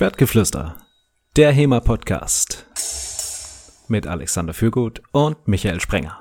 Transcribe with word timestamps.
Schwertgeflüster, 0.00 0.76
der 1.36 1.52
HEMA-Podcast 1.52 2.64
mit 3.88 4.06
Alexander 4.06 4.54
Fürgut 4.54 5.02
und 5.12 5.46
Michael 5.46 5.78
Sprenger. 5.78 6.20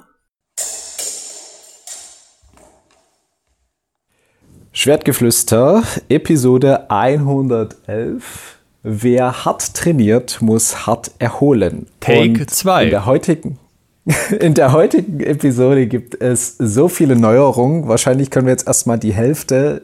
Schwertgeflüster, 4.74 5.84
Episode 6.10 6.90
111. 6.90 8.58
Wer 8.84 9.46
hart 9.46 9.74
trainiert, 9.74 10.42
muss 10.42 10.86
hart 10.86 11.12
erholen. 11.20 11.88
Take 12.02 12.48
2. 12.48 12.84
In 12.84 12.90
der 12.90 13.06
heutigen 13.06 13.60
in 14.40 14.56
der 14.56 14.72
heutigen 14.72 15.20
Episode 15.20 15.88
gibt 15.88 16.22
es 16.22 16.58
so 16.58 16.88
viele 16.90 17.16
Neuerungen. 17.16 17.88
Wahrscheinlich 17.88 18.30
können 18.30 18.48
wir 18.48 18.52
jetzt 18.52 18.68
erstmal 18.68 18.98
die 18.98 19.14
Hälfte 19.14 19.84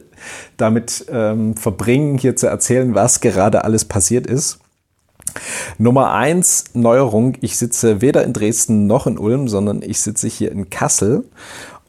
damit 0.56 1.06
ähm, 1.10 1.56
verbringen, 1.56 2.18
hier 2.18 2.36
zu 2.36 2.46
erzählen, 2.46 2.94
was 2.94 3.20
gerade 3.20 3.64
alles 3.64 3.84
passiert 3.84 4.26
ist. 4.26 4.58
Nummer 5.78 6.12
eins 6.12 6.64
Neuerung. 6.72 7.36
Ich 7.40 7.56
sitze 7.56 8.00
weder 8.00 8.24
in 8.24 8.32
Dresden 8.32 8.86
noch 8.86 9.06
in 9.06 9.18
Ulm, 9.18 9.48
sondern 9.48 9.82
ich 9.82 10.00
sitze 10.00 10.28
hier 10.28 10.50
in 10.52 10.70
Kassel. 10.70 11.24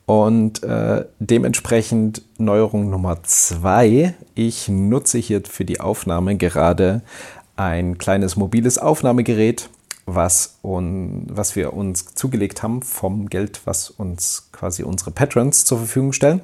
Und 0.06 0.64
äh, 0.64 1.06
dementsprechend 1.20 2.22
Neuerung 2.38 2.90
Nummer 2.90 3.24
zwei. 3.24 4.16
Ich 4.36 4.70
nutze 4.70 5.18
hier 5.18 5.42
für 5.44 5.66
die 5.66 5.82
Aufnahme 5.82 6.38
gerade 6.38 7.02
ein 7.58 7.98
kleines 7.98 8.36
mobiles 8.36 8.78
Aufnahmegerät 8.78 9.70
was, 10.08 10.58
un, 10.64 11.28
was 11.30 11.56
wir 11.56 11.74
uns 11.74 12.16
zugelegt 12.16 12.64
haben 12.64 12.82
vom 12.82 13.28
Geld, 13.28 13.62
was 13.66 13.90
uns 13.90 14.50
quasi 14.52 14.84
unsere 14.84 15.12
Patrons 15.12 15.66
zur 15.66 15.80
Verfügung 15.80 16.14
stellen. 16.14 16.42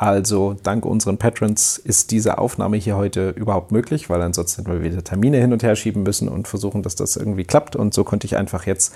Also 0.00 0.56
dank 0.62 0.86
unseren 0.86 1.18
Patrons 1.18 1.76
ist 1.76 2.10
diese 2.10 2.38
Aufnahme 2.38 2.78
hier 2.78 2.96
heute 2.96 3.34
überhaupt 3.36 3.70
möglich, 3.70 4.08
weil 4.08 4.22
ansonsten 4.22 4.62
hätten 4.62 4.72
wir 4.72 4.82
wieder 4.82 5.04
Termine 5.04 5.36
hin 5.36 5.52
und 5.52 5.62
her 5.62 5.76
schieben 5.76 6.04
müssen 6.04 6.26
und 6.30 6.48
versuchen, 6.48 6.82
dass 6.82 6.94
das 6.94 7.16
irgendwie 7.16 7.44
klappt. 7.44 7.76
Und 7.76 7.92
so 7.92 8.02
konnte 8.02 8.26
ich 8.26 8.38
einfach 8.38 8.64
jetzt 8.64 8.94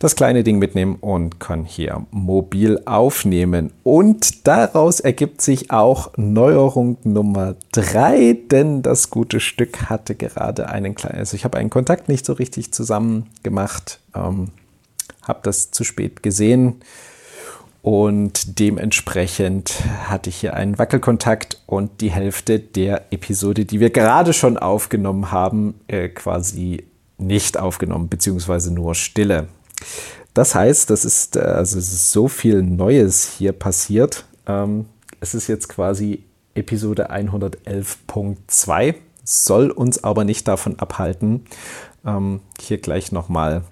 das 0.00 0.16
kleine 0.16 0.42
Ding 0.42 0.58
mitnehmen 0.58 0.96
und 1.00 1.38
kann 1.38 1.64
hier 1.64 2.06
mobil 2.10 2.82
aufnehmen. 2.86 3.72
Und 3.84 4.48
daraus 4.48 4.98
ergibt 4.98 5.42
sich 5.42 5.70
auch 5.70 6.10
Neuerung 6.16 6.96
Nummer 7.04 7.54
drei, 7.70 8.36
denn 8.50 8.82
das 8.82 9.10
gute 9.10 9.38
Stück 9.38 9.90
hatte 9.90 10.16
gerade 10.16 10.68
einen 10.68 10.96
kleinen, 10.96 11.18
also 11.18 11.36
ich 11.36 11.44
habe 11.44 11.56
einen 11.56 11.70
Kontakt 11.70 12.08
nicht 12.08 12.26
so 12.26 12.32
richtig 12.32 12.72
zusammen 12.72 13.30
gemacht, 13.44 14.00
ähm, 14.16 14.48
habe 15.22 15.38
das 15.44 15.70
zu 15.70 15.84
spät 15.84 16.24
gesehen 16.24 16.82
und 17.82 18.60
dementsprechend 18.60 19.82
hatte 20.08 20.30
ich 20.30 20.36
hier 20.36 20.54
einen 20.54 20.78
Wackelkontakt 20.78 21.60
und 21.66 22.00
die 22.00 22.12
Hälfte 22.12 22.60
der 22.60 23.12
Episode, 23.12 23.64
die 23.64 23.80
wir 23.80 23.90
gerade 23.90 24.32
schon 24.32 24.56
aufgenommen 24.56 25.32
haben, 25.32 25.74
äh, 25.88 26.08
quasi 26.08 26.84
nicht 27.18 27.58
aufgenommen, 27.58 28.08
beziehungsweise 28.08 28.72
nur 28.72 28.94
Stille. 28.94 29.48
Das 30.32 30.54
heißt, 30.54 30.90
das 30.90 31.04
ist, 31.04 31.34
äh, 31.34 31.40
also 31.40 31.76
es 31.76 31.92
ist 31.92 32.12
so 32.12 32.28
viel 32.28 32.62
Neues 32.62 33.28
hier 33.36 33.52
passiert. 33.52 34.26
Ähm, 34.46 34.86
es 35.20 35.34
ist 35.34 35.48
jetzt 35.48 35.68
quasi 35.68 36.22
Episode 36.54 37.10
111.2, 37.10 38.94
soll 39.24 39.70
uns 39.72 40.04
aber 40.04 40.22
nicht 40.24 40.46
davon 40.46 40.78
abhalten, 40.78 41.46
ähm, 42.06 42.40
hier 42.60 42.78
gleich 42.78 43.10
nochmal 43.10 43.64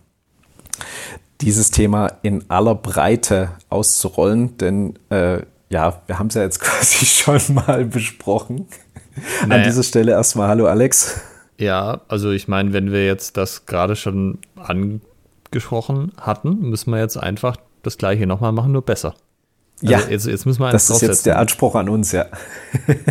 dieses 1.40 1.70
Thema 1.70 2.12
in 2.22 2.44
aller 2.48 2.74
Breite 2.74 3.50
auszurollen, 3.68 4.56
denn 4.58 4.98
äh, 5.10 5.42
ja, 5.70 6.02
wir 6.06 6.18
haben 6.18 6.26
es 6.26 6.34
ja 6.34 6.42
jetzt 6.42 6.60
quasi 6.60 7.06
schon 7.06 7.54
mal 7.54 7.84
besprochen. 7.84 8.66
Naja. 9.46 9.62
An 9.62 9.68
dieser 9.68 9.82
Stelle 9.82 10.12
erstmal 10.12 10.48
Hallo 10.48 10.66
Alex. 10.66 11.20
Ja, 11.58 12.00
also 12.08 12.30
ich 12.30 12.48
meine, 12.48 12.72
wenn 12.72 12.90
wir 12.90 13.04
jetzt 13.04 13.36
das 13.36 13.66
gerade 13.66 13.96
schon 13.96 14.38
angesprochen 14.56 16.12
hatten, 16.16 16.70
müssen 16.70 16.90
wir 16.90 16.98
jetzt 16.98 17.16
einfach 17.16 17.56
das 17.82 17.98
gleiche 17.98 18.26
nochmal 18.26 18.52
machen, 18.52 18.72
nur 18.72 18.82
besser. 18.82 19.14
Also 19.82 19.94
ja, 19.94 20.00
jetzt, 20.08 20.26
jetzt 20.26 20.46
müssen 20.46 20.60
wir 20.60 20.70
das 20.70 20.90
ist 20.90 21.02
jetzt 21.02 21.26
der 21.26 21.38
Anspruch 21.38 21.74
an 21.74 21.88
uns, 21.88 22.12
ja. 22.12 22.26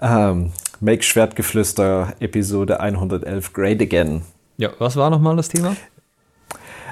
ähm, 0.00 0.52
Make 0.80 1.02
Schwertgeflüster 1.02 2.14
Episode 2.20 2.80
111 2.80 3.52
Great 3.52 3.80
Again. 3.80 4.22
Ja, 4.56 4.70
was 4.78 4.96
war 4.96 5.10
nochmal 5.10 5.36
das 5.36 5.48
Thema? 5.48 5.76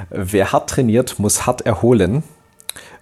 Wer 0.09 0.53
hart 0.53 0.71
trainiert, 0.71 1.19
muss 1.19 1.47
hart 1.47 1.63
erholen. 1.63 2.23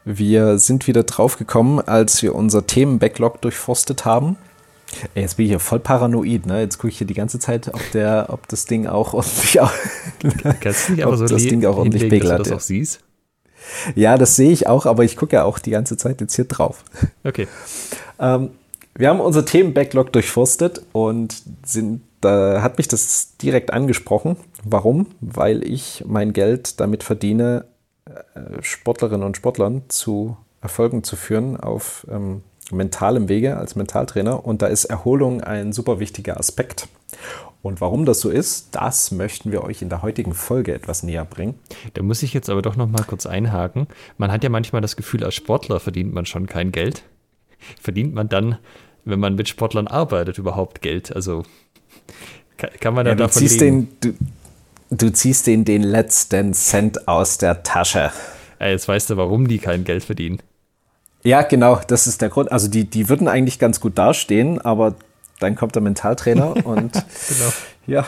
Wir 0.05 0.59
sind 0.59 0.87
wieder 0.87 1.03
draufgekommen, 1.03 1.87
als 1.87 2.23
wir 2.23 2.35
unser 2.35 2.67
Themen-Backlog 2.67 3.41
durchforstet 3.43 4.05
haben. 4.05 4.37
Ey, 5.15 5.23
jetzt 5.23 5.37
bin 5.37 5.45
ich 5.45 5.51
hier 5.51 5.61
voll 5.61 5.81
paranoid, 5.81 6.47
ne? 6.47 6.61
Jetzt 6.61 6.79
gucke 6.79 6.89
ich 6.89 6.99
hier 6.99 7.07
die 7.07 7.15
ganze 7.15 7.39
Zeit, 7.39 7.69
ob 7.75 7.91
der, 7.93 8.27
ob 8.31 8.49
das 8.49 8.65
Ding 8.65 8.87
auch 8.87 9.13
ordentlich, 9.13 9.59
Kannst 10.61 10.89
du 10.89 10.93
nicht 10.95 11.05
aber 11.05 11.17
so 11.17 11.27
das 11.27 11.43
Ding 11.43 11.65
auch 11.67 11.77
ordentlich 11.77 12.09
pegelt. 12.09 12.31
Dass 12.31 12.39
du 12.39 12.45
das 12.45 12.53
auch 12.53 12.61
siehst? 12.61 13.01
Ja, 13.95 14.17
das 14.17 14.37
sehe 14.37 14.51
ich 14.51 14.67
auch, 14.67 14.87
aber 14.87 15.05
ich 15.05 15.17
gucke 15.17 15.37
ja 15.37 15.45
auch 15.45 15.59
die 15.59 15.71
ganze 15.71 15.97
Zeit 15.97 16.21
jetzt 16.21 16.35
hier 16.37 16.47
drauf. 16.47 16.85
Okay. 17.25 17.47
Ähm, 18.21 18.51
wir 18.97 19.11
haben 19.11 19.21
unser 19.21 19.45
Themen-Backlog 19.45 20.13
durchforstet 20.13 20.83
und 20.91 21.41
sind 21.65 22.01
da 22.21 22.63
hat 22.63 22.79
mich 22.79 22.89
das 22.89 23.37
direkt 23.37 23.73
angesprochen. 23.73 24.37
Warum? 24.65 25.07
Weil 25.21 25.63
ich 25.65 26.05
mein 26.07 26.33
Geld 26.33 26.81
damit 26.81 27.03
verdiene, 27.03 27.67
äh, 28.07 28.63
Sportlerinnen 28.63 29.27
und 29.27 29.37
Sportlern 29.37 29.83
zu 29.89 30.37
Erfolgen 30.61 31.05
zu 31.05 31.15
führen 31.17 31.57
auf 31.57 32.07
ähm, 32.11 32.43
mentalem 32.73 33.29
Wege 33.29 33.57
als 33.57 33.77
Mentaltrainer. 33.77 34.45
Und 34.45 34.63
da 34.63 34.67
ist 34.67 34.87
Erholung 34.87 35.41
ein 35.43 35.73
super 35.73 36.01
wichtiger 36.01 36.39
Aspekt. 36.39 36.89
Und 37.63 37.81
warum 37.81 38.05
das 38.05 38.21
so 38.21 38.31
ist, 38.31 38.69
das 38.73 39.11
möchten 39.11 39.51
wir 39.51 39.65
euch 39.65 39.83
in 39.83 39.89
der 39.89 40.03
heutigen 40.03 40.35
Folge 40.35 40.75
etwas 40.75 41.03
näher 41.03 41.25
bringen. 41.25 41.55
Da 41.95 42.03
muss 42.03 42.23
ich 42.23 42.33
jetzt 42.33 42.49
aber 42.51 42.63
doch 42.63 42.77
noch 42.77 42.89
mal 42.89 43.05
kurz 43.05 43.27
einhaken. 43.27 43.89
Man 44.17 44.31
hat 44.31 44.45
ja 44.45 44.51
manchmal 44.51 44.81
das 44.81 44.97
Gefühl, 44.97 45.25
als 45.25 45.35
Sportler 45.35 45.81
verdient 45.81 46.13
man 46.13 46.27
schon 46.27 46.47
kein 46.47 46.73
Geld. 46.73 47.03
Verdient 47.81 48.15
man 48.15 48.29
dann, 48.29 48.59
wenn 49.05 49.19
man 49.19 49.35
mit 49.35 49.49
Sportlern 49.49 49.89
arbeitet, 49.89 50.39
überhaupt 50.39 50.83
Geld? 50.83 51.15
Also 51.15 51.43
kann 52.81 52.95
man 52.95 53.07
ja, 53.07 53.15
du 53.15 53.25
davon 53.25 53.41
ziehst 53.41 53.61
den, 53.61 53.89
du, 54.01 54.15
du, 54.91 55.13
ziehst 55.13 55.47
den 55.47 55.65
den 55.65 55.83
letzten 55.83 56.55
Cent 56.55 57.07
aus 57.09 57.39
der 57.39 57.63
Tasche. 57.63 58.11
Ja, 58.61 58.67
jetzt 58.67 58.89
weißt 58.89 59.11
du, 59.11 59.17
warum 59.17 59.47
die 59.47 59.59
kein 59.59 59.85
Geld 59.85 60.05
verdienen. 60.05 60.41
Ja, 61.23 61.43
genau, 61.43 61.81
das 61.87 62.07
ist 62.07 62.23
der 62.23 62.29
Grund. 62.29 62.51
Also 62.51 62.69
die, 62.69 62.85
die 62.85 63.09
würden 63.09 63.29
eigentlich 63.29 63.59
ganz 63.59 63.81
gut 63.81 63.99
dastehen, 63.99 64.61
aber 64.61 64.95
dann 65.41 65.55
kommt 65.57 65.75
der 65.75 65.83
Mentaltrainer 65.83 66.55
und 66.65 66.93
genau. 66.93 67.53
ja. 67.87 68.07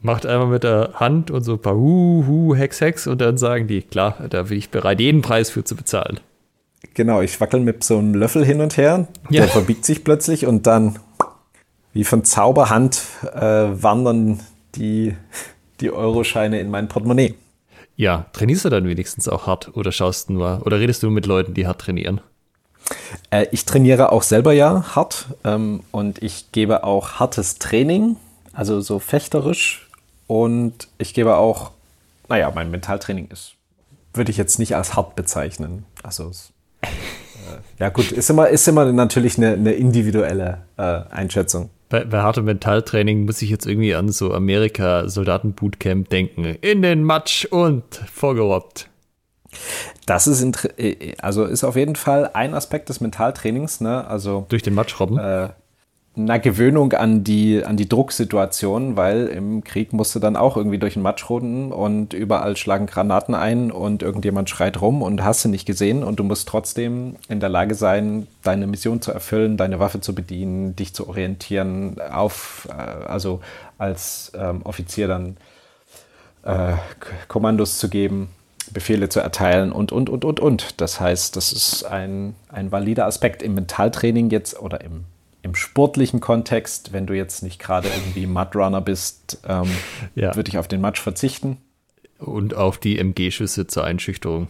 Macht 0.00 0.26
einmal 0.26 0.48
mit 0.48 0.64
der 0.64 0.94
Hand 0.94 1.30
und 1.30 1.44
so 1.44 1.52
ein 1.52 1.62
paar 1.62 1.76
Hu, 1.76 2.24
Hu, 2.26 2.54
Hex, 2.56 2.80
Hex 2.80 3.06
und 3.06 3.20
dann 3.20 3.38
sagen 3.38 3.68
die, 3.68 3.82
klar, 3.82 4.16
da 4.30 4.44
bin 4.44 4.58
ich 4.58 4.70
bereit, 4.70 4.98
jeden 4.98 5.22
Preis 5.22 5.50
für 5.50 5.62
zu 5.62 5.76
bezahlen. 5.76 6.18
Genau, 6.94 7.20
ich 7.20 7.40
wackel 7.40 7.60
mit 7.60 7.84
so 7.84 7.98
einem 7.98 8.14
Löffel 8.14 8.44
hin 8.44 8.60
und 8.60 8.76
her, 8.76 9.06
ja. 9.30 9.42
der 9.42 9.48
verbiegt 9.48 9.84
sich 9.84 10.02
plötzlich 10.02 10.44
und 10.46 10.66
dann 10.66 10.98
wie 11.92 12.04
von 12.04 12.24
Zauberhand 12.24 13.02
äh, 13.34 13.40
wandern 13.40 14.40
die, 14.74 15.14
die 15.80 15.90
Euroscheine 15.90 16.60
in 16.60 16.70
mein 16.70 16.88
Portemonnaie. 16.88 17.34
Ja, 17.96 18.26
trainierst 18.32 18.64
du 18.64 18.70
dann 18.70 18.88
wenigstens 18.88 19.28
auch 19.28 19.46
hart 19.46 19.76
oder 19.76 19.92
schaust 19.92 20.28
du 20.28 20.34
nur 20.34 20.62
oder 20.64 20.80
redest 20.80 21.02
du 21.02 21.10
mit 21.10 21.26
Leuten, 21.26 21.54
die 21.54 21.66
hart 21.66 21.82
trainieren? 21.82 22.20
Äh, 23.30 23.46
ich 23.52 23.64
trainiere 23.64 24.12
auch 24.12 24.22
selber 24.22 24.52
ja 24.52 24.94
hart 24.94 25.26
ähm, 25.44 25.82
und 25.90 26.22
ich 26.22 26.50
gebe 26.52 26.84
auch 26.84 27.20
hartes 27.20 27.58
Training, 27.58 28.16
also 28.52 28.80
so 28.80 28.98
fechterisch 28.98 29.88
und 30.26 30.88
ich 30.98 31.14
gebe 31.14 31.36
auch, 31.36 31.72
naja, 32.28 32.50
mein 32.54 32.70
Mentaltraining 32.70 33.28
ist, 33.28 33.52
würde 34.14 34.30
ich 34.30 34.36
jetzt 34.36 34.58
nicht 34.58 34.74
als 34.74 34.94
hart 34.94 35.14
bezeichnen. 35.14 35.84
Also 36.02 36.28
es, 36.28 36.52
äh, 36.82 36.86
ja 37.78 37.90
gut, 37.90 38.10
ist 38.10 38.30
immer, 38.30 38.48
ist 38.48 38.66
immer 38.66 38.90
natürlich 38.90 39.36
eine, 39.36 39.52
eine 39.52 39.72
individuelle 39.72 40.62
äh, 40.78 41.02
Einschätzung 41.10 41.70
bei, 41.92 42.04
bei 42.06 42.22
hartem 42.22 42.46
Mentaltraining 42.46 43.26
muss 43.26 43.42
ich 43.42 43.50
jetzt 43.50 43.66
irgendwie 43.66 43.94
an 43.94 44.08
so 44.08 44.32
Amerika-Soldaten-Bootcamp 44.32 46.08
denken. 46.08 46.56
In 46.62 46.80
den 46.80 47.04
Matsch 47.04 47.44
und 47.44 47.84
vorgerobbt. 48.10 48.88
Das 50.06 50.26
ist, 50.26 50.42
äh, 50.78 51.14
also 51.20 51.44
ist 51.44 51.64
auf 51.64 51.76
jeden 51.76 51.94
Fall 51.94 52.30
ein 52.32 52.54
Aspekt 52.54 52.88
des 52.88 53.02
Mentaltrainings. 53.02 53.82
Ne? 53.82 54.06
Also, 54.06 54.46
Durch 54.48 54.62
den 54.62 54.72
Matsch 54.72 54.98
robben? 54.98 55.18
Äh, 55.18 55.50
einer 56.14 56.38
Gewöhnung 56.38 56.92
an 56.92 57.24
die, 57.24 57.64
an 57.64 57.78
die 57.78 57.88
Drucksituation, 57.88 58.96
weil 58.96 59.28
im 59.28 59.64
Krieg 59.64 59.94
musst 59.94 60.14
du 60.14 60.18
dann 60.18 60.36
auch 60.36 60.58
irgendwie 60.58 60.78
durch 60.78 60.92
den 60.94 61.02
Matsch 61.02 61.30
runden 61.30 61.72
und 61.72 62.12
überall 62.12 62.56
schlagen 62.58 62.84
Granaten 62.84 63.34
ein 63.34 63.72
und 63.72 64.02
irgendjemand 64.02 64.50
schreit 64.50 64.82
rum 64.82 65.00
und 65.00 65.24
hast 65.24 65.44
du 65.44 65.48
nicht 65.48 65.64
gesehen 65.64 66.04
und 66.04 66.16
du 66.20 66.24
musst 66.24 66.48
trotzdem 66.48 67.16
in 67.28 67.40
der 67.40 67.48
Lage 67.48 67.74
sein, 67.74 68.26
deine 68.42 68.66
Mission 68.66 69.00
zu 69.00 69.10
erfüllen, 69.10 69.56
deine 69.56 69.78
Waffe 69.78 70.00
zu 70.00 70.14
bedienen, 70.14 70.76
dich 70.76 70.92
zu 70.92 71.08
orientieren, 71.08 71.98
auf, 71.98 72.68
äh, 72.70 72.72
also 72.72 73.40
als 73.78 74.32
ähm, 74.34 74.60
Offizier 74.64 75.08
dann 75.08 75.38
äh, 76.42 76.74
Kommandos 77.28 77.78
zu 77.78 77.88
geben. 77.88 78.28
Befehle 78.70 79.10
zu 79.10 79.20
erteilen 79.20 79.70
und, 79.70 79.92
und, 79.92 80.08
und, 80.08 80.24
und, 80.24 80.40
und. 80.40 80.80
Das 80.80 80.98
heißt, 80.98 81.36
das 81.36 81.52
ist 81.52 81.84
ein, 81.84 82.34
ein 82.48 82.72
valider 82.72 83.04
Aspekt 83.04 83.42
im 83.42 83.54
Mentaltraining 83.54 84.30
jetzt 84.30 84.58
oder 84.58 84.80
im 84.80 85.04
im 85.42 85.54
sportlichen 85.54 86.20
Kontext, 86.20 86.92
wenn 86.92 87.06
du 87.06 87.14
jetzt 87.14 87.42
nicht 87.42 87.58
gerade 87.58 87.88
irgendwie 87.88 88.26
Mudrunner 88.26 88.80
bist, 88.80 89.38
ähm, 89.46 89.70
ja. 90.14 90.34
würde 90.36 90.48
ich 90.48 90.58
auf 90.58 90.68
den 90.68 90.80
Matsch 90.80 91.00
verzichten. 91.00 91.58
Und 92.18 92.54
auf 92.54 92.78
die 92.78 92.98
MG-Schüsse 92.98 93.66
zur 93.66 93.84
Einschüchterung. 93.84 94.48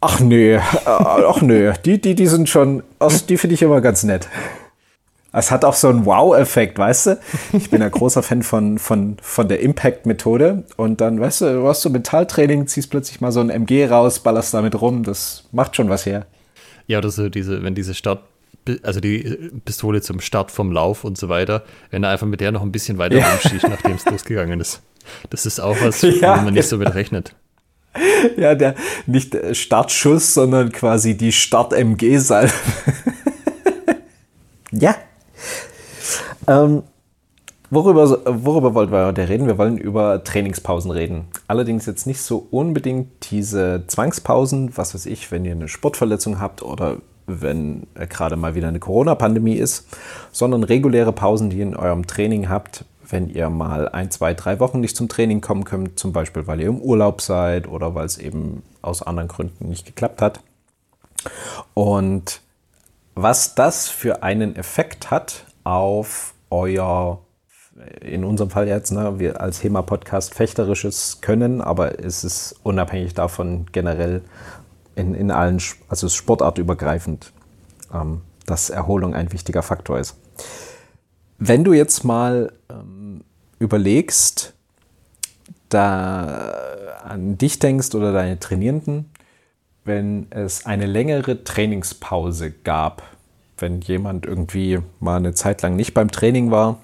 Ach 0.00 0.20
nö, 0.20 0.54
äh, 0.54 0.60
ach 0.84 1.40
nö, 1.40 1.72
die, 1.84 2.00
die, 2.00 2.14
die 2.14 2.26
sind 2.26 2.48
schon, 2.48 2.84
die 3.28 3.36
finde 3.38 3.54
ich 3.54 3.62
immer 3.62 3.80
ganz 3.80 4.04
nett. 4.04 4.28
Es 5.32 5.50
hat 5.50 5.64
auch 5.64 5.74
so 5.74 5.88
einen 5.88 6.06
Wow-Effekt, 6.06 6.78
weißt 6.78 7.06
du? 7.06 7.18
Ich 7.52 7.70
bin 7.70 7.82
ein 7.82 7.90
großer 7.90 8.22
Fan 8.22 8.42
von, 8.42 8.78
von, 8.78 9.16
von 9.20 9.48
der 9.48 9.60
Impact-Methode. 9.60 10.64
Und 10.76 11.02
dann, 11.02 11.20
weißt 11.20 11.42
du, 11.42 11.60
du 11.60 11.68
hast 11.68 11.82
so 11.82 11.90
Metalltraining, 11.90 12.66
ziehst 12.68 12.90
plötzlich 12.90 13.20
mal 13.20 13.32
so 13.32 13.40
ein 13.40 13.50
MG 13.50 13.86
raus, 13.86 14.20
ballerst 14.20 14.54
damit 14.54 14.80
rum. 14.80 15.02
Das 15.02 15.44
macht 15.52 15.76
schon 15.76 15.90
was 15.90 16.06
her. 16.06 16.24
Ja, 16.86 16.98
oder 16.98 17.10
so 17.10 17.28
diese, 17.28 17.62
wenn 17.62 17.74
diese 17.74 17.94
Start, 17.94 18.22
also 18.82 19.00
die 19.00 19.50
Pistole 19.64 20.00
zum 20.02 20.20
Start 20.20 20.50
vom 20.50 20.72
Lauf 20.72 21.04
und 21.04 21.18
so 21.18 21.28
weiter, 21.28 21.64
wenn 21.90 22.04
er 22.04 22.10
einfach 22.10 22.26
mit 22.26 22.40
der 22.40 22.52
noch 22.52 22.62
ein 22.62 22.72
bisschen 22.72 22.98
weiter 22.98 23.18
ja. 23.18 23.30
rumschießt, 23.30 23.68
nachdem 23.68 23.92
es 23.92 24.04
losgegangen 24.10 24.60
ist. 24.60 24.82
Das 25.30 25.46
ist 25.46 25.60
auch 25.60 25.76
was, 25.80 26.02
ja. 26.02 26.38
wo 26.38 26.44
man 26.44 26.54
nicht 26.54 26.68
so 26.68 26.78
mit 26.78 26.94
rechnet. 26.94 27.34
Ja, 28.36 28.54
der 28.54 28.74
nicht 29.06 29.34
Startschuss, 29.52 30.34
sondern 30.34 30.70
quasi 30.70 31.16
die 31.16 31.32
Start-MG-Salve. 31.32 32.52
ja, 34.72 34.96
ähm, 36.46 36.82
worüber, 37.70 38.18
worüber 38.44 38.74
wollten 38.74 38.92
wir 38.92 39.06
heute 39.06 39.28
reden? 39.28 39.46
Wir 39.46 39.58
wollen 39.58 39.78
über 39.78 40.22
Trainingspausen 40.24 40.90
reden. 40.90 41.26
Allerdings 41.48 41.86
jetzt 41.86 42.06
nicht 42.06 42.20
so 42.20 42.46
unbedingt 42.50 43.30
diese 43.30 43.84
Zwangspausen, 43.86 44.76
was 44.76 44.94
weiß 44.94 45.06
ich, 45.06 45.30
wenn 45.30 45.44
ihr 45.44 45.52
eine 45.52 45.68
Sportverletzung 45.68 46.40
habt 46.40 46.62
oder 46.62 46.96
wenn 47.26 47.86
gerade 47.94 48.36
mal 48.36 48.54
wieder 48.54 48.68
eine 48.68 48.78
Corona-Pandemie 48.78 49.56
ist, 49.56 49.88
sondern 50.32 50.62
reguläre 50.62 51.12
Pausen, 51.12 51.50
die 51.50 51.58
ihr 51.58 51.64
in 51.64 51.76
eurem 51.76 52.06
Training 52.06 52.48
habt, 52.48 52.84
wenn 53.08 53.28
ihr 53.28 53.50
mal 53.50 53.88
ein, 53.88 54.10
zwei, 54.10 54.34
drei 54.34 54.60
Wochen 54.60 54.80
nicht 54.80 54.96
zum 54.96 55.08
Training 55.08 55.40
kommen 55.40 55.64
könnt, 55.64 55.98
zum 55.98 56.12
Beispiel 56.12 56.46
weil 56.46 56.60
ihr 56.60 56.68
im 56.68 56.80
Urlaub 56.80 57.20
seid 57.20 57.68
oder 57.68 57.94
weil 57.94 58.06
es 58.06 58.18
eben 58.18 58.62
aus 58.82 59.02
anderen 59.02 59.28
Gründen 59.28 59.68
nicht 59.68 59.86
geklappt 59.86 60.22
hat. 60.22 60.40
Und 61.74 62.40
was 63.14 63.54
das 63.54 63.88
für 63.88 64.22
einen 64.22 64.56
Effekt 64.56 65.10
hat 65.10 65.44
auf 65.64 66.34
euer, 66.50 67.20
in 68.00 68.24
unserem 68.24 68.50
Fall 68.50 68.68
jetzt, 68.68 68.92
ne, 68.92 69.18
wir 69.18 69.40
als 69.40 69.62
HEMA-Podcast 69.62 70.34
fechterisches 70.34 71.20
Können, 71.20 71.60
aber 71.60 71.98
es 72.02 72.24
ist 72.24 72.54
unabhängig 72.62 73.14
davon 73.14 73.66
generell 73.72 74.22
in, 74.94 75.14
in 75.14 75.30
allen, 75.30 75.60
also 75.88 76.08
sportartübergreifend, 76.08 77.32
ähm, 77.92 78.22
dass 78.46 78.70
Erholung 78.70 79.14
ein 79.14 79.32
wichtiger 79.32 79.62
Faktor 79.62 79.98
ist. 79.98 80.16
Wenn 81.38 81.64
du 81.64 81.72
jetzt 81.72 82.04
mal 82.04 82.52
ähm, 82.70 83.22
überlegst, 83.58 84.54
da 85.68 86.52
an 87.04 87.36
dich 87.38 87.58
denkst 87.58 87.94
oder 87.94 88.12
deine 88.12 88.38
Trainierenden, 88.38 89.10
wenn 89.84 90.26
es 90.30 90.64
eine 90.64 90.86
längere 90.86 91.44
Trainingspause 91.44 92.50
gab, 92.50 93.02
wenn 93.58 93.80
jemand 93.80 94.26
irgendwie 94.26 94.80
mal 95.00 95.16
eine 95.16 95.34
Zeit 95.34 95.62
lang 95.62 95.76
nicht 95.76 95.94
beim 95.94 96.10
Training 96.10 96.50
war 96.50 96.78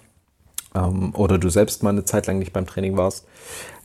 ähm, 0.74 1.14
oder 1.14 1.38
du 1.38 1.48
selbst 1.48 1.82
mal 1.82 1.90
eine 1.90 2.04
Zeit 2.04 2.26
lang 2.26 2.38
nicht 2.38 2.52
beim 2.52 2.66
Training 2.66 2.96
warst, 2.96 3.26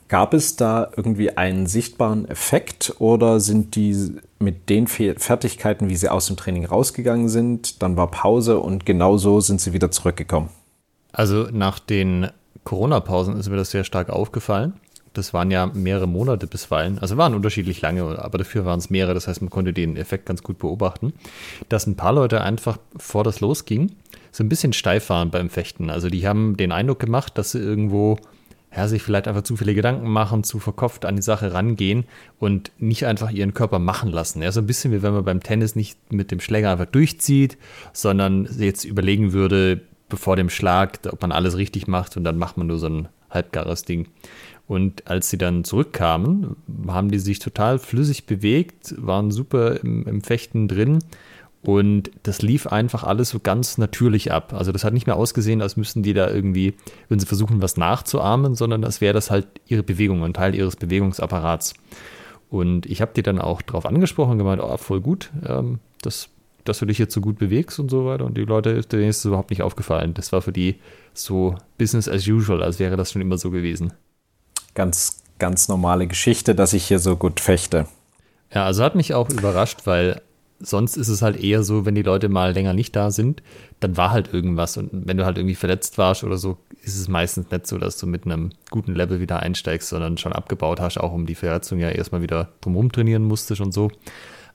gab 0.07 0.33
es 0.33 0.55
da 0.55 0.89
irgendwie 0.95 1.37
einen 1.37 1.67
sichtbaren 1.67 2.27
Effekt 2.27 2.95
oder 2.99 3.39
sind 3.39 3.75
die 3.75 4.15
mit 4.39 4.69
den 4.69 4.87
Fertigkeiten, 4.87 5.89
wie 5.89 5.95
sie 5.95 6.09
aus 6.09 6.27
dem 6.27 6.37
Training 6.37 6.65
rausgegangen 6.65 7.29
sind, 7.29 7.81
dann 7.81 7.97
war 7.97 8.09
Pause 8.09 8.59
und 8.59 8.85
genau 8.85 9.17
so 9.17 9.41
sind 9.41 9.59
sie 9.59 9.73
wieder 9.73 9.91
zurückgekommen? 9.91 10.49
Also 11.11 11.47
nach 11.51 11.79
den 11.79 12.29
Corona-Pausen 12.63 13.37
ist 13.37 13.49
mir 13.49 13.55
das 13.55 13.71
sehr 13.71 13.83
stark 13.83 14.09
aufgefallen. 14.09 14.73
Das 15.13 15.33
waren 15.33 15.49
ja 15.49 15.65
mehrere 15.65 16.07
Monate 16.07 16.45
bisweilen, 16.45 16.99
also 16.99 17.17
waren 17.17 17.33
unterschiedlich 17.33 17.81
lange, 17.81 18.03
aber 18.19 18.37
dafür 18.37 18.65
waren 18.65 18.77
es 18.77 18.91
mehrere. 18.91 19.15
Das 19.15 19.27
heißt, 19.27 19.41
man 19.41 19.49
konnte 19.49 19.73
den 19.73 19.97
Effekt 19.97 20.27
ganz 20.27 20.43
gut 20.43 20.59
beobachten, 20.59 21.13
dass 21.69 21.87
ein 21.87 21.95
paar 21.95 22.13
Leute 22.13 22.41
einfach, 22.41 22.77
bevor 22.93 23.23
das 23.23 23.39
losging, 23.39 23.93
so 24.37 24.43
ein 24.43 24.49
bisschen 24.49 24.71
steif 24.71 25.09
waren 25.09 25.31
beim 25.31 25.49
Fechten. 25.49 25.89
Also 25.89 26.09
die 26.09 26.27
haben 26.27 26.57
den 26.57 26.71
Eindruck 26.71 26.99
gemacht, 26.99 27.39
dass 27.39 27.53
sie 27.53 27.59
irgendwo 27.59 28.17
ja, 28.75 28.87
sich 28.87 29.01
vielleicht 29.01 29.27
einfach 29.27 29.41
zu 29.41 29.57
viele 29.57 29.73
Gedanken 29.73 30.07
machen, 30.07 30.43
zu 30.43 30.59
verkopft 30.59 31.05
an 31.05 31.15
die 31.15 31.23
Sache 31.23 31.53
rangehen 31.53 32.05
und 32.37 32.71
nicht 32.77 33.07
einfach 33.07 33.31
ihren 33.31 33.55
Körper 33.55 33.79
machen 33.79 34.11
lassen. 34.11 34.43
Ja, 34.43 34.51
so 34.51 34.59
ein 34.59 34.67
bisschen 34.67 34.91
wie 34.91 35.01
wenn 35.01 35.15
man 35.15 35.25
beim 35.25 35.41
Tennis 35.41 35.75
nicht 35.75 36.13
mit 36.13 36.29
dem 36.29 36.39
Schläger 36.39 36.71
einfach 36.71 36.85
durchzieht, 36.85 37.57
sondern 37.93 38.47
jetzt 38.59 38.85
überlegen 38.85 39.33
würde, 39.33 39.81
bevor 40.07 40.35
dem 40.35 40.51
Schlag, 40.51 40.99
ob 41.11 41.19
man 41.19 41.31
alles 41.31 41.57
richtig 41.57 41.87
macht 41.87 42.15
und 42.15 42.23
dann 42.23 42.37
macht 42.37 42.57
man 42.57 42.67
nur 42.67 42.77
so 42.77 42.89
ein 42.89 43.07
halbgares 43.31 43.85
Ding. 43.85 44.07
Und 44.67 45.07
als 45.07 45.31
sie 45.31 45.39
dann 45.39 45.63
zurückkamen, 45.63 46.57
haben 46.87 47.09
die 47.09 47.19
sich 47.19 47.39
total 47.39 47.79
flüssig 47.79 48.27
bewegt, 48.27 48.93
waren 48.97 49.31
super 49.31 49.81
im, 49.81 50.05
im, 50.05 50.21
Fechten 50.21 50.67
drin 50.67 50.99
und 51.63 52.11
das 52.23 52.41
lief 52.41 52.67
einfach 52.67 53.03
alles 53.03 53.29
so 53.29 53.39
ganz 53.39 53.77
natürlich 53.77 54.31
ab. 54.31 54.53
Also 54.53 54.71
das 54.71 54.83
hat 54.83 54.93
nicht 54.93 55.07
mehr 55.07 55.15
ausgesehen, 55.15 55.61
als 55.61 55.75
müssten 55.75 56.03
die 56.03 56.13
da 56.13 56.29
irgendwie, 56.29 56.75
wenn 57.09 57.19
sie 57.19 57.25
versuchen, 57.25 57.61
was 57.61 57.77
nachzuahmen, 57.77 58.55
sondern 58.55 58.83
als 58.83 59.01
wäre 59.01 59.13
das 59.13 59.31
halt 59.31 59.47
ihre 59.65 59.83
Bewegung, 59.83 60.23
ein 60.23 60.33
Teil 60.33 60.55
ihres 60.55 60.75
Bewegungsapparats. 60.75 61.73
Und 62.49 62.85
ich 62.85 63.01
habe 63.01 63.11
die 63.15 63.23
dann 63.23 63.39
auch 63.39 63.61
darauf 63.61 63.85
angesprochen 63.85 64.33
und 64.33 64.37
gemeint, 64.37 64.61
oh, 64.61 64.77
voll 64.77 65.01
gut, 65.01 65.31
ähm, 65.45 65.79
das, 66.01 66.29
dass 66.63 66.79
du 66.79 66.85
dich 66.85 66.97
jetzt 66.97 67.13
so 67.13 67.19
gut 67.19 67.37
bewegst 67.37 67.79
und 67.79 67.89
so 67.89 68.05
weiter. 68.05 68.23
Und 68.23 68.37
die 68.37 68.45
Leute, 68.45 68.81
denen 68.81 69.09
ist 69.09 69.19
es 69.19 69.25
überhaupt 69.25 69.49
nicht 69.49 69.63
aufgefallen. 69.63 70.13
Das 70.13 70.31
war 70.31 70.41
für 70.41 70.53
die 70.53 70.75
so 71.13 71.55
Business 71.77 72.07
as 72.07 72.27
usual, 72.27 72.63
als 72.63 72.79
wäre 72.79 72.95
das 72.95 73.11
schon 73.11 73.21
immer 73.21 73.37
so 73.37 73.51
gewesen 73.51 73.91
ganz, 74.77 75.23
ganz 75.39 75.67
normale 75.67 76.05
Geschichte, 76.05 76.53
dass 76.53 76.71
ich 76.73 76.85
hier 76.85 76.99
so 76.99 77.17
gut 77.17 77.39
fechte. 77.39 77.87
Ja, 78.53 78.63
also 78.63 78.83
hat 78.83 78.95
mich 78.95 79.15
auch 79.15 79.27
überrascht, 79.29 79.81
weil 79.85 80.21
sonst 80.59 80.97
ist 80.97 81.07
es 81.07 81.21
halt 81.21 81.41
eher 81.41 81.63
so, 81.63 81.85
wenn 81.85 81.95
die 81.95 82.01
Leute 82.03 82.29
mal 82.29 82.53
länger 82.53 82.73
nicht 82.73 82.95
da 82.95 83.11
sind, 83.11 83.43
dann 83.79 83.97
war 83.97 84.11
halt 84.11 84.33
irgendwas. 84.33 84.77
Und 84.77 84.89
wenn 84.91 85.17
du 85.17 85.25
halt 85.25 85.37
irgendwie 85.37 85.55
verletzt 85.55 85.97
warst 85.97 86.23
oder 86.23 86.37
so, 86.37 86.57
ist 86.81 86.97
es 86.97 87.07
meistens 87.07 87.51
nicht 87.51 87.67
so, 87.67 87.77
dass 87.77 87.97
du 87.97 88.07
mit 88.07 88.25
einem 88.25 88.51
guten 88.69 88.95
Level 88.95 89.19
wieder 89.19 89.39
einsteigst, 89.39 89.89
sondern 89.89 90.17
schon 90.17 90.33
abgebaut 90.33 90.79
hast, 90.79 90.97
auch 90.97 91.13
um 91.13 91.25
die 91.25 91.35
Verletzung 91.35 91.79
ja 91.79 91.89
erstmal 91.89 92.21
wieder 92.21 92.49
drumherum 92.61 92.91
trainieren 92.91 93.23
musstest 93.23 93.61
und 93.61 93.73
so. 93.73 93.91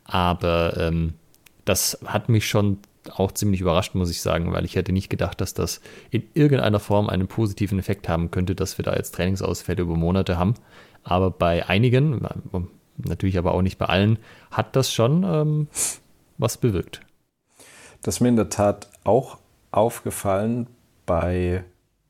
Aber 0.04 0.76
ähm, 0.78 1.14
das 1.64 1.98
hat 2.04 2.28
mich 2.28 2.46
schon 2.48 2.78
auch 3.10 3.32
ziemlich 3.32 3.60
überrascht, 3.60 3.94
muss 3.94 4.10
ich 4.10 4.22
sagen, 4.22 4.52
weil 4.52 4.64
ich 4.64 4.76
hätte 4.76 4.92
nicht 4.92 5.10
gedacht, 5.10 5.40
dass 5.40 5.54
das 5.54 5.80
in 6.10 6.22
irgendeiner 6.34 6.80
Form 6.80 7.08
einen 7.08 7.26
positiven 7.26 7.78
Effekt 7.78 8.08
haben 8.08 8.30
könnte, 8.30 8.54
dass 8.54 8.78
wir 8.78 8.84
da 8.84 8.94
jetzt 8.94 9.14
Trainingsausfälle 9.14 9.82
über 9.82 9.96
Monate 9.96 10.38
haben. 10.38 10.54
Aber 11.02 11.30
bei 11.30 11.68
einigen, 11.68 12.26
natürlich 12.96 13.38
aber 13.38 13.52
auch 13.52 13.62
nicht 13.62 13.78
bei 13.78 13.86
allen, 13.86 14.18
hat 14.50 14.76
das 14.76 14.92
schon 14.92 15.24
ähm, 15.24 15.68
was 16.38 16.56
bewirkt. 16.56 17.00
Das 18.02 18.16
ist 18.16 18.20
mir 18.20 18.28
in 18.28 18.36
der 18.36 18.50
Tat 18.50 18.90
auch 19.04 19.38
aufgefallen 19.70 20.66
bei 21.06 21.64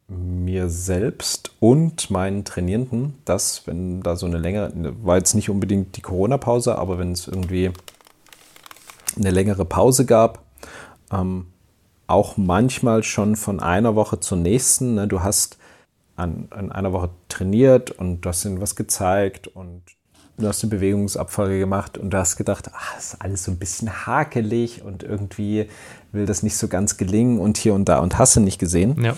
mir 0.09 0.69
selbst 0.69 1.53
und 1.61 2.11
meinen 2.11 2.45
Trainierenden, 2.45 3.15
dass 3.25 3.67
wenn 3.67 4.03
da 4.03 4.17
so 4.17 4.27
eine 4.27 4.39
längere, 4.39 4.73
war 5.03 5.17
jetzt 5.17 5.35
nicht 5.35 5.49
unbedingt 5.49 5.97
die 5.97 6.03
Corona-Pause, 6.03 6.77
aber 6.77 6.99
wenn 6.99 7.13
es 7.13 7.29
irgendwie 7.29 7.71
eine 9.17 9.31
längere 9.31 9.65
Pause 9.65 10.05
gab, 10.05 10.43
ähm, 11.11 11.47
auch 12.07 12.37
manchmal 12.37 13.03
schon 13.03 13.37
von 13.37 13.61
einer 13.61 13.95
Woche 13.95 14.21
zur 14.21 14.39
nächsten. 14.39 14.95
Ne? 14.95 15.09
Du 15.09 15.23
hast 15.23 15.59
an, 16.17 16.49
an, 16.51 16.71
einer 16.71 16.93
Woche 16.93 17.11
trainiert 17.29 17.91
und 17.91 18.21
du 18.21 18.29
hast 18.29 18.45
ihnen 18.45 18.61
was 18.61 18.77
gezeigt 18.77 19.49
und 19.49 19.83
du 20.43 20.49
hast 20.49 20.63
eine 20.63 20.71
Bewegungsabfolge 20.71 21.59
gemacht 21.59 21.97
und 21.97 22.11
du 22.11 22.19
hast 22.19 22.37
gedacht, 22.37 22.71
ach, 22.75 22.95
das 22.95 23.15
ist 23.15 23.23
alles 23.23 23.45
so 23.45 23.51
ein 23.51 23.59
bisschen 23.59 24.07
hakelig 24.07 24.83
und 24.83 25.03
irgendwie 25.03 25.69
will 26.13 26.27
das 26.27 26.43
nicht 26.43 26.57
so 26.57 26.69
ganz 26.69 26.97
gelingen 26.97 27.39
und 27.39 27.57
hier 27.57 27.75
und 27.75 27.89
da 27.89 28.01
und 28.01 28.19
hast 28.19 28.37
du 28.37 28.41
nicht 28.41 28.59
gesehen. 28.59 29.03
Ja. 29.03 29.17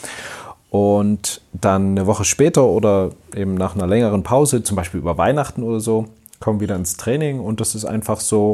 Und 0.71 1.41
dann 1.53 1.91
eine 1.91 2.07
Woche 2.07 2.25
später 2.25 2.65
oder 2.65 3.11
eben 3.35 3.55
nach 3.55 3.75
einer 3.75 3.87
längeren 3.87 4.23
Pause, 4.23 4.63
zum 4.63 4.77
Beispiel 4.77 5.01
über 5.01 5.19
Weihnachten 5.19 5.63
oder 5.63 5.81
so, 5.81 6.07
kommen 6.41 6.61
wieder 6.61 6.77
ins 6.77 6.97
Training 6.97 7.41
und 7.41 7.61
das 7.61 7.75
ist 7.75 7.85
einfach 7.85 8.21
so, 8.21 8.53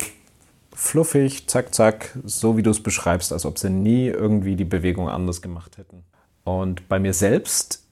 fluffig, 0.81 1.47
zack, 1.47 1.75
zack, 1.75 2.17
so 2.25 2.57
wie 2.57 2.63
du 2.63 2.71
es 2.71 2.83
beschreibst, 2.83 3.33
als 3.33 3.45
ob 3.45 3.59
sie 3.59 3.71
nie 3.71 4.07
irgendwie 4.07 4.57
die 4.57 4.65
Bewegung 4.65 5.09
anders 5.09 5.43
gemacht 5.43 5.77
hätten. 5.77 6.05
Und 6.45 6.89
bei 6.89 6.99
mir 6.99 7.13
selbst 7.13 7.83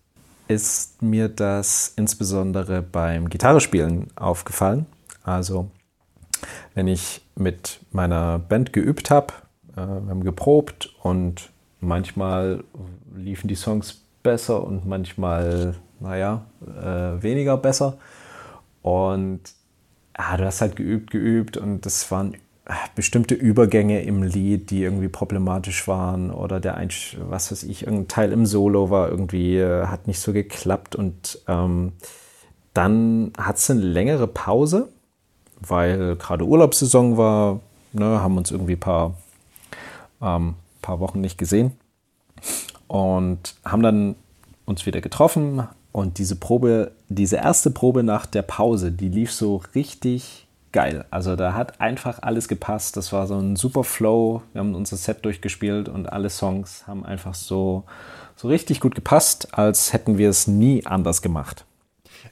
ist 0.48 1.02
mir 1.02 1.28
das 1.28 1.92
insbesondere 1.96 2.82
beim 2.82 3.28
Gitarrespielen 3.28 4.08
aufgefallen. 4.16 4.86
Also, 5.22 5.70
wenn 6.74 6.88
ich 6.88 7.22
mit 7.36 7.80
meiner 7.92 8.38
Band 8.38 8.72
geübt 8.72 9.10
habe, 9.10 9.34
äh, 9.72 9.76
wir 9.76 10.10
haben 10.10 10.24
geprobt 10.24 10.94
und 11.02 11.50
manchmal 11.80 12.64
liefen 13.14 13.48
die 13.48 13.54
Songs 13.54 14.02
besser 14.22 14.64
und 14.64 14.86
manchmal, 14.86 15.76
naja, 16.00 16.44
äh, 16.66 17.22
weniger 17.22 17.56
besser. 17.56 17.98
Und 18.82 19.40
ah, 20.14 20.36
du 20.36 20.44
hast 20.44 20.60
halt 20.60 20.76
geübt, 20.76 21.10
geübt 21.10 21.56
und 21.56 21.86
das 21.86 22.10
waren 22.10 22.34
bestimmte 22.94 23.34
Übergänge 23.34 24.02
im 24.02 24.22
Lied, 24.22 24.70
die 24.70 24.82
irgendwie 24.82 25.08
problematisch 25.08 25.88
waren 25.88 26.30
oder 26.30 26.60
der 26.60 26.76
ein, 26.76 26.90
was 27.18 27.50
weiß 27.50 27.62
ich, 27.62 27.82
irgendein 27.82 28.08
Teil 28.08 28.32
im 28.32 28.44
Solo 28.44 28.90
war 28.90 29.08
irgendwie, 29.08 29.56
äh, 29.56 29.86
hat 29.86 30.06
nicht 30.06 30.20
so 30.20 30.32
geklappt 30.32 30.94
und 30.94 31.40
ähm, 31.48 31.92
dann 32.74 33.32
hat 33.38 33.56
es 33.56 33.70
eine 33.70 33.80
längere 33.80 34.26
Pause, 34.26 34.88
weil 35.60 36.16
gerade 36.16 36.44
Urlaubssaison 36.44 37.16
war, 37.16 37.60
ne, 37.92 38.20
haben 38.20 38.36
uns 38.36 38.50
irgendwie 38.50 38.74
ein 38.74 38.80
paar, 38.80 39.14
ähm, 40.20 40.54
paar 40.82 41.00
Wochen 41.00 41.20
nicht 41.20 41.38
gesehen 41.38 41.72
und 42.86 43.54
haben 43.64 43.82
dann 43.82 44.14
uns 44.66 44.84
wieder 44.84 45.00
getroffen 45.00 45.66
und 45.92 46.18
diese 46.18 46.36
Probe, 46.36 46.92
diese 47.08 47.36
erste 47.36 47.70
Probe 47.70 48.02
nach 48.02 48.26
der 48.26 48.42
Pause, 48.42 48.92
die 48.92 49.08
lief 49.08 49.32
so 49.32 49.62
richtig 49.74 50.47
geil. 50.78 51.04
Also 51.10 51.34
da 51.34 51.54
hat 51.54 51.80
einfach 51.80 52.22
alles 52.22 52.46
gepasst. 52.46 52.96
Das 52.96 53.12
war 53.12 53.26
so 53.26 53.36
ein 53.36 53.56
super 53.56 53.82
Flow. 53.82 54.42
Wir 54.52 54.60
haben 54.60 54.76
unser 54.76 54.96
Set 54.96 55.24
durchgespielt 55.24 55.88
und 55.88 56.12
alle 56.12 56.30
Songs 56.30 56.86
haben 56.86 57.04
einfach 57.04 57.34
so, 57.34 57.82
so 58.36 58.46
richtig 58.46 58.78
gut 58.78 58.94
gepasst, 58.94 59.48
als 59.58 59.92
hätten 59.92 60.18
wir 60.18 60.30
es 60.30 60.46
nie 60.46 60.86
anders 60.86 61.20
gemacht. 61.20 61.64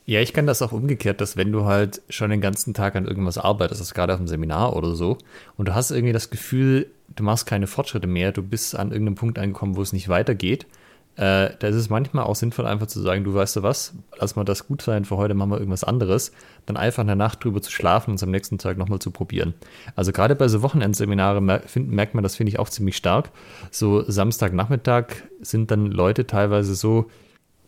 Ja, 0.04 0.20
ich 0.20 0.32
kann 0.32 0.46
das 0.46 0.62
auch 0.62 0.70
umgekehrt, 0.70 1.20
dass 1.20 1.36
wenn 1.36 1.50
du 1.50 1.64
halt 1.64 2.02
schon 2.08 2.30
den 2.30 2.40
ganzen 2.40 2.72
Tag 2.72 2.94
an 2.94 3.04
irgendwas 3.04 3.36
arbeitest, 3.36 3.80
das 3.80 3.94
gerade 3.94 4.12
auf 4.12 4.20
einem 4.20 4.28
Seminar 4.28 4.76
oder 4.76 4.94
so, 4.94 5.18
und 5.56 5.66
du 5.66 5.74
hast 5.74 5.90
irgendwie 5.90 6.12
das 6.12 6.30
Gefühl, 6.30 6.86
du 7.16 7.24
machst 7.24 7.46
keine 7.46 7.66
Fortschritte 7.66 8.06
mehr, 8.06 8.30
du 8.30 8.44
bist 8.44 8.76
an 8.76 8.92
irgendeinem 8.92 9.16
Punkt 9.16 9.40
angekommen, 9.40 9.74
wo 9.74 9.82
es 9.82 9.92
nicht 9.92 10.08
weitergeht, 10.08 10.66
äh, 11.16 11.50
da 11.58 11.68
ist 11.68 11.76
es 11.76 11.88
manchmal 11.88 12.24
auch 12.24 12.36
sinnvoll, 12.36 12.66
einfach 12.66 12.86
zu 12.86 13.00
sagen, 13.00 13.24
du 13.24 13.32
weißt 13.32 13.56
du 13.56 13.62
was, 13.62 13.94
lass 14.18 14.36
mal 14.36 14.44
das 14.44 14.66
gut 14.66 14.82
sein, 14.82 15.06
für 15.06 15.16
heute 15.16 15.34
machen 15.34 15.50
wir 15.50 15.58
irgendwas 15.58 15.82
anderes, 15.82 16.30
dann 16.66 16.76
einfach 16.76 17.00
in 17.00 17.06
der 17.06 17.16
Nacht 17.16 17.42
drüber 17.42 17.62
zu 17.62 17.72
schlafen 17.72 18.10
und 18.10 18.16
es 18.16 18.22
am 18.22 18.30
nächsten 18.30 18.58
Tag 18.58 18.76
nochmal 18.76 18.98
zu 18.98 19.10
probieren. 19.10 19.54
Also 19.94 20.12
gerade 20.12 20.36
bei 20.36 20.48
so 20.48 20.60
Wochenendseminare 20.60 21.40
merkt 21.40 22.14
man 22.14 22.22
das, 22.22 22.36
finde 22.36 22.50
ich, 22.50 22.58
auch 22.58 22.68
ziemlich 22.68 22.96
stark. 22.96 23.30
So 23.70 24.02
Samstagnachmittag 24.02 25.06
sind 25.40 25.70
dann 25.70 25.86
Leute 25.86 26.26
teilweise 26.26 26.74
so, 26.74 27.06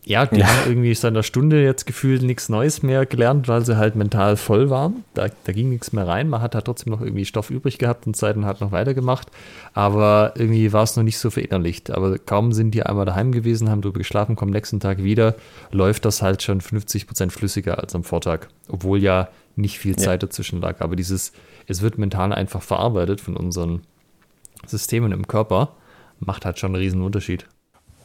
ja, 0.09 0.25
die 0.25 0.39
ja. 0.39 0.47
haben 0.47 0.71
irgendwie 0.71 0.95
seit 0.95 1.11
einer 1.11 1.21
Stunde 1.21 1.63
jetzt 1.63 1.85
gefühlt 1.85 2.23
nichts 2.23 2.49
Neues 2.49 2.81
mehr 2.81 3.05
gelernt, 3.05 3.47
weil 3.47 3.63
sie 3.63 3.77
halt 3.77 3.95
mental 3.95 4.37
voll 4.37 4.71
waren. 4.71 5.03
Da, 5.13 5.27
da 5.43 5.51
ging 5.51 5.69
nichts 5.69 5.93
mehr 5.93 6.07
rein. 6.07 6.29
Man 6.29 6.41
hat 6.41 6.55
halt 6.55 6.65
trotzdem 6.65 6.91
noch 6.91 7.01
irgendwie 7.01 7.25
Stoff 7.25 7.51
übrig 7.51 7.77
gehabt 7.77 8.07
und 8.07 8.15
Zeit 8.15 8.35
und 8.35 8.47
hat 8.47 8.59
noch 8.59 8.71
weitergemacht. 8.71 9.27
Aber 9.75 10.33
irgendwie 10.35 10.73
war 10.73 10.81
es 10.81 10.95
noch 10.95 11.03
nicht 11.03 11.19
so 11.19 11.29
verinnerlicht. 11.29 11.91
Aber 11.91 12.17
kaum 12.17 12.53
sind 12.53 12.71
die 12.71 12.81
einmal 12.81 13.05
daheim 13.05 13.31
gewesen, 13.31 13.69
haben 13.69 13.83
drüber 13.83 13.99
geschlafen, 13.99 14.35
kommen 14.35 14.51
nächsten 14.51 14.79
Tag 14.79 15.03
wieder, 15.03 15.35
läuft 15.69 16.05
das 16.05 16.23
halt 16.23 16.41
schon 16.41 16.59
50 16.59 17.05
Prozent 17.05 17.31
flüssiger 17.31 17.77
als 17.77 17.93
am 17.93 18.03
Vortag. 18.03 18.47
Obwohl 18.67 18.97
ja 19.03 19.29
nicht 19.55 19.77
viel 19.77 19.95
Zeit 19.95 20.23
ja. 20.23 20.27
dazwischen 20.27 20.59
lag. 20.59 20.81
Aber 20.81 20.95
dieses, 20.95 21.33
es 21.67 21.83
wird 21.83 21.99
mental 21.99 22.33
einfach 22.33 22.63
verarbeitet 22.63 23.21
von 23.21 23.37
unseren 23.37 23.81
Systemen 24.65 25.11
im 25.11 25.27
Körper, 25.27 25.75
macht 26.19 26.45
halt 26.45 26.57
schon 26.57 26.73
einen 26.73 26.81
riesen 26.81 27.03
Unterschied. 27.03 27.45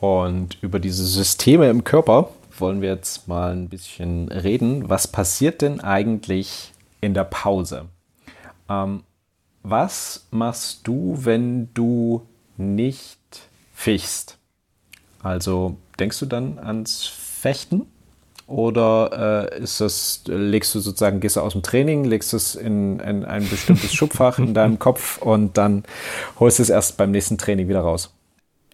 Und 0.05 0.59
über 0.61 0.81
diese 0.81 1.07
Systeme 1.07 1.71
im 1.71 1.83
Körper 1.83 2.29
wollen 2.59 2.83
wir 2.83 2.91
jetzt 2.91 3.27
mal 3.27 3.53
ein 3.53 3.71
bisschen 3.71 4.29
reden. 4.29 4.91
Was 4.91 5.09
passiert 5.09 5.63
denn 5.63 5.81
eigentlich 5.81 6.73
in 7.01 7.15
der 7.15 7.25
Pause? 7.25 7.87
Ähm, 8.69 9.03
was 9.63 10.27
machst 10.31 10.87
du, 10.87 11.21
wenn 11.23 11.73
du 11.73 12.21
nicht 12.59 13.19
fichst? 13.73 14.37
Also 15.23 15.79
denkst 15.99 16.19
du 16.19 16.27
dann 16.27 16.59
ans 16.59 17.07
Fechten? 17.07 17.87
Oder 18.47 19.49
äh, 19.55 19.63
ist 19.63 19.81
das, 19.81 20.21
legst 20.27 20.75
du 20.75 20.81
sozusagen, 20.81 21.21
gehst 21.21 21.37
du 21.37 21.41
aus 21.41 21.55
dem 21.55 21.63
Training, 21.63 22.05
legst 22.05 22.35
es 22.35 22.57
in, 22.57 23.01
in 23.01 23.25
ein 23.25 23.49
bestimmtes 23.49 23.95
Schubfach 23.95 24.39
in 24.39 24.53
deinem 24.53 24.79
Kopf 24.79 25.17
und 25.17 25.57
dann 25.57 25.85
holst 26.39 26.59
du 26.59 26.63
es 26.63 26.69
erst 26.69 26.99
beim 26.99 27.11
nächsten 27.11 27.39
Training 27.39 27.69
wieder 27.69 27.81
raus? 27.81 28.14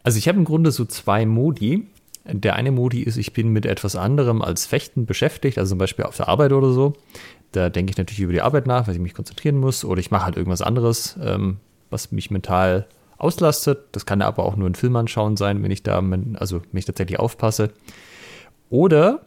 Also 0.03 0.19
ich 0.19 0.29
habe 0.29 0.39
im 0.39 0.45
Grunde 0.45 0.71
so 0.71 0.85
zwei 0.85 1.27
Modi. 1.27 1.87
Der 2.25 2.55
eine 2.55 2.71
Modi 2.71 3.03
ist, 3.03 3.17
ich 3.17 3.33
bin 3.33 3.49
mit 3.49 3.67
etwas 3.67 3.97
anderem 3.97 4.43
als 4.43 4.67
Fechten 4.67 5.07
beschäftigt, 5.07 5.59
also 5.59 5.71
zum 5.71 5.79
Beispiel 5.79 6.05
auf 6.05 6.17
der 6.17 6.29
Arbeit 6.29 6.53
oder 6.53 6.73
so. 6.73 6.93
Da 7.53 7.71
denke 7.71 7.91
ich 7.91 7.97
natürlich 7.97 8.21
über 8.21 8.33
die 8.33 8.43
Arbeit 8.43 8.67
nach, 8.67 8.87
weil 8.87 8.95
ich 8.95 9.01
mich 9.01 9.15
konzentrieren 9.15 9.59
muss. 9.59 9.85
Oder 9.85 10.01
ich 10.01 10.11
mache 10.11 10.25
halt 10.25 10.37
irgendwas 10.37 10.63
anderes, 10.63 11.19
ähm, 11.23 11.57
was 11.89 12.13
mich 12.13 12.31
mental 12.31 12.87
auslastet. 13.19 13.89
Das 13.93 14.07
kann 14.07 14.23
aber 14.23 14.45
auch 14.45 14.57
nur 14.57 14.69
ein 14.69 14.75
Film 14.75 14.97
anschauen 14.97 15.37
sein, 15.37 15.63
wenn 15.63 15.71
ich 15.71 15.83
da, 15.83 16.03
also 16.35 16.63
wenn 16.71 16.79
ich 16.79 16.85
tatsächlich 16.85 17.19
aufpasse. 17.19 17.71
Oder 18.69 19.25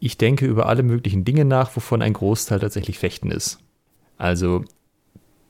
ich 0.00 0.18
denke 0.18 0.46
über 0.46 0.66
alle 0.66 0.82
möglichen 0.82 1.24
Dinge 1.24 1.44
nach, 1.44 1.76
wovon 1.76 2.02
ein 2.02 2.14
Großteil 2.14 2.60
tatsächlich 2.60 2.98
Fechten 2.98 3.30
ist. 3.30 3.58
Also 4.16 4.64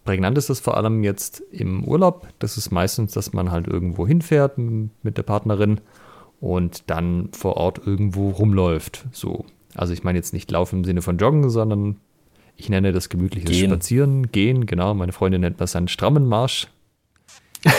Prägnant 0.04 0.37
ist 0.37 0.50
das 0.50 0.61
vor 0.61 0.76
allem 0.76 1.04
jetzt 1.04 1.40
im 1.50 1.85
Urlaub. 1.85 2.26
Das 2.38 2.56
ist 2.56 2.71
meistens, 2.73 3.12
dass 3.12 3.32
man 3.32 3.52
halt 3.52 3.68
irgendwo 3.68 4.06
hinfährt 4.06 4.59
mit 4.59 5.16
der 5.16 5.23
Partnerin 5.23 5.80
und 6.40 6.90
dann 6.90 7.28
vor 7.32 7.56
Ort 7.56 7.80
irgendwo 7.87 8.30
rumläuft. 8.30 9.04
So. 9.12 9.44
Also 9.75 9.92
ich 9.92 10.02
meine 10.02 10.18
jetzt 10.18 10.32
nicht 10.32 10.50
laufen 10.50 10.80
im 10.80 10.85
Sinne 10.85 11.02
von 11.02 11.18
joggen, 11.18 11.50
sondern 11.50 11.99
ich 12.56 12.68
nenne 12.68 12.92
das 12.92 13.09
gemütliches 13.09 13.50
gehen. 13.50 13.71
Spazieren, 13.71 14.32
gehen, 14.32 14.66
genau. 14.66 14.92
Meine 14.94 15.12
Freundin 15.12 15.42
nennt 15.42 15.61
das 15.61 15.76
einen 15.76 15.87
strammen 15.88 16.26
Marsch. 16.26 16.66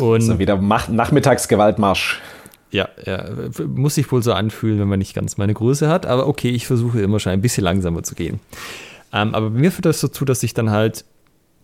und 0.00 0.22
so 0.22 0.38
wieder 0.38 0.56
Nachmittagsgewaltmarsch. 0.56 2.22
Ja, 2.70 2.88
ja, 3.04 3.24
muss 3.66 3.94
sich 3.94 4.10
wohl 4.12 4.22
so 4.22 4.32
anfühlen, 4.32 4.78
wenn 4.78 4.88
man 4.88 4.98
nicht 4.98 5.14
ganz 5.14 5.38
meine 5.38 5.54
Größe 5.54 5.88
hat. 5.88 6.06
Aber 6.06 6.26
okay, 6.26 6.50
ich 6.50 6.66
versuche 6.66 7.00
immer 7.00 7.18
schon 7.18 7.32
ein 7.32 7.40
bisschen 7.40 7.64
langsamer 7.64 8.02
zu 8.02 8.14
gehen. 8.14 8.40
Ähm, 9.12 9.34
aber 9.34 9.50
bei 9.50 9.58
mir 9.58 9.72
führt 9.72 9.86
das 9.86 10.00
dazu, 10.00 10.24
dass 10.24 10.42
ich 10.42 10.52
dann 10.52 10.70
halt 10.70 11.04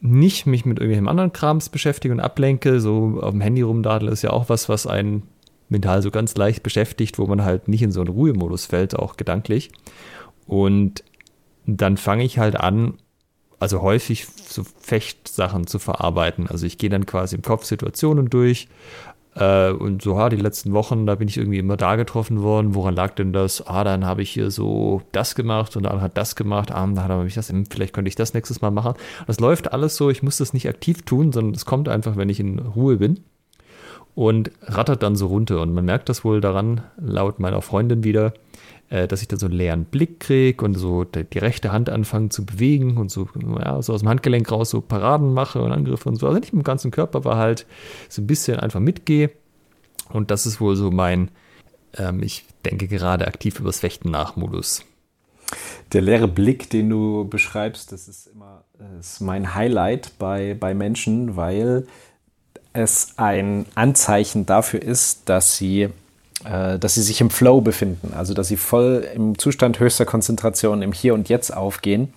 nicht 0.01 0.47
mich 0.47 0.65
mit 0.65 0.79
irgendwelchen 0.79 1.09
anderen 1.09 1.33
Krams 1.33 1.69
beschäftige 1.69 2.13
und 2.13 2.21
ablenke. 2.21 2.81
So 2.81 3.19
auf 3.21 3.33
dem 3.33 3.41
Handy 3.41 3.63
rumdadeln 3.63 4.13
ist 4.13 4.23
ja 4.23 4.31
auch 4.31 4.49
was, 4.49 4.69
was 4.69 4.87
einen 4.87 5.23
mental 5.69 6.03
so 6.03 6.11
ganz 6.11 6.37
leicht 6.37 6.63
beschäftigt, 6.63 7.19
wo 7.19 7.27
man 7.27 7.45
halt 7.45 7.69
nicht 7.69 7.83
in 7.83 7.93
so 7.93 8.01
einen 8.01 8.11
Ruhemodus 8.11 8.67
fällt, 8.67 8.97
auch 8.97 9.17
gedanklich. 9.17 9.71
Und 10.47 11.05
dann 11.67 11.97
fange 11.97 12.25
ich 12.25 12.39
halt 12.39 12.57
an, 12.57 12.95
also 13.59 13.81
häufig 13.81 14.27
so 14.27 14.63
Fechtsachen 14.79 15.67
zu 15.67 15.79
verarbeiten. 15.79 16.49
Also 16.49 16.67
ich 16.67 16.77
gehe 16.77 16.91
dann 16.91 17.07
quasi 17.07 17.37
im 17.37 17.43
Kopf 17.43 17.65
Situationen 17.65 18.29
durch, 18.29 18.69
äh, 19.35 19.71
und 19.71 20.03
so, 20.03 20.19
ha, 20.19 20.29
die 20.29 20.37
letzten 20.37 20.73
Wochen, 20.73 21.07
da 21.07 21.17
bin 21.17 21.29
ich 21.29 21.37
irgendwie 21.37 21.59
immer 21.59 21.77
da 21.77 21.97
getroffen 21.97 22.43
worden. 22.43 22.75
Woran 22.75 22.95
lag 22.95 23.15
denn 23.15 23.33
das? 23.33 23.67
Ah, 23.67 23.85
dann 23.85 24.05
habe 24.05 24.23
ich 24.23 24.31
hier 24.31 24.51
so 24.51 25.03
das 25.13 25.35
gemacht 25.35 25.77
und 25.77 25.85
dann 25.85 26.01
hat 26.01 26.17
das 26.17 26.37
gemacht. 26.37 26.71
Ah, 26.71 26.87
dann 26.87 26.99
habe 26.99 27.27
ich 27.27 27.35
das, 27.35 27.53
vielleicht 27.71 27.93
könnte 27.93 28.09
ich 28.09 28.15
das 28.15 28.35
nächstes 28.35 28.61
Mal 28.61 28.71
machen. 28.71 28.95
Das 29.27 29.41
läuft 29.41 29.73
alles 29.73 29.97
so, 29.97 30.11
ich 30.11 30.23
muss 30.23 30.39
das 30.39 30.53
nicht 30.53 30.69
aktiv 30.69 31.03
tun, 31.03 31.33
sondern 31.33 31.55
es 31.55 31.65
kommt 31.65 31.89
einfach, 31.89 32.17
wenn 32.17 32.29
ich 32.29 32.41
in 32.41 32.59
Ruhe 32.59 32.97
bin 32.97 33.21
und 34.15 34.51
rattert 34.63 35.03
dann 35.03 35.17
so 35.17 35.27
runter. 35.27 35.61
Und 35.61 35.75
man 35.75 35.85
merkt 35.85 36.09
das 36.09 36.25
wohl 36.25 36.41
daran, 36.41 36.83
laut 36.97 37.41
meiner 37.41 37.63
Freundin 37.63 38.05
wieder, 38.05 38.33
äh, 38.91 39.09
dass 39.09 39.23
ich 39.23 39.29
da 39.29 39.37
so 39.37 39.47
einen 39.47 39.55
leeren 39.55 39.85
Blick 39.85 40.21
kriege 40.21 40.65
und 40.65 40.75
so 40.75 41.05
die, 41.05 41.39
rechte 41.39 41.73
Hand 41.73 41.91
anfange 41.91 42.29
zu 42.29 42.45
bewegen 42.45 42.97
und 42.97 43.11
so, 43.11 43.29
ja, 43.59 43.81
so 43.83 43.93
aus 43.93 44.01
dem 44.01 44.09
Handgelenk 44.09 44.51
raus 44.51 44.71
so 44.71 44.81
Paraden 44.81 45.35
mache 45.35 45.63
und 45.63 45.73
Angriffe 45.73 46.09
und 46.09 46.17
so. 46.17 46.27
Also 46.27 46.39
nicht 46.39 46.53
mit 46.53 46.63
dem 46.63 46.65
ganzen 46.65 46.91
Körper, 46.91 47.19
aber 47.19 47.37
halt 47.37 47.67
so 48.09 48.23
ein 48.23 48.27
bisschen 48.27 48.61
einfach 48.61 48.81
mitgehe. 48.81 49.31
Und 50.11 50.31
das 50.31 50.47
ist 50.47 50.61
wohl 50.61 50.77
so 50.77 50.91
mein, 50.91 51.31
ähm, 51.97 52.23
ich 52.23 52.45
denke 52.65 52.89
gerade 52.89 53.27
aktiv 53.27 53.59
übers 53.61 53.81
Fechten 53.81 54.11
nach 54.11 54.37
Modus. 54.37 54.85
Der 55.93 56.01
leere 56.01 56.29
Blick, 56.29 56.71
den 56.71 56.89
du 56.91 57.27
beschreibst, 57.29 57.93
das 57.93 58.09
ist 58.09 58.27
immer 58.27 58.65
das 58.79 59.15
ist 59.15 59.21
mein 59.21 59.55
Highlight 59.55 60.19
bei, 60.19 60.57
bei 60.59 60.75
Menschen, 60.75 61.37
weil 61.37 61.87
es 62.73 63.15
ein 63.17 63.67
Anzeichen 63.75 64.47
dafür 64.47 64.83
ist, 64.83 65.29
dass 65.29 65.57
sie 65.57 65.83
äh, 65.83 65.91
dass 66.45 66.95
sie 66.95 67.03
sich 67.03 67.21
im 67.21 67.31
Flow 67.31 67.61
befinden, 67.61 68.13
also 68.15 68.35
dass 68.35 68.49
sie 68.49 68.57
voll 68.57 69.09
im 69.15 69.39
Zustand 69.39 69.81
höchster 69.81 70.05
Konzentration 70.05 70.83
im 70.83 70.93
Hier 70.93 71.15
und 71.15 71.29
Jetzt 71.29 71.57
aufgehen. 71.57 72.13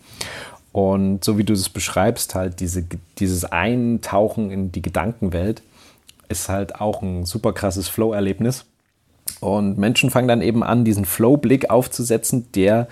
Und 0.74 1.24
so 1.24 1.38
wie 1.38 1.44
du 1.44 1.54
es 1.54 1.70
beschreibst, 1.70 2.36
halt 2.36 2.60
diese, 2.60 2.86
dieses 3.18 3.46
Eintauchen 3.46 4.52
in 4.52 4.72
die 4.72 4.82
Gedankenwelt 4.82 5.64
ist 6.30 6.50
halt 6.50 6.80
auch 6.80 7.02
ein 7.02 7.26
super 7.26 7.54
krasses 7.54 7.88
Flow-Erlebnis. 7.88 8.66
Und 9.40 9.78
Menschen 9.78 10.10
fangen 10.10 10.28
dann 10.28 10.42
eben 10.42 10.64
an, 10.64 10.86
diesen 10.86 11.06
Flow-Blick 11.06 11.70
aufzusetzen, 11.70 12.52
der 12.54 12.88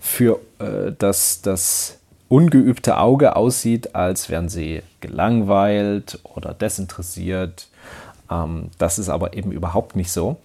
für 0.00 0.40
äh, 0.58 0.92
das, 0.98 1.42
das 1.42 1.98
ungeübte 2.28 2.96
Auge 2.98 3.36
aussieht, 3.36 3.94
als 3.94 4.28
wären 4.28 4.48
sie 4.48 4.82
gelangweilt 5.00 6.20
oder 6.24 6.54
desinteressiert. 6.54 7.68
Ähm, 8.30 8.70
das 8.78 8.98
ist 8.98 9.08
aber 9.08 9.34
eben 9.34 9.52
überhaupt 9.52 9.96
nicht 9.96 10.12
so. 10.12 10.36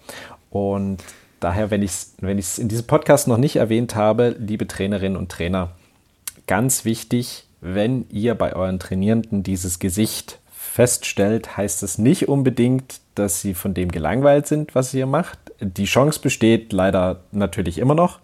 Und 0.56 0.98
daher, 1.40 1.70
wenn 1.70 1.82
ich 1.82 1.90
es 1.90 2.14
wenn 2.20 2.38
in 2.38 2.68
diesem 2.68 2.86
Podcast 2.86 3.28
noch 3.28 3.36
nicht 3.36 3.56
erwähnt 3.56 3.94
habe, 3.94 4.34
liebe 4.38 4.66
Trainerinnen 4.66 5.18
und 5.18 5.30
Trainer, 5.30 5.72
ganz 6.46 6.84
wichtig, 6.84 7.44
wenn 7.60 8.06
ihr 8.10 8.34
bei 8.34 8.54
euren 8.54 8.78
Trainierenden 8.78 9.42
dieses 9.42 9.78
Gesicht 9.78 10.38
feststellt, 10.50 11.56
heißt 11.56 11.82
es 11.82 11.98
nicht 11.98 12.28
unbedingt, 12.28 13.00
dass 13.14 13.40
sie 13.40 13.54
von 13.54 13.74
dem 13.74 13.90
gelangweilt 13.90 14.46
sind, 14.46 14.74
was 14.74 14.92
ihr 14.92 15.06
macht. 15.06 15.38
Die 15.60 15.86
Chance 15.86 16.20
besteht 16.20 16.72
leider 16.72 17.20
natürlich 17.32 17.78
immer 17.78 17.94
noch. 17.94 18.18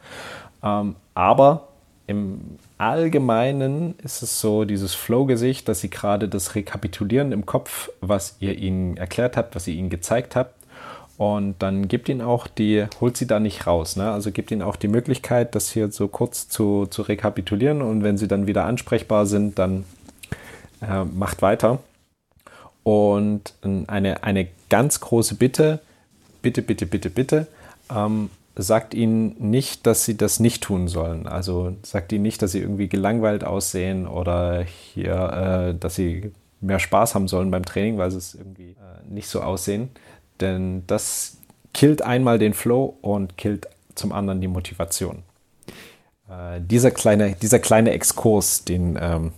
Ähm, 0.62 0.96
aber 1.14 1.68
im 2.06 2.58
Allgemeinen 2.78 3.94
ist 4.02 4.22
es 4.22 4.40
so, 4.40 4.64
dieses 4.64 4.92
Flow-Gesicht, 4.94 5.68
dass 5.68 5.80
sie 5.80 5.88
gerade 5.88 6.28
das 6.28 6.54
rekapitulieren 6.54 7.32
im 7.32 7.46
Kopf, 7.46 7.90
was 8.00 8.36
ihr 8.40 8.58
ihnen 8.58 8.96
erklärt 8.96 9.36
habt, 9.36 9.54
was 9.54 9.66
ihr 9.66 9.74
ihnen 9.74 9.88
gezeigt 9.88 10.36
habt. 10.36 10.54
Und 11.22 11.62
dann 11.62 11.86
gibt 11.86 12.08
ihnen 12.08 12.20
auch 12.20 12.48
die, 12.48 12.84
holt 13.00 13.16
sie 13.16 13.28
da 13.28 13.38
nicht 13.38 13.68
raus. 13.68 13.94
Ne? 13.94 14.10
Also 14.10 14.32
gibt 14.32 14.50
ihnen 14.50 14.60
auch 14.60 14.74
die 14.74 14.88
Möglichkeit, 14.88 15.54
das 15.54 15.70
hier 15.70 15.92
so 15.92 16.08
kurz 16.08 16.48
zu, 16.48 16.86
zu 16.86 17.02
rekapitulieren. 17.02 17.80
Und 17.80 18.02
wenn 18.02 18.18
sie 18.18 18.26
dann 18.26 18.48
wieder 18.48 18.64
ansprechbar 18.64 19.26
sind, 19.26 19.56
dann 19.56 19.84
äh, 20.80 21.04
macht 21.04 21.40
weiter. 21.40 21.78
Und 22.82 23.54
eine, 23.86 24.24
eine 24.24 24.48
ganz 24.68 24.98
große 24.98 25.36
Bitte, 25.36 25.78
bitte, 26.42 26.60
bitte, 26.60 26.86
bitte, 26.86 27.08
bitte, 27.08 27.46
ähm, 27.88 28.28
sagt 28.56 28.92
ihnen 28.92 29.36
nicht, 29.38 29.86
dass 29.86 30.04
sie 30.04 30.16
das 30.16 30.40
nicht 30.40 30.64
tun 30.64 30.88
sollen. 30.88 31.28
Also 31.28 31.76
sagt 31.84 32.10
ihnen 32.10 32.22
nicht, 32.22 32.42
dass 32.42 32.50
sie 32.50 32.58
irgendwie 32.58 32.88
gelangweilt 32.88 33.44
aussehen 33.44 34.08
oder 34.08 34.64
hier, 34.64 35.70
äh, 35.70 35.78
dass 35.78 35.94
sie 35.94 36.32
mehr 36.60 36.80
Spaß 36.80 37.14
haben 37.14 37.28
sollen 37.28 37.52
beim 37.52 37.64
Training, 37.64 37.96
weil 37.96 38.10
sie 38.10 38.18
es 38.18 38.34
irgendwie 38.34 38.70
äh, 38.70 39.08
nicht 39.08 39.28
so 39.28 39.40
aussehen. 39.40 39.90
Denn 40.42 40.82
das 40.87 41.38
killt 41.72 42.02
einmal 42.02 42.38
den 42.38 42.52
Flow 42.52 42.99
und 43.00 43.38
killt 43.38 43.68
zum 43.94 44.12
anderen 44.12 44.40
die 44.40 44.49
Motivation. 44.49 45.22
Äh, 46.28 46.61
dieser, 46.61 46.90
kleine, 46.90 47.37
dieser 47.40 47.61
kleine 47.61 47.92
Exkurs, 47.92 48.64
den, 48.64 48.99
ähm, 49.00 49.32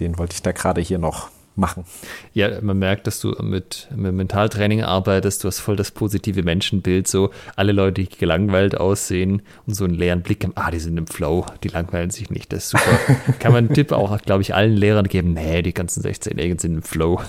den 0.00 0.18
wollte 0.18 0.34
ich 0.34 0.42
da 0.42 0.52
gerade 0.52 0.80
hier 0.80 0.98
noch 0.98 1.28
machen. 1.56 1.84
Ja, 2.32 2.60
man 2.60 2.78
merkt, 2.78 3.06
dass 3.06 3.20
du 3.20 3.30
mit, 3.42 3.88
mit 3.94 4.14
Mentaltraining 4.14 4.82
arbeitest, 4.82 5.42
du 5.42 5.48
hast 5.48 5.60
voll 5.60 5.76
das 5.76 5.90
positive 5.90 6.42
Menschenbild, 6.42 7.08
so 7.08 7.30
alle 7.54 7.72
Leute, 7.72 8.02
die 8.02 8.08
gelangweilt 8.08 8.76
aussehen 8.78 9.42
und 9.66 9.74
so 9.74 9.84
einen 9.84 9.94
leeren 9.94 10.22
Blick 10.22 10.44
haben, 10.44 10.52
ah, 10.54 10.70
die 10.70 10.80
sind 10.80 10.96
im 10.98 11.06
Flow, 11.06 11.46
die 11.62 11.68
langweilen 11.68 12.10
sich 12.10 12.30
nicht, 12.30 12.52
das 12.52 12.64
ist 12.64 12.70
super. 12.70 12.98
Kann 13.38 13.52
man 13.52 13.66
einen 13.66 13.74
Tipp 13.74 13.92
auch, 13.92 14.20
glaube 14.22 14.42
ich, 14.42 14.54
allen 14.54 14.76
Lehrern 14.76 15.08
geben, 15.08 15.32
nee, 15.32 15.62
die 15.62 15.74
ganzen 15.74 16.02
16-Jährigen 16.02 16.58
sind 16.58 16.74
im 16.74 16.82
Flow, 16.82 17.20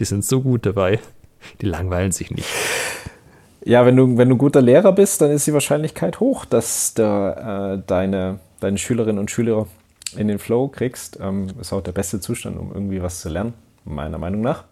die 0.00 0.04
sind 0.04 0.24
so 0.24 0.40
gut 0.40 0.66
dabei, 0.66 0.98
die 1.60 1.66
langweilen 1.66 2.12
sich 2.12 2.30
nicht. 2.30 2.48
Ja, 3.64 3.84
wenn 3.84 3.96
du, 3.96 4.16
wenn 4.16 4.28
du 4.28 4.36
ein 4.36 4.38
guter 4.38 4.62
Lehrer 4.62 4.92
bist, 4.92 5.20
dann 5.20 5.30
ist 5.30 5.46
die 5.46 5.52
Wahrscheinlichkeit 5.52 6.20
hoch, 6.20 6.44
dass 6.44 6.94
der, 6.94 7.78
äh, 7.78 7.82
deine, 7.86 8.38
deine 8.60 8.78
Schülerinnen 8.78 9.18
und 9.18 9.30
Schüler 9.30 9.66
in 10.16 10.28
den 10.28 10.38
Flow 10.38 10.68
kriegst. 10.68 11.18
Ähm, 11.20 11.48
ist 11.60 11.72
auch 11.72 11.82
der 11.82 11.92
beste 11.92 12.20
Zustand, 12.20 12.58
um 12.58 12.72
irgendwie 12.72 13.02
was 13.02 13.20
zu 13.20 13.28
lernen 13.28 13.54
meiner 13.84 14.18
Meinung 14.18 14.40
nach. 14.40 14.64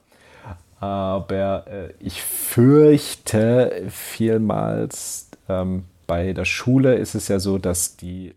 Aber 0.81 1.67
äh, 1.67 1.93
ich 2.01 2.23
fürchte 2.23 3.85
vielmals, 3.89 5.31
ähm, 5.49 5.85
bei 6.07 6.33
der 6.33 6.45
Schule 6.45 6.95
ist 6.95 7.15
es 7.15 7.29
ja 7.29 7.39
so, 7.39 7.59
dass 7.59 7.97
die 7.97 8.35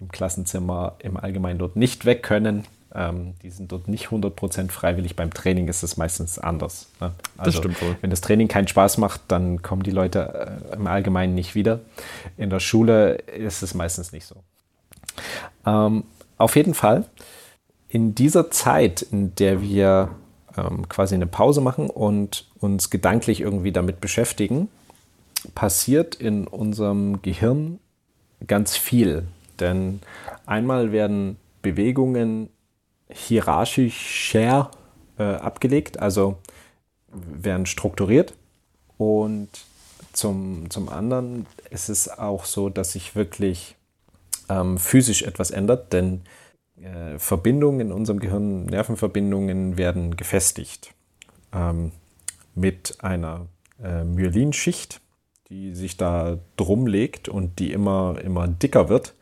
im 0.00 0.08
Klassenzimmer 0.08 0.96
im 1.00 1.16
Allgemeinen 1.16 1.58
dort 1.58 1.76
nicht 1.76 2.04
weg 2.04 2.22
können. 2.22 2.64
Ähm, 2.94 3.34
die 3.42 3.50
sind 3.50 3.70
dort 3.70 3.88
nicht 3.88 4.08
100% 4.08 4.70
freiwillig. 4.70 5.14
Beim 5.16 5.32
Training 5.32 5.68
ist 5.68 5.82
es 5.82 5.96
meistens 5.96 6.38
anders. 6.38 6.88
Ne? 7.00 7.12
Also, 7.36 7.50
das 7.50 7.56
stimmt 7.56 7.82
wohl. 7.82 7.96
Wenn 8.00 8.10
das 8.10 8.20
Training 8.20 8.48
keinen 8.48 8.68
Spaß 8.68 8.98
macht, 8.98 9.22
dann 9.28 9.62
kommen 9.62 9.82
die 9.82 9.92
Leute 9.92 10.60
äh, 10.72 10.74
im 10.76 10.86
Allgemeinen 10.86 11.34
nicht 11.34 11.54
wieder. 11.54 11.80
In 12.36 12.50
der 12.50 12.60
Schule 12.60 13.14
ist 13.14 13.62
es 13.62 13.74
meistens 13.74 14.12
nicht 14.12 14.26
so. 14.26 14.36
Ähm, 15.66 16.04
auf 16.36 16.56
jeden 16.56 16.74
Fall 16.74 17.04
in 17.88 18.14
dieser 18.14 18.50
Zeit, 18.50 19.02
in 19.02 19.34
der 19.34 19.62
wir 19.62 20.10
ähm, 20.56 20.88
quasi 20.88 21.14
eine 21.14 21.26
Pause 21.26 21.60
machen 21.60 21.90
und 21.90 22.48
uns 22.58 22.90
gedanklich 22.90 23.40
irgendwie 23.40 23.72
damit 23.72 24.00
beschäftigen, 24.00 24.68
passiert 25.54 26.14
in 26.14 26.46
unserem 26.46 27.22
Gehirn 27.22 27.78
ganz 28.46 28.76
viel. 28.76 29.24
Denn 29.58 30.00
einmal 30.46 30.92
werden 30.92 31.36
Bewegungen 31.62 32.48
hierarchischer 33.12 34.70
äh, 35.18 35.22
abgelegt, 35.22 35.98
also 35.98 36.38
werden 37.08 37.66
strukturiert. 37.66 38.34
Und 38.98 39.48
zum, 40.12 40.68
zum 40.70 40.88
anderen 40.88 41.46
ist 41.70 41.88
es 41.88 42.08
auch 42.08 42.44
so, 42.44 42.68
dass 42.68 42.92
sich 42.92 43.14
wirklich 43.14 43.76
ähm, 44.48 44.78
physisch 44.78 45.22
etwas 45.22 45.50
ändert, 45.50 45.92
denn 45.92 46.22
äh, 46.82 47.18
Verbindungen 47.18 47.80
in 47.80 47.92
unserem 47.92 48.20
Gehirn, 48.20 48.66
Nervenverbindungen 48.66 49.76
werden 49.78 50.16
gefestigt 50.16 50.92
ähm, 51.52 51.92
mit 52.54 52.98
einer 53.00 53.46
äh, 53.82 54.04
Myelinschicht, 54.04 55.00
die 55.48 55.74
sich 55.74 55.96
da 55.96 56.38
drum 56.56 56.86
legt 56.86 57.28
und 57.28 57.58
die 57.58 57.72
immer, 57.72 58.18
immer 58.22 58.48
dicker 58.48 58.88
wird. 58.88 59.14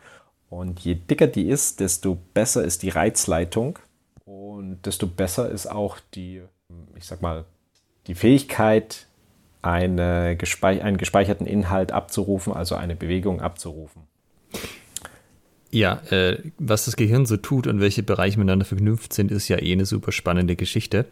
Und 0.51 0.81
je 0.81 0.95
dicker 0.95 1.27
die 1.27 1.49
ist, 1.49 1.81
desto 1.81 2.19
besser 2.35 2.65
ist 2.65 2.83
die 2.83 2.89
Reizleitung 2.89 3.79
und 4.25 4.79
desto 4.87 5.07
besser 5.07 5.51
ist 5.51 5.67
auch 5.67 5.99
die, 6.15 6.43
ich 6.97 7.05
sag 7.05 7.21
mal, 7.21 7.45
die 8.07 8.15
Fähigkeit, 8.15 9.07
eine 9.61 10.39
einen 10.63 10.97
gespeicherten 10.97 11.47
Inhalt 11.47 11.93
abzurufen, 11.93 12.53
also 12.53 12.75
eine 12.75 12.97
Bewegung 12.97 13.41
abzurufen. 13.41 14.03
Ja, 15.71 16.01
äh, 16.11 16.39
was 16.59 16.87
das 16.87 16.97
Gehirn 16.97 17.27
so 17.27 17.37
tut 17.37 17.67
und 17.67 17.81
welche 17.81 18.03
Bereiche 18.03 18.39
miteinander 18.39 18.65
verknüpft 18.65 19.13
sind, 19.13 19.31
ist 19.31 19.49
ja 19.49 19.61
eh 19.61 19.73
eine 19.73 19.85
super 19.85 20.13
spannende 20.13 20.57
Geschichte. 20.57 21.05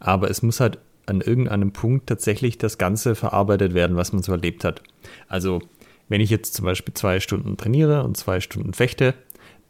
Aber 0.00 0.28
es 0.28 0.42
muss 0.42 0.60
halt 0.60 0.78
an 1.06 1.22
irgendeinem 1.22 1.72
Punkt 1.72 2.08
tatsächlich 2.08 2.58
das 2.58 2.76
Ganze 2.76 3.14
verarbeitet 3.14 3.72
werden, 3.72 3.96
was 3.96 4.12
man 4.12 4.22
so 4.22 4.32
erlebt 4.32 4.64
hat. 4.64 4.82
Also, 5.28 5.62
wenn 6.08 6.20
ich 6.20 6.30
jetzt 6.30 6.54
zum 6.54 6.64
Beispiel 6.64 6.94
zwei 6.94 7.20
Stunden 7.20 7.56
trainiere 7.56 8.04
und 8.04 8.16
zwei 8.16 8.40
Stunden 8.40 8.74
fechte, 8.74 9.14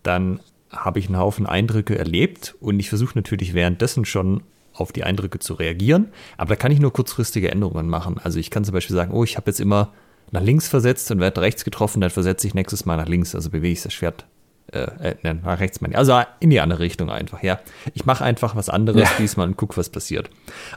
dann 0.02 0.40
habe 0.70 0.98
ich 0.98 1.06
einen 1.06 1.18
Haufen 1.18 1.46
Eindrücke 1.46 1.98
erlebt 1.98 2.54
und 2.60 2.80
ich 2.80 2.88
versuche 2.88 3.16
natürlich 3.16 3.54
währenddessen 3.54 4.04
schon 4.04 4.42
auf 4.74 4.90
die 4.90 5.04
Eindrücke 5.04 5.38
zu 5.38 5.54
reagieren, 5.54 6.08
aber 6.38 6.50
da 6.50 6.56
kann 6.56 6.72
ich 6.72 6.80
nur 6.80 6.92
kurzfristige 6.92 7.50
Änderungen 7.50 7.88
machen. 7.88 8.18
Also 8.22 8.38
ich 8.38 8.50
kann 8.50 8.64
zum 8.64 8.72
Beispiel 8.72 8.96
sagen, 8.96 9.12
oh, 9.12 9.22
ich 9.22 9.36
habe 9.36 9.50
jetzt 9.50 9.60
immer 9.60 9.92
nach 10.30 10.42
links 10.42 10.66
versetzt 10.66 11.10
und 11.10 11.20
werde 11.20 11.42
rechts 11.42 11.64
getroffen, 11.64 12.00
dann 12.00 12.10
versetze 12.10 12.46
ich 12.46 12.54
nächstes 12.54 12.86
Mal 12.86 12.96
nach 12.96 13.08
links, 13.08 13.34
also 13.34 13.50
bewege 13.50 13.74
ich 13.74 13.82
das 13.82 13.92
Schwert 13.92 14.24
äh, 14.72 15.12
äh, 15.12 15.34
nach 15.34 15.60
rechts 15.60 15.80
meine 15.80 15.92
ich. 15.92 15.98
Also 15.98 16.18
in 16.40 16.50
die 16.50 16.60
andere 16.60 16.80
Richtung 16.80 17.10
einfach, 17.10 17.42
ja. 17.42 17.60
Ich 17.92 18.06
mache 18.06 18.24
einfach 18.24 18.56
was 18.56 18.70
anderes 18.70 19.02
ja. 19.02 19.10
diesmal 19.18 19.46
und 19.48 19.56
gucke, 19.56 19.76
was 19.76 19.90
passiert. 19.90 20.30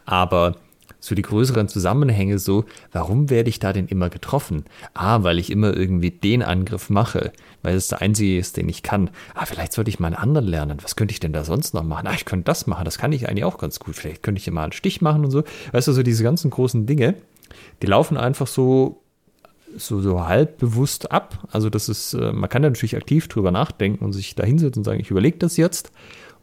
Aber 0.05 0.57
so 1.05 1.13
die 1.13 1.21
größeren 1.21 1.67
Zusammenhänge 1.67 2.39
so, 2.39 2.65
warum 2.91 3.29
werde 3.29 3.49
ich 3.49 3.59
da 3.59 3.73
denn 3.73 3.85
immer 3.85 4.09
getroffen? 4.09 4.65
Ah, 4.95 5.21
weil 5.21 5.37
ich 5.37 5.51
immer 5.51 5.75
irgendwie 5.75 6.09
den 6.09 6.41
Angriff 6.41 6.89
mache, 6.89 7.31
weil 7.61 7.75
es 7.75 7.89
der 7.89 8.01
einzige 8.01 8.39
ist, 8.39 8.57
den 8.57 8.67
ich 8.67 8.81
kann. 8.81 9.11
Ah, 9.35 9.45
vielleicht 9.45 9.73
sollte 9.73 9.89
ich 9.89 9.99
mal 9.99 10.07
einen 10.07 10.15
anderen 10.15 10.47
lernen. 10.47 10.79
Was 10.81 10.95
könnte 10.95 11.11
ich 11.11 11.19
denn 11.19 11.31
da 11.31 11.43
sonst 11.43 11.75
noch 11.75 11.83
machen? 11.83 12.07
Ah, 12.07 12.13
ich 12.15 12.25
könnte 12.25 12.45
das 12.45 12.65
machen, 12.65 12.85
das 12.85 12.97
kann 12.97 13.11
ich 13.11 13.29
eigentlich 13.29 13.45
auch 13.45 13.59
ganz 13.59 13.79
gut. 13.79 13.95
Vielleicht 13.95 14.23
könnte 14.23 14.39
ich 14.39 14.49
mal 14.49 14.63
einen 14.63 14.71
Stich 14.71 15.01
machen 15.01 15.23
und 15.23 15.31
so. 15.31 15.43
Weißt 15.71 15.87
du, 15.87 15.91
so 15.91 16.01
diese 16.01 16.23
ganzen 16.23 16.49
großen 16.49 16.87
Dinge, 16.87 17.13
die 17.83 17.87
laufen 17.87 18.17
einfach 18.17 18.47
so 18.47 19.03
so, 19.77 20.01
so 20.01 20.25
halb 20.25 20.57
bewusst 20.57 21.11
ab. 21.11 21.47
Also 21.51 21.69
das 21.69 21.89
ist, 21.89 22.13
äh, 22.13 22.31
man 22.31 22.49
kann 22.49 22.61
da 22.61 22.69
natürlich 22.69 22.95
aktiv 22.95 23.27
drüber 23.27 23.51
nachdenken 23.51 24.05
und 24.05 24.13
sich 24.13 24.33
da 24.33 24.45
hinsetzen 24.45 24.79
und 24.81 24.83
sagen, 24.85 24.99
ich 24.99 25.11
überlege 25.11 25.37
das 25.37 25.57
jetzt. 25.57 25.91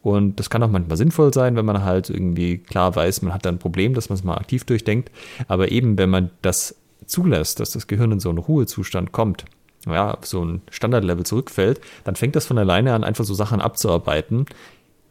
Und 0.02 0.40
das 0.40 0.50
kann 0.50 0.62
auch 0.62 0.70
manchmal 0.70 0.96
sinnvoll 0.96 1.32
sein, 1.32 1.54
wenn 1.54 1.64
man 1.64 1.84
halt 1.84 2.10
irgendwie 2.10 2.58
klar 2.58 2.94
weiß, 2.94 3.22
man 3.22 3.32
hat 3.32 3.44
da 3.44 3.50
ein 3.50 3.58
Problem, 3.58 3.94
dass 3.94 4.08
man 4.08 4.18
es 4.18 4.24
mal 4.24 4.36
aktiv 4.36 4.64
durchdenkt. 4.64 5.10
Aber 5.46 5.70
eben, 5.70 5.96
wenn 5.96 6.10
man 6.10 6.30
das 6.42 6.74
zulässt, 7.06 7.60
dass 7.60 7.70
das 7.70 7.86
Gehirn 7.86 8.12
in 8.12 8.20
so 8.20 8.28
einen 8.28 8.38
Ruhezustand 8.38 9.12
kommt, 9.12 9.44
ja, 9.86 10.12
auf 10.14 10.26
so 10.26 10.44
ein 10.44 10.62
Standardlevel 10.70 11.24
zurückfällt, 11.24 11.80
dann 12.04 12.16
fängt 12.16 12.36
das 12.36 12.46
von 12.46 12.58
alleine 12.58 12.94
an, 12.94 13.04
einfach 13.04 13.24
so 13.24 13.34
Sachen 13.34 13.60
abzuarbeiten, 13.60 14.46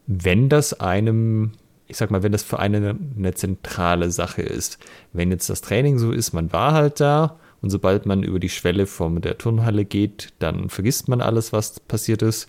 wenn 0.06 0.48
das 0.48 0.78
einem, 0.80 1.52
ich 1.86 1.96
sag 1.96 2.10
mal, 2.10 2.22
wenn 2.22 2.32
das 2.32 2.42
für 2.42 2.58
eine 2.58 2.96
eine 3.16 3.34
zentrale 3.34 4.10
Sache 4.10 4.42
ist. 4.42 4.78
Wenn 5.12 5.30
jetzt 5.30 5.48
das 5.48 5.60
Training 5.60 5.98
so 5.98 6.10
ist, 6.10 6.32
man 6.32 6.52
war 6.52 6.72
halt 6.72 7.00
da 7.00 7.38
und 7.60 7.70
sobald 7.70 8.06
man 8.06 8.22
über 8.22 8.40
die 8.40 8.48
Schwelle 8.48 8.86
von 8.86 9.20
der 9.20 9.38
Turnhalle 9.38 9.84
geht, 9.84 10.32
dann 10.38 10.68
vergisst 10.68 11.08
man 11.08 11.20
alles, 11.20 11.52
was 11.52 11.80
passiert 11.80 12.22
ist. 12.22 12.48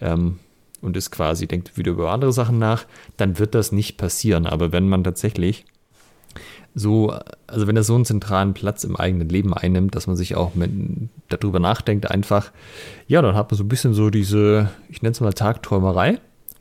Ähm, 0.00 0.38
und 0.80 0.96
ist 0.96 1.10
quasi, 1.10 1.46
denkt 1.46 1.76
wieder 1.76 1.92
über 1.92 2.10
andere 2.10 2.32
Sachen 2.32 2.58
nach, 2.58 2.86
dann 3.16 3.38
wird 3.38 3.54
das 3.54 3.72
nicht 3.72 3.96
passieren. 3.96 4.46
Aber 4.46 4.72
wenn 4.72 4.88
man 4.88 5.04
tatsächlich 5.04 5.64
so, 6.74 7.12
also 7.46 7.66
wenn 7.66 7.76
er 7.76 7.82
so 7.82 7.94
einen 7.94 8.04
zentralen 8.04 8.54
Platz 8.54 8.84
im 8.84 8.96
eigenen 8.96 9.28
Leben 9.28 9.52
einnimmt, 9.54 9.94
dass 9.94 10.06
man 10.06 10.16
sich 10.16 10.36
auch 10.36 10.54
mit, 10.54 10.70
darüber 11.28 11.58
nachdenkt, 11.58 12.10
einfach, 12.10 12.52
ja, 13.06 13.20
dann 13.22 13.34
hat 13.34 13.50
man 13.50 13.58
so 13.58 13.64
ein 13.64 13.68
bisschen 13.68 13.94
so 13.94 14.10
diese, 14.10 14.70
ich 14.88 15.02
nenne 15.02 15.12
es 15.12 15.20
mal 15.20 15.32
Tagträumerei, 15.32 16.18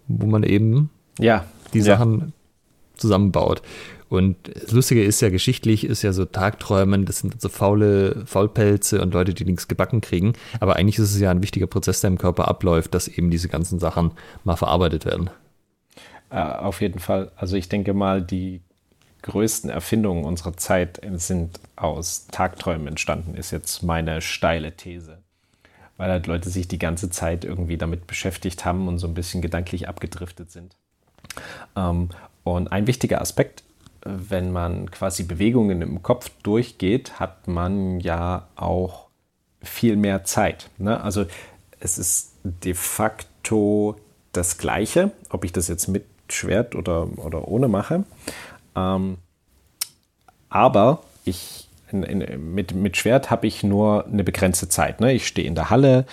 wo 0.08 0.25
man 0.25 0.43
eben 0.43 0.89
ja, 1.19 1.45
die 1.73 1.82
Sachen 1.82 2.19
ja. 2.19 2.27
zusammenbaut. 2.95 3.62
Und 4.10 4.38
das 4.54 4.72
Lustige 4.72 5.04
ist 5.04 5.22
ja, 5.22 5.30
geschichtlich 5.30 5.84
ist 5.84 6.02
ja 6.02 6.13
so 6.13 6.24
Tagträumen, 6.24 7.06
das 7.06 7.20
sind 7.20 7.41
so 7.41 7.50
faule 7.50 8.26
Faulpelze 8.26 9.02
und 9.02 9.13
Leute, 9.13 9.34
die 9.34 9.43
nichts 9.43 9.67
gebacken 9.67 10.00
kriegen. 10.02 10.34
Aber 10.60 10.78
eigentlich 10.78 10.98
ist 10.98 11.13
es 11.13 11.20
ja 11.20 11.30
ein 11.30 11.41
wichtiger 11.43 11.67
Prozess, 11.67 12.00
der 12.02 12.10
im 12.10 12.17
Körper 12.17 12.48
abläuft, 12.48 12.93
dass 12.93 13.08
eben 13.08 13.30
diese 13.32 13.50
ganzen 13.50 13.80
Sachen 13.80 14.12
mal 14.46 14.56
verarbeitet 14.56 15.06
werden. 15.06 15.30
Äh, 16.30 16.39
auf 16.39 16.82
jeden 16.82 17.00
Fall. 17.00 17.32
Also 17.36 17.58
ich 17.58 17.67
denke 17.67 17.93
mal, 17.93 18.22
die 18.22 18.62
größten 19.24 19.70
Erfindungen 19.70 20.24
unserer 20.24 20.56
Zeit 20.56 21.02
sind 21.15 21.60
aus 21.76 22.28
Tagträumen 22.28 22.88
entstanden, 22.88 23.36
ist 23.36 23.52
jetzt 23.52 23.84
meine 23.84 24.22
steile 24.22 24.72
These. 24.72 25.17
weil 25.98 26.12
halt 26.12 26.28
Leute 26.28 26.50
sich 26.50 26.67
die 26.67 26.80
ganze 26.80 27.10
Zeit 27.10 27.43
irgendwie 27.43 27.78
damit 27.78 28.08
beschäftigt 28.08 28.63
haben 28.65 28.88
und 28.88 29.00
so 29.00 29.08
ein 29.08 29.13
bisschen 29.13 29.41
gedanklich 29.41 29.89
abgedriftet 29.89 30.52
sind. 30.52 30.76
Ähm, 31.76 32.10
und 32.43 32.72
ein 32.72 32.88
wichtiger 32.88 33.20
Aspekt, 33.20 33.63
wenn 34.03 34.51
man 34.51 34.91
quasi 34.91 35.23
Bewegungen 35.23 35.81
im 35.81 36.03
Kopf 36.03 36.29
durchgeht, 36.43 37.19
hat 37.19 37.47
man 37.47 37.99
ja 37.99 38.47
auch 38.55 39.07
viel 39.62 39.95
mehr 39.95 40.23
Zeit. 40.23 40.69
Ne? 40.77 41.01
Also 41.01 41.25
es 41.79 41.97
ist 41.97 42.33
de 42.43 42.73
facto 42.73 43.95
das 44.31 44.57
Gleiche, 44.57 45.12
ob 45.29 45.43
ich 45.43 45.51
das 45.51 45.67
jetzt 45.67 45.88
mit 45.88 46.05
Schwert 46.29 46.75
oder, 46.75 47.07
oder 47.17 47.47
ohne 47.47 47.67
mache. 47.67 48.03
Ähm, 48.75 49.17
aber 50.49 51.03
ich 51.25 51.66
in, 51.91 52.04
in, 52.04 52.54
mit, 52.54 52.73
mit 52.73 52.97
Schwert 52.97 53.30
habe 53.32 53.47
ich 53.47 53.63
nur 53.63 54.06
eine 54.06 54.23
begrenzte 54.23 54.69
Zeit. 54.69 55.00
Ne? 55.00 55.13
Ich 55.13 55.28
stehe 55.28 55.47
in 55.47 55.56
der 55.56 55.69
Halle, 55.69 56.06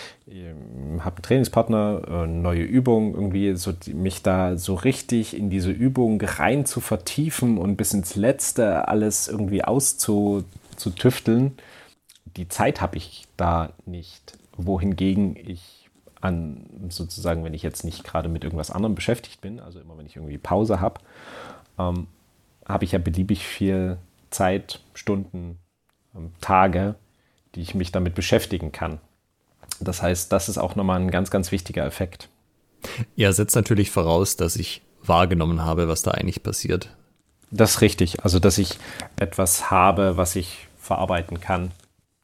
habe 1.01 1.17
einen 1.17 1.23
Trainingspartner, 1.23 2.03
äh, 2.09 2.27
neue 2.27 2.63
Übung, 2.63 3.15
irgendwie 3.15 3.55
so 3.57 3.73
mich 3.93 4.23
da 4.23 4.57
so 4.57 4.75
richtig 4.75 5.37
in 5.37 5.51
diese 5.51 5.71
Übung 5.71 6.21
rein 6.21 6.67
zu 6.67 6.81
vertiefen 6.81 7.59
und 7.59 7.77
bis 7.77 7.93
ins 7.93 8.17
Letzte 8.17 8.89
alles 8.89 9.29
irgendwie 9.29 9.65
auszutüfteln. 9.65 11.57
Die 12.37 12.49
Zeit 12.49 12.81
habe 12.81 12.97
ich 12.97 13.27
da 13.37 13.71
nicht. 13.87 14.39
Wohingegen 14.57 15.37
ich 15.37 15.91
an 16.21 16.67
sozusagen, 16.89 17.45
wenn 17.45 17.55
ich 17.55 17.63
jetzt 17.63 17.85
nicht 17.85 18.05
gerade 18.05 18.29
mit 18.29 18.45
irgendwas 18.45 18.71
anderem 18.71 18.95
beschäftigt 18.95 19.41
bin, 19.41 19.61
also 19.61 19.81
immer 19.81 19.99
wenn 19.99 20.07
ich 20.07 20.17
irgendwie 20.17 20.39
Pause 20.39 20.81
habe, 20.81 21.01
ähm, 21.79 22.07
habe 22.67 22.85
ich 22.85 22.93
ja 22.93 22.99
beliebig 22.99 23.45
viel 23.45 23.99
Zeit, 24.31 24.81
Stunden, 24.95 25.59
Tage, 26.40 26.94
die 27.55 27.61
ich 27.61 27.74
mich 27.74 27.92
damit 27.92 28.14
beschäftigen 28.14 28.72
kann. 28.72 28.98
Das 29.81 30.03
heißt, 30.03 30.31
das 30.33 30.48
ist 30.48 30.59
auch 30.59 30.77
nochmal 30.77 31.00
ein 31.00 31.11
ganz, 31.11 31.31
ganz 31.31 31.53
wichtiger 31.53 31.85
Effekt. 31.85 32.29
Ja, 33.16 33.33
setzt 33.33 33.57
natürlich 33.57 33.90
voraus, 33.90 34.37
dass 34.37 34.57
ich 34.57 34.83
wahrgenommen 35.03 35.62
habe, 35.62 35.88
was 35.88 36.03
da 36.03 36.12
eigentlich 36.12 36.42
passiert. 36.42 36.90
Das 37.50 37.72
ist 37.72 37.81
richtig. 37.81 38.24
Also, 38.24 38.38
dass 38.38 38.59
ich 38.59 38.79
etwas 39.16 39.70
habe, 39.70 40.16
was 40.16 40.37
ich 40.37 40.66
verarbeiten 40.79 41.40
kann. 41.40 41.70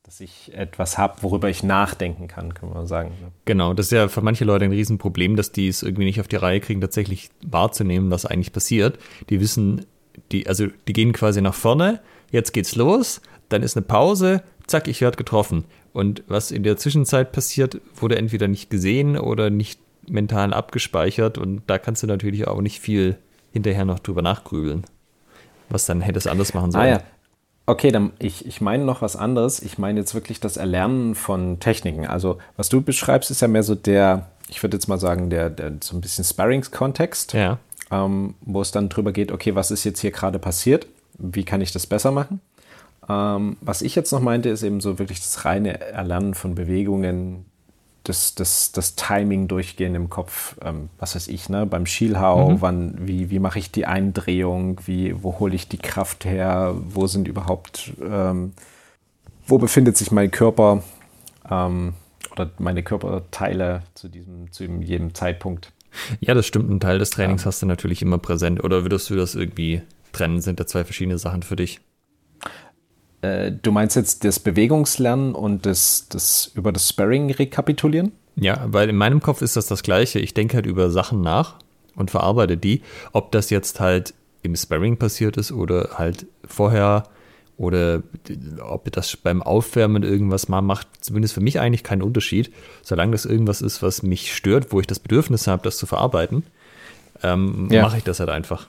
Dass 0.03 0.21
ich 0.21 0.53
etwas 0.55 0.99
habe, 0.99 1.23
worüber 1.23 1.49
ich 1.49 1.63
nachdenken 1.63 2.27
kann, 2.27 2.53
kann 2.53 2.71
man 2.71 2.87
sagen. 2.87 3.13
Genau, 3.45 3.75
das 3.75 3.87
ist 3.87 3.93
ja 3.93 4.09
für 4.09 4.23
manche 4.23 4.45
Leute 4.45 4.65
ein 4.65 4.73
Riesenproblem, 4.73 5.37
dass 5.37 5.53
die 5.53 5.69
es 5.69 5.83
irgendwie 5.83 6.05
nicht 6.05 6.21
auf 6.21 6.27
die 6.27 6.37
Reihe 6.37 6.61
kriegen, 6.61 6.81
tatsächlich 6.81 7.31
wahrzunehmen, 7.47 8.11
was 8.11 8.27
eigentlich 8.27 8.53
passiert. 8.53 8.99
Die 9.29 9.41
wissen, 9.41 9.87
die, 10.33 10.49
also 10.49 10.67
die 10.89 10.93
gehen 10.93 11.13
quasi 11.13 11.41
nach 11.41 11.55
vorne, 11.55 12.01
jetzt 12.33 12.53
geht's 12.53 12.75
los, 12.75 13.21
dann 13.51 13.63
ist 13.63 13.77
eine 13.77 13.85
Pause, 13.85 14.43
zack, 14.67 14.89
ich 14.89 15.01
werde 15.01 15.17
getroffen. 15.17 15.65
Und 15.93 16.23
was 16.29 16.51
in 16.51 16.63
der 16.63 16.77
Zwischenzeit 16.77 17.33
passiert, 17.33 17.81
wurde 17.95 18.17
entweder 18.17 18.49
nicht 18.49 18.71
gesehen 18.71 19.19
oder 19.19 19.51
nicht 19.51 19.81
mental 20.09 20.55
abgespeichert. 20.55 21.37
Und 21.37 21.63
da 21.67 21.79
kannst 21.79 22.03
du 22.03 22.07
natürlich 22.07 22.47
auch 22.47 22.61
nicht 22.61 22.81
viel 22.81 23.19
hinterher 23.53 23.85
noch 23.85 23.99
drüber 23.99 24.23
nachgrübeln. 24.23 24.85
Was 25.69 25.87
dann 25.87 26.01
hätte 26.01 26.19
es 26.19 26.27
anders 26.27 26.55
machen 26.55 26.73
sollen. 26.73 26.85
Ah 26.85 26.89
ja. 26.89 27.01
Okay, 27.67 27.93
dann 27.93 28.13
ich, 28.19 28.47
ich 28.47 28.61
meine 28.61 28.85
noch 28.85 29.03
was 29.03 29.15
anderes. 29.15 29.61
Ich 29.61 29.79
meine 29.79 30.01
jetzt 30.01 30.15
wirklich 30.15 30.41
das 30.41 30.57
Erlernen 30.57 31.15
von 31.15 31.61
Techniken. 31.61 32.07
Also, 32.07 32.39
was 32.57 32.69
du 32.69 32.81
beschreibst, 32.81 33.31
ist 33.31 33.43
ja 33.43 33.49
mehr 33.49 33.63
so 33.63 33.75
der, 33.75 34.31
ich 34.49 34.63
würde 34.63 34.77
jetzt 34.77 34.89
mal 34.89 34.99
sagen, 34.99 35.31
der, 35.31 35.51
der 35.51 35.75
so 35.81 35.97
ein 35.97 36.01
bisschen 36.01 36.25
Sparrings-Kontext. 36.25 37.33
Ja. 37.35 37.59
Ähm, 37.93 38.35
wo 38.41 38.61
es 38.61 38.71
dann 38.71 38.89
drüber 38.89 39.13
geht, 39.13 39.31
okay, 39.33 39.55
was 39.55 39.71
ist 39.71 39.85
jetzt 39.85 40.01
hier 40.01 40.11
gerade 40.11 40.39
passiert? 40.39 40.87
Wie 41.19 41.45
kann 41.45 41.61
ich 41.61 41.73
das 41.73 41.87
besser 41.87 42.13
machen? 42.13 42.41
Ähm, 43.11 43.57
was 43.61 43.83
ich 43.83 43.95
jetzt 43.95 44.13
noch 44.13 44.21
meinte, 44.21 44.49
ist 44.49 44.63
eben 44.63 44.81
so 44.81 44.99
wirklich 44.99 45.21
das 45.21 45.45
reine 45.45 45.81
Erlernen 45.81 46.35
von 46.35 46.55
Bewegungen, 46.55 47.45
das, 48.05 48.35
das, 48.35 48.73
das 48.73 48.95
Timing 48.95 49.49
durchgehen 49.49 49.95
im 49.95 50.09
Kopf, 50.09 50.57
ähm, 50.63 50.89
was 50.99 51.15
weiß 51.15 51.29
ich, 51.29 51.49
ne? 51.49 51.67
beim 51.67 51.87
Schielhau, 51.87 52.51
mhm. 52.51 52.61
wann, 52.61 52.95
wie, 53.01 53.31
wie 53.31 53.39
mache 53.39 53.59
ich 53.59 53.73
die 53.73 53.87
Eindrehung, 53.87 54.81
wie, 54.87 55.23
wo 55.23 55.39
hole 55.39 55.55
ich 55.55 55.69
die 55.69 55.79
Kraft 55.79 56.25
her, 56.25 56.75
wo 56.89 57.07
sind 57.07 57.27
überhaupt, 57.27 57.93
ähm, 58.03 58.53
wo 59.47 59.59
befindet 59.59 59.97
sich 59.97 60.13
mein 60.13 60.31
Körper 60.31 60.83
ähm, 61.51 61.95
oder 62.33 62.51
meine 62.59 62.83
Körperteile 62.83 63.83
zu 63.95 64.09
diesem, 64.09 64.53
zu 64.53 64.65
jedem 64.65 65.15
Zeitpunkt. 65.15 65.73
Ja, 66.21 66.35
das 66.35 66.47
stimmt. 66.47 66.71
Ein 66.71 66.79
Teil 66.79 67.01
des 67.01 67.11
Trainings 67.11 67.43
ja. 67.43 67.47
hast 67.47 67.61
du 67.63 67.67
natürlich 67.67 68.01
immer 68.01 68.19
präsent. 68.19 68.63
Oder 68.63 68.85
würdest 68.85 69.11
du 69.11 69.17
das 69.17 69.35
irgendwie 69.35 69.83
trennen? 70.13 70.41
Sind 70.41 70.61
da 70.61 70.67
zwei 70.67 70.85
verschiedene 70.85 71.19
Sachen 71.19 71.43
für 71.43 71.57
dich? 71.57 71.81
Äh, 73.23 73.53
du 73.53 73.73
meinst 73.73 73.97
jetzt 73.97 74.25
das 74.25 74.39
Bewegungslernen 74.39 75.35
und 75.35 75.67
das, 75.67 76.07
das 76.09 76.51
über 76.55 76.73
das 76.73 76.89
Sparring 76.89 77.31
rekapitulieren? 77.31 78.13
Ja, 78.37 78.65
weil 78.67 78.89
in 78.89 78.97
meinem 78.97 79.21
Kopf 79.21 79.43
ist 79.43 79.57
das 79.57 79.67
das 79.67 79.83
Gleiche. 79.83 80.19
Ich 80.19 80.35
denke 80.35 80.57
halt 80.57 80.67
über 80.67 80.91
Sachen 80.91 81.21
nach 81.21 81.57
und 81.97 82.11
verarbeite 82.11 82.57
die. 82.57 82.83
Ob 83.13 83.33
das 83.33 83.51
jetzt 83.51 83.81
halt 83.81 84.15
im 84.43 84.57
Sparring 84.57 84.97
passiert 84.97 85.37
ist 85.37 85.53
oder 85.53 85.91
halt 85.99 86.27
vorher 86.47 87.05
oder 87.59 88.03
ob 88.63 88.91
das 88.91 89.19
beim 89.19 89.43
Aufwärmen 89.43 90.03
irgendwas 90.03 90.49
mal 90.49 90.63
macht, 90.63 90.89
zumindest 91.01 91.35
für 91.35 91.43
mich 91.43 91.61
eigentlich 91.61 91.85
keinen 91.85 92.01
Unterschied. 92.01 92.51
Solange 92.81 93.13
das 93.13 93.27
irgendwas 93.27 93.61
ist, 93.61 93.83
was 93.83 94.03
mich 94.03 94.35
stört, 94.35 94.73
wo 94.73 94.81
ich 94.81 94.87
das 94.87 94.99
Bedürfnis 94.99 95.47
habe, 95.47 95.63
das 95.63 95.77
zu 95.77 95.85
verarbeiten, 95.85 96.45
ähm, 97.23 97.69
ja. 97.71 97.83
mache 97.83 97.99
ich 97.99 98.05
das 98.05 98.19
halt 98.19 98.31
einfach. 98.31 98.67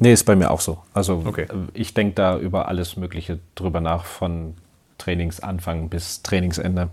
Nee, 0.00 0.14
ist 0.14 0.24
bei 0.24 0.34
mir 0.34 0.50
auch 0.50 0.60
so. 0.60 0.78
Also 0.94 1.22
okay. 1.24 1.42
Äh, 1.42 1.68
ich 1.74 1.94
denke 1.94 2.14
da 2.14 2.38
über 2.38 2.68
alles 2.68 2.96
Mögliche 2.96 3.38
drüber 3.54 3.80
nach, 3.80 4.04
von 4.04 4.54
Trainingsanfang 4.98 5.88
bis 5.90 6.22
Trainingsende. 6.22 6.88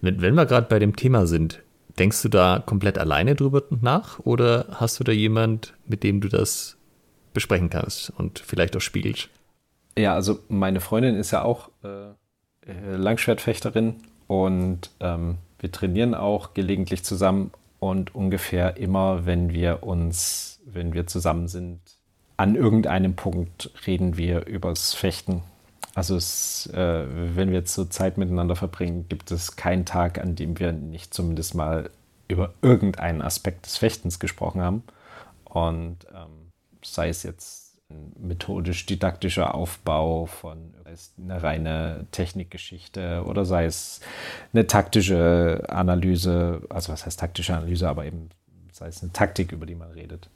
Wenn, 0.00 0.22
wenn 0.22 0.34
wir 0.34 0.46
gerade 0.46 0.68
bei 0.68 0.78
dem 0.78 0.96
Thema 0.96 1.26
sind, 1.26 1.62
denkst 1.98 2.22
du 2.22 2.28
da 2.28 2.62
komplett 2.64 2.96
alleine 2.96 3.34
drüber 3.34 3.64
nach 3.80 4.20
oder 4.20 4.66
hast 4.70 5.00
du 5.00 5.04
da 5.04 5.12
jemand, 5.12 5.74
mit 5.86 6.04
dem 6.04 6.20
du 6.20 6.28
das 6.28 6.76
besprechen 7.34 7.70
kannst 7.70 8.10
und 8.10 8.38
vielleicht 8.38 8.76
auch 8.76 8.80
spiegelst? 8.80 9.28
Ja, 9.96 10.14
also 10.14 10.38
meine 10.48 10.80
Freundin 10.80 11.16
ist 11.16 11.32
ja 11.32 11.42
auch 11.42 11.70
äh, 11.82 12.10
äh, 12.68 12.96
Langschwertfechterin 12.96 13.96
und 14.28 14.90
ähm, 15.00 15.38
wir 15.58 15.72
trainieren 15.72 16.14
auch 16.14 16.54
gelegentlich 16.54 17.02
zusammen 17.02 17.50
und 17.80 18.14
ungefähr 18.14 18.76
immer, 18.76 19.26
wenn 19.26 19.52
wir 19.52 19.82
uns, 19.82 20.60
wenn 20.64 20.92
wir 20.92 21.08
zusammen 21.08 21.48
sind, 21.48 21.80
an 22.38 22.54
irgendeinem 22.54 23.16
Punkt 23.16 23.70
reden 23.86 24.16
wir 24.16 24.46
übers 24.46 24.94
Fechten. 24.94 25.42
Also 25.94 26.14
es, 26.16 26.68
äh, 26.72 27.04
wenn 27.36 27.50
wir 27.50 27.58
jetzt 27.58 27.74
so 27.74 27.84
Zeit 27.84 28.16
miteinander 28.16 28.54
verbringen, 28.54 29.06
gibt 29.08 29.32
es 29.32 29.56
keinen 29.56 29.84
Tag, 29.84 30.18
an 30.18 30.36
dem 30.36 30.58
wir 30.58 30.72
nicht 30.72 31.12
zumindest 31.12 31.56
mal 31.56 31.90
über 32.28 32.54
irgendeinen 32.62 33.22
Aspekt 33.22 33.66
des 33.66 33.76
Fechtens 33.76 34.20
gesprochen 34.20 34.60
haben. 34.60 34.84
Und 35.44 35.98
ähm, 36.14 36.52
sei 36.84 37.08
es 37.08 37.24
jetzt 37.24 37.76
ein 37.90 38.12
methodisch-didaktischer 38.20 39.54
Aufbau 39.54 40.26
von 40.26 40.74
eine 41.18 41.42
reine 41.42 42.06
Technikgeschichte 42.12 43.24
oder 43.26 43.44
sei 43.44 43.64
es 43.64 44.00
eine 44.52 44.68
taktische 44.68 45.64
Analyse, 45.68 46.62
also 46.68 46.92
was 46.92 47.04
heißt 47.04 47.18
taktische 47.18 47.56
Analyse, 47.56 47.88
aber 47.88 48.04
eben 48.04 48.28
sei 48.70 48.86
es 48.86 49.02
eine 49.02 49.12
Taktik, 49.12 49.50
über 49.50 49.66
die 49.66 49.74
man 49.74 49.90
redet. 49.90 50.28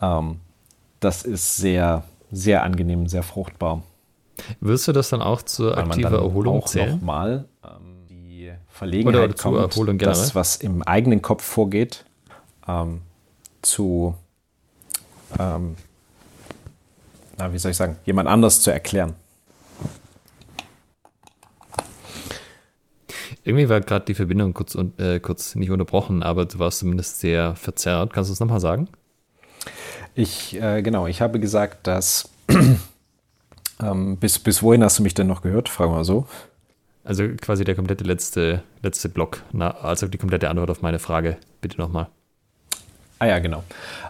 Ähm, 0.00 0.40
das 1.00 1.22
ist 1.22 1.56
sehr, 1.56 2.04
sehr 2.30 2.62
angenehm, 2.62 3.06
sehr 3.06 3.22
fruchtbar. 3.22 3.82
Wirst 4.60 4.88
du 4.88 4.92
das 4.92 5.10
dann 5.10 5.22
auch 5.22 5.42
zur 5.42 5.76
aktiven 5.76 6.12
Erholung 6.12 6.58
auch 6.58 6.66
zählen? 6.66 6.96
nochmal 6.96 7.44
ähm, 7.64 8.06
die 8.08 8.52
Verlegenheit 8.68 9.14
Oder 9.14 9.34
kommt, 9.34 9.58
Erholung 9.58 9.98
das, 9.98 10.34
was 10.34 10.56
im 10.56 10.82
eigenen 10.82 11.22
Kopf 11.22 11.44
vorgeht, 11.44 12.04
ähm, 12.66 13.02
zu, 13.62 14.14
ähm, 15.38 15.76
na, 17.38 17.52
wie 17.52 17.58
soll 17.58 17.70
ich 17.70 17.76
sagen, 17.76 17.96
jemand 18.04 18.28
anders 18.28 18.60
zu 18.60 18.70
erklären. 18.70 19.14
Irgendwie 23.44 23.68
war 23.68 23.80
gerade 23.82 24.06
die 24.06 24.14
Verbindung 24.14 24.54
kurz, 24.54 24.74
äh, 24.96 25.20
kurz 25.20 25.54
nicht 25.54 25.70
unterbrochen, 25.70 26.22
aber 26.22 26.46
du 26.46 26.58
warst 26.58 26.78
zumindest 26.78 27.20
sehr 27.20 27.54
verzerrt. 27.56 28.12
Kannst 28.14 28.30
du 28.30 28.32
es 28.32 28.40
nochmal 28.40 28.60
sagen? 28.60 28.88
Ich, 30.14 30.60
äh, 30.60 30.82
genau, 30.82 31.06
ich 31.06 31.20
habe 31.20 31.40
gesagt, 31.40 31.86
dass 31.86 32.28
ähm, 33.82 34.16
bis, 34.18 34.38
bis 34.38 34.62
wohin 34.62 34.84
hast 34.84 34.98
du 34.98 35.02
mich 35.02 35.14
denn 35.14 35.26
noch 35.26 35.42
gehört? 35.42 35.68
Fragen 35.68 35.92
wir 35.92 35.96
mal 35.96 36.04
so. 36.04 36.26
Also 37.04 37.28
quasi 37.40 37.64
der 37.64 37.74
komplette 37.74 38.04
letzte, 38.04 38.62
letzte 38.82 39.10
Block, 39.10 39.42
na, 39.52 39.72
also 39.72 40.06
die 40.08 40.16
komplette 40.16 40.48
Antwort 40.48 40.70
auf 40.70 40.80
meine 40.80 40.98
Frage, 40.98 41.36
bitte 41.60 41.78
nochmal. 41.78 42.08
Ah 43.18 43.26
ja, 43.26 43.38
genau. 43.40 43.62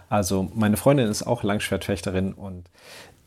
Also 0.09 0.49
meine 0.55 0.77
Freundin 0.77 1.07
ist 1.07 1.23
auch 1.23 1.43
Langschwertfechterin 1.43 2.33
und 2.33 2.69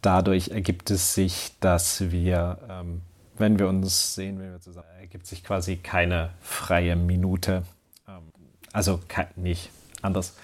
dadurch 0.01 0.49
ergibt 0.49 0.91
es 0.91 1.15
sich, 1.15 1.53
dass 1.61 2.11
wir, 2.11 2.59
ähm, 2.71 3.03
wenn 3.37 3.59
wir 3.59 3.69
uns 3.69 4.15
sehen, 4.15 4.39
wenn 4.41 4.53
wir 4.53 4.61
zusammen, 4.61 4.87
ergibt 5.01 5.27
sich 5.27 5.45
quasi 5.45 5.77
keine 5.77 6.31
freie 6.41 6.97
Minute. 6.97 7.63
Ähm, 8.09 8.33
also 8.73 9.01
nicht 9.37 9.71
anders 10.03 10.35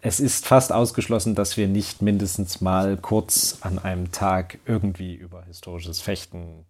es 0.00 0.20
ist 0.20 0.46
fast 0.46 0.72
ausgeschlossen, 0.72 1.34
dass 1.34 1.56
wir 1.56 1.66
nicht 1.66 2.02
mindestens 2.02 2.60
mal 2.60 2.96
kurz 2.96 3.58
an 3.62 3.78
einem 3.78 4.12
Tag 4.12 4.58
irgendwie 4.66 5.14
über 5.14 5.42
historisches 5.44 6.00
Fechten. 6.00 6.64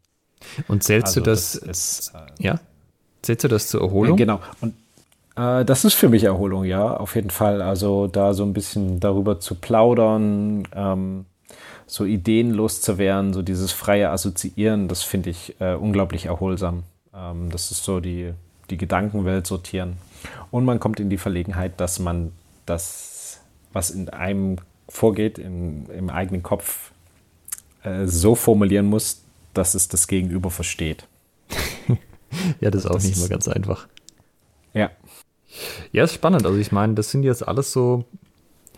Und 0.67 0.83
zählst 0.83 1.09
also 1.09 1.21
du 1.21 1.31
das? 1.31 1.53
das 1.53 1.63
ist, 1.63 2.13
äh, 2.15 2.43
ja. 2.43 2.61
Zählst 3.23 3.45
du 3.45 3.49
das 3.49 3.69
zur 3.69 3.83
Erholung? 3.83 4.19
Ja, 4.19 4.25
genau. 4.25 4.41
Und 4.61 4.75
äh, 5.37 5.65
das 5.65 5.85
ist 5.85 5.95
für 5.95 6.09
mich 6.09 6.25
Erholung, 6.25 6.65
ja, 6.65 6.97
auf 6.97 7.15
jeden 7.15 7.31
Fall. 7.31 7.63
Also 7.63 8.07
da 8.07 8.35
so 8.35 8.45
ein 8.45 8.53
bisschen 8.53 9.01
darüber 9.01 9.41
zu 9.41 9.55
plaudern, 9.55 10.67
ähm, 10.75 11.27
so 11.87 12.05
Ideen 12.05 12.53
loszuwerden, 12.53 13.33
so 13.33 13.43
dieses 13.43 13.73
freie 13.73 14.11
Assoziieren, 14.11 14.89
das 14.89 15.03
finde 15.03 15.31
ich 15.31 15.57
äh, 15.61 15.75
unglaublich 15.75 16.27
erholsam. 16.27 16.83
Ähm, 17.15 17.51
das 17.51 17.71
ist 17.71 17.85
so 17.85 18.01
die, 18.01 18.33
die 18.71 18.77
Gedankenwelt 18.77 19.47
sortieren. 19.47 19.97
Und 20.51 20.65
man 20.65 20.81
kommt 20.81 21.01
in 21.01 21.11
die 21.11 21.17
Verlegenheit, 21.17 21.81
dass 21.81 21.99
man 21.99 22.33
das, 22.67 23.18
was 23.73 23.91
in 23.91 24.09
einem 24.09 24.57
vorgeht, 24.89 25.39
in, 25.39 25.87
im 25.87 26.11
eigenen 26.11 26.43
Kopf, 26.43 26.93
äh, 27.83 28.07
so 28.07 28.35
formulieren 28.35 28.87
muss, 28.87 29.23
dass 29.55 29.75
es 29.75 29.89
das 29.89 30.07
Gegenüber 30.09 30.51
versteht. 30.51 31.07
ja, 32.61 32.71
das 32.71 32.85
ist 32.85 32.91
auch 32.91 32.95
das 32.95 33.05
nicht 33.05 33.19
mal 33.19 33.29
ganz 33.29 33.49
einfach. 33.49 33.89
Ja. 34.73 34.91
Ja, 35.93 36.05
ist 36.05 36.15
spannend. 36.15 36.47
Also 36.47 36.59
ich 36.59 36.73
meine, 36.73 36.95
das 36.95 37.11
sind 37.11 37.23
jetzt 37.23 37.47
alles 37.47 37.73
so. 37.73 38.05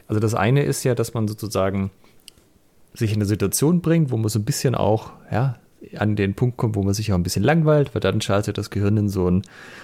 Also 0.08 0.20
das 0.20 0.34
eine 0.34 0.62
ist 0.62 0.82
ja, 0.84 0.94
dass 0.94 1.14
man 1.14 1.28
sozusagen 1.28 1.90
sich 2.94 3.12
in 3.12 3.18
eine 3.18 3.26
Situation 3.26 3.80
bringt, 3.80 4.10
wo 4.10 4.16
man 4.16 4.28
so 4.28 4.40
ein 4.40 4.44
bisschen 4.44 4.74
auch, 4.74 5.12
ja, 5.30 5.59
an 5.96 6.16
den 6.16 6.34
Punkt 6.34 6.56
kommt, 6.56 6.76
wo 6.76 6.82
man 6.82 6.94
sich 6.94 7.12
auch 7.12 7.16
ein 7.16 7.22
bisschen 7.22 7.42
langweilt, 7.42 7.94
weil 7.94 8.00
dann 8.00 8.20
schaltet 8.20 8.58
das 8.58 8.70
Gehirn 8.70 8.96
in 8.96 9.08
so 9.08 9.26
einen 9.26 9.42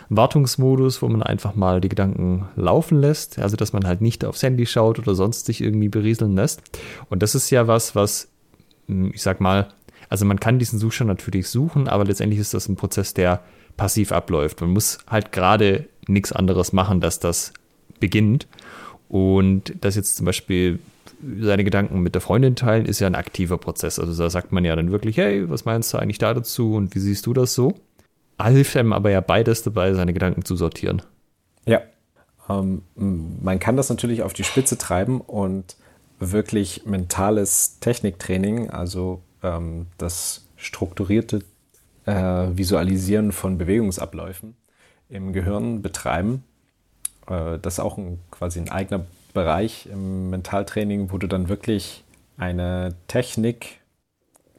Wartungsmodus, 0.09 1.03
wo 1.03 1.09
man 1.09 1.23
einfach 1.23 1.55
mal 1.55 1.81
die 1.81 1.89
Gedanken 1.89 2.49
laufen 2.55 3.01
lässt. 3.01 3.39
Also, 3.39 3.57
dass 3.57 3.73
man 3.73 3.87
halt 3.87 4.01
nicht 4.01 4.25
aufs 4.25 4.43
Handy 4.43 4.67
schaut 4.67 4.99
oder 4.99 5.15
sonst 5.15 5.47
sich 5.47 5.61
irgendwie 5.61 5.89
berieseln 5.89 6.35
lässt. 6.35 6.63
Und 7.09 7.23
das 7.23 7.35
ist 7.35 7.51
ja 7.51 7.67
was, 7.67 7.95
was, 7.95 8.29
hm, 8.89 9.13
ich 9.15 9.23
sag 9.23 9.41
mal, 9.41 9.69
also 10.09 10.25
man 10.25 10.39
kann 10.39 10.59
diesen 10.59 10.79
Zustand 10.79 11.09
natürlich 11.09 11.49
suchen, 11.49 11.89
aber 11.89 12.05
letztendlich 12.05 12.41
ist 12.41 12.55
das 12.55 12.69
ein 12.69 12.77
Prozess, 12.77 13.15
der 13.15 13.43
passiv 13.77 14.13
abläuft. 14.13 14.61
Man 14.61 14.71
muss 14.71 14.99
halt 15.09 15.33
gerade 15.33 15.87
nichts 16.07 16.33
anderes 16.33 16.73
machen, 16.73 17.01
dass 17.01 17.19
das 17.19 17.53
beginnt. 18.01 18.47
Und 19.09 19.75
das 19.81 19.97
jetzt 19.97 20.17
zum 20.17 20.27
Beispiel 20.27 20.79
seine 21.41 21.65
Gedanken 21.65 22.01
mit 22.01 22.15
der 22.15 22.21
Freundin 22.21 22.57
teilen, 22.57 22.87
ist 22.87 23.01
ja 23.01 23.07
ein 23.07 23.15
aktiver 23.15 23.59
Prozess. 23.59 23.99
Also 23.99 24.23
da 24.23 24.31
sagt 24.31 24.53
man 24.53 24.65
ja 24.65 24.77
dann 24.77 24.91
wirklich, 24.91 25.17
hey, 25.17 25.49
was 25.49 25.65
meinst 25.65 25.93
du 25.93 25.99
eigentlich 25.99 26.19
da 26.19 26.35
dazu 26.35 26.75
und 26.75 26.95
wie 26.95 26.99
siehst 26.99 27.27
du 27.27 27.33
das 27.33 27.55
so? 27.55 27.75
Hilft 28.43 28.77
einem 28.77 28.93
aber 28.93 29.11
ja 29.11 29.21
beides 29.21 29.63
dabei, 29.63 29.95
seine 29.95 30.13
Gedanken 30.13 30.45
zu 30.45 30.57
sortieren. 30.57 31.03
Ja, 31.65 31.81
ähm, 32.49 32.83
man 32.95 33.59
kann 33.59 33.77
das 33.77 33.89
natürlich 33.89 34.23
auf 34.23 34.33
die 34.33 34.45
Spitze 34.45 34.77
treiben 34.77 35.21
und 35.21 35.77
wirklich 36.19 36.85
mentales 36.87 37.79
Techniktraining, 37.81 38.71
also 38.71 39.23
ähm, 39.43 39.87
das 39.99 40.47
strukturierte 40.57 41.43
äh, 42.07 42.13
Visualisieren 42.13 43.33
von 43.33 43.59
Bewegungsabläufen 43.59 44.55
im 45.09 45.33
Gehirn 45.33 45.83
betreiben. 45.83 46.45
Äh, 47.29 47.59
das 47.61 47.75
ist 47.75 47.81
auch 47.81 47.99
ein, 47.99 48.21
quasi 48.31 48.61
ein 48.61 48.71
eigener 48.71 49.07
Bereich 49.37 49.87
im 49.87 50.31
Mentaltraining, 50.31 51.13
wo 51.13 51.19
du 51.19 51.29
dann 51.29 51.49
wirklich 51.49 52.03
eine 52.37 52.97
Technik 53.07 53.81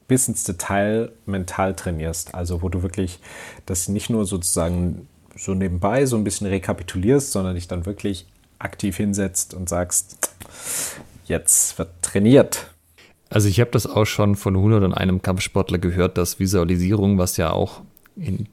bis 0.06 0.26
ins 0.26 0.44
Detail 0.44 1.12
mental 1.26 1.74
trainierst. 1.74 2.34
Also 2.34 2.62
wo 2.62 2.70
du 2.70 2.82
wirklich 2.82 3.18
das 3.66 3.88
nicht 3.88 4.08
nur 4.08 4.24
sozusagen 4.24 5.06
so 5.36 5.52
nebenbei 5.54 6.06
so 6.06 6.16
ein 6.16 6.24
bisschen 6.24 6.46
rekapitulierst, 6.46 7.30
sondern 7.30 7.54
dich 7.54 7.68
dann 7.68 7.84
wirklich 7.84 8.26
aktiv 8.58 8.96
hinsetzt 8.96 9.52
und 9.52 9.68
sagst, 9.68 10.30
jetzt 11.26 11.78
wird 11.78 11.90
trainiert. 12.00 12.66
Also 13.30 13.48
ich 13.48 13.60
habe 13.60 13.70
das 13.70 13.86
auch 13.86 14.06
schon 14.06 14.34
von 14.36 14.56
101 14.56 15.22
Kampfsportler 15.22 15.78
gehört, 15.78 16.16
dass 16.16 16.40
Visualisierung, 16.40 17.18
was 17.18 17.36
ja 17.36 17.50
auch 17.50 17.82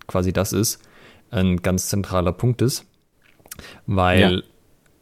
quasi 0.07 0.33
das 0.33 0.51
ist, 0.51 0.79
ein 1.31 1.61
ganz 1.61 1.87
zentraler 1.87 2.33
Punkt 2.33 2.61
ist, 2.61 2.85
weil 3.87 4.19
ja. 4.19 4.41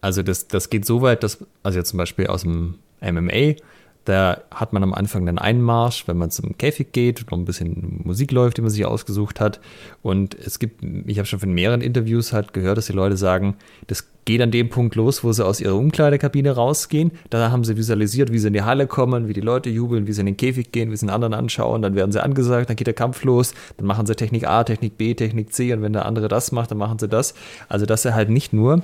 Also 0.03 0.21
das, 0.21 0.49
das 0.49 0.69
geht 0.69 0.85
so 0.85 1.01
weit, 1.01 1.23
dass, 1.23 1.37
also 1.63 1.79
jetzt 1.79 1.91
zum 1.91 1.97
Beispiel 1.97 2.27
aus 2.27 2.41
dem 2.41 2.75
MMA, 2.99 3.55
da 4.03 4.41
hat 4.53 4.73
man 4.73 4.83
am 4.83 4.93
Anfang 4.93 5.29
einen 5.29 5.37
Einmarsch, 5.37 6.09
wenn 6.09 6.17
man 6.17 6.29
zum 6.29 6.57
Käfig 6.57 6.91
geht 6.91 7.21
und 7.21 7.31
noch 7.31 7.37
ein 7.37 7.45
bisschen 7.45 8.01
Musik 8.03 8.33
läuft, 8.33 8.57
die 8.57 8.61
man 8.61 8.69
sich 8.69 8.85
ausgesucht 8.85 9.39
hat. 9.39 9.61
Und 10.01 10.35
es 10.35 10.59
gibt, 10.59 10.83
ich 11.07 11.19
habe 11.19 11.25
schon 11.25 11.39
von 11.39 11.53
mehreren 11.53 11.79
Interviews 11.79 12.33
halt 12.33 12.51
gehört, 12.51 12.77
dass 12.77 12.87
die 12.87 12.91
Leute 12.91 13.15
sagen, 13.15 13.55
das 13.87 14.09
geht 14.25 14.41
an 14.41 14.51
dem 14.51 14.67
Punkt 14.67 14.95
los, 14.95 15.23
wo 15.23 15.31
sie 15.31 15.45
aus 15.45 15.61
ihrer 15.61 15.77
Umkleidekabine 15.77 16.51
rausgehen. 16.51 17.11
Da 17.29 17.49
haben 17.49 17.63
sie 17.63 17.77
visualisiert, 17.77 18.33
wie 18.33 18.39
sie 18.39 18.47
in 18.47 18.53
die 18.53 18.63
Halle 18.63 18.87
kommen, 18.87 19.29
wie 19.29 19.33
die 19.33 19.39
Leute 19.39 19.69
jubeln, 19.69 20.05
wie 20.05 20.11
sie 20.11 20.19
in 20.19 20.25
den 20.25 20.35
Käfig 20.35 20.73
gehen, 20.73 20.91
wie 20.91 20.97
sie 20.97 21.05
den 21.05 21.13
anderen 21.13 21.33
anschauen. 21.33 21.81
Dann 21.81 21.95
werden 21.95 22.11
sie 22.11 22.21
angesagt, 22.21 22.69
dann 22.69 22.75
geht 22.75 22.87
der 22.87 22.93
Kampf 22.93 23.23
los. 23.23 23.53
Dann 23.77 23.87
machen 23.87 24.05
sie 24.05 24.15
Technik 24.17 24.45
A, 24.45 24.65
Technik 24.65 24.97
B, 24.97 25.13
Technik 25.13 25.53
C. 25.53 25.71
Und 25.71 25.81
wenn 25.81 25.93
der 25.93 26.05
andere 26.05 26.27
das 26.27 26.51
macht, 26.51 26.71
dann 26.71 26.77
machen 26.77 26.99
sie 26.99 27.07
das. 27.07 27.35
Also, 27.69 27.85
dass 27.85 28.03
er 28.03 28.15
halt 28.15 28.29
nicht 28.29 28.51
nur 28.51 28.81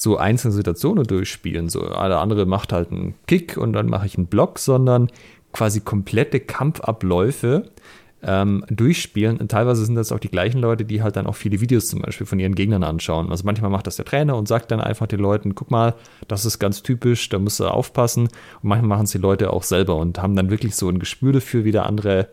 so 0.00 0.16
einzelne 0.16 0.52
Situationen 0.52 1.04
durchspielen. 1.04 1.68
So, 1.68 1.82
alle 1.82 2.18
andere 2.18 2.46
macht 2.46 2.72
halt 2.72 2.90
einen 2.90 3.14
Kick 3.26 3.58
und 3.58 3.74
dann 3.74 3.86
mache 3.86 4.06
ich 4.06 4.16
einen 4.16 4.28
Block, 4.28 4.58
sondern 4.58 5.08
quasi 5.52 5.80
komplette 5.80 6.40
Kampfabläufe 6.40 7.64
ähm, 8.22 8.64
durchspielen. 8.70 9.36
Und 9.36 9.50
teilweise 9.50 9.84
sind 9.84 9.96
das 9.96 10.10
auch 10.10 10.18
die 10.18 10.30
gleichen 10.30 10.58
Leute, 10.58 10.86
die 10.86 11.02
halt 11.02 11.16
dann 11.16 11.26
auch 11.26 11.36
viele 11.36 11.60
Videos 11.60 11.88
zum 11.88 12.00
Beispiel 12.00 12.26
von 12.26 12.38
ihren 12.38 12.54
Gegnern 12.54 12.82
anschauen. 12.82 13.30
Also 13.30 13.44
manchmal 13.44 13.70
macht 13.70 13.86
das 13.86 13.96
der 13.96 14.06
Trainer 14.06 14.36
und 14.36 14.48
sagt 14.48 14.70
dann 14.70 14.80
einfach 14.80 15.06
den 15.06 15.20
Leuten, 15.20 15.54
guck 15.54 15.70
mal, 15.70 15.94
das 16.28 16.46
ist 16.46 16.58
ganz 16.58 16.82
typisch, 16.82 17.28
da 17.28 17.38
musst 17.38 17.60
du 17.60 17.66
aufpassen. 17.66 18.24
Und 18.24 18.68
manchmal 18.68 18.88
machen 18.88 19.04
es 19.04 19.12
die 19.12 19.18
Leute 19.18 19.52
auch 19.52 19.64
selber 19.64 19.96
und 19.96 20.20
haben 20.22 20.34
dann 20.34 20.48
wirklich 20.48 20.76
so 20.76 20.88
ein 20.88 20.98
Gespür 20.98 21.34
dafür, 21.34 21.64
wie 21.64 21.72
der 21.72 21.84
andere 21.84 22.28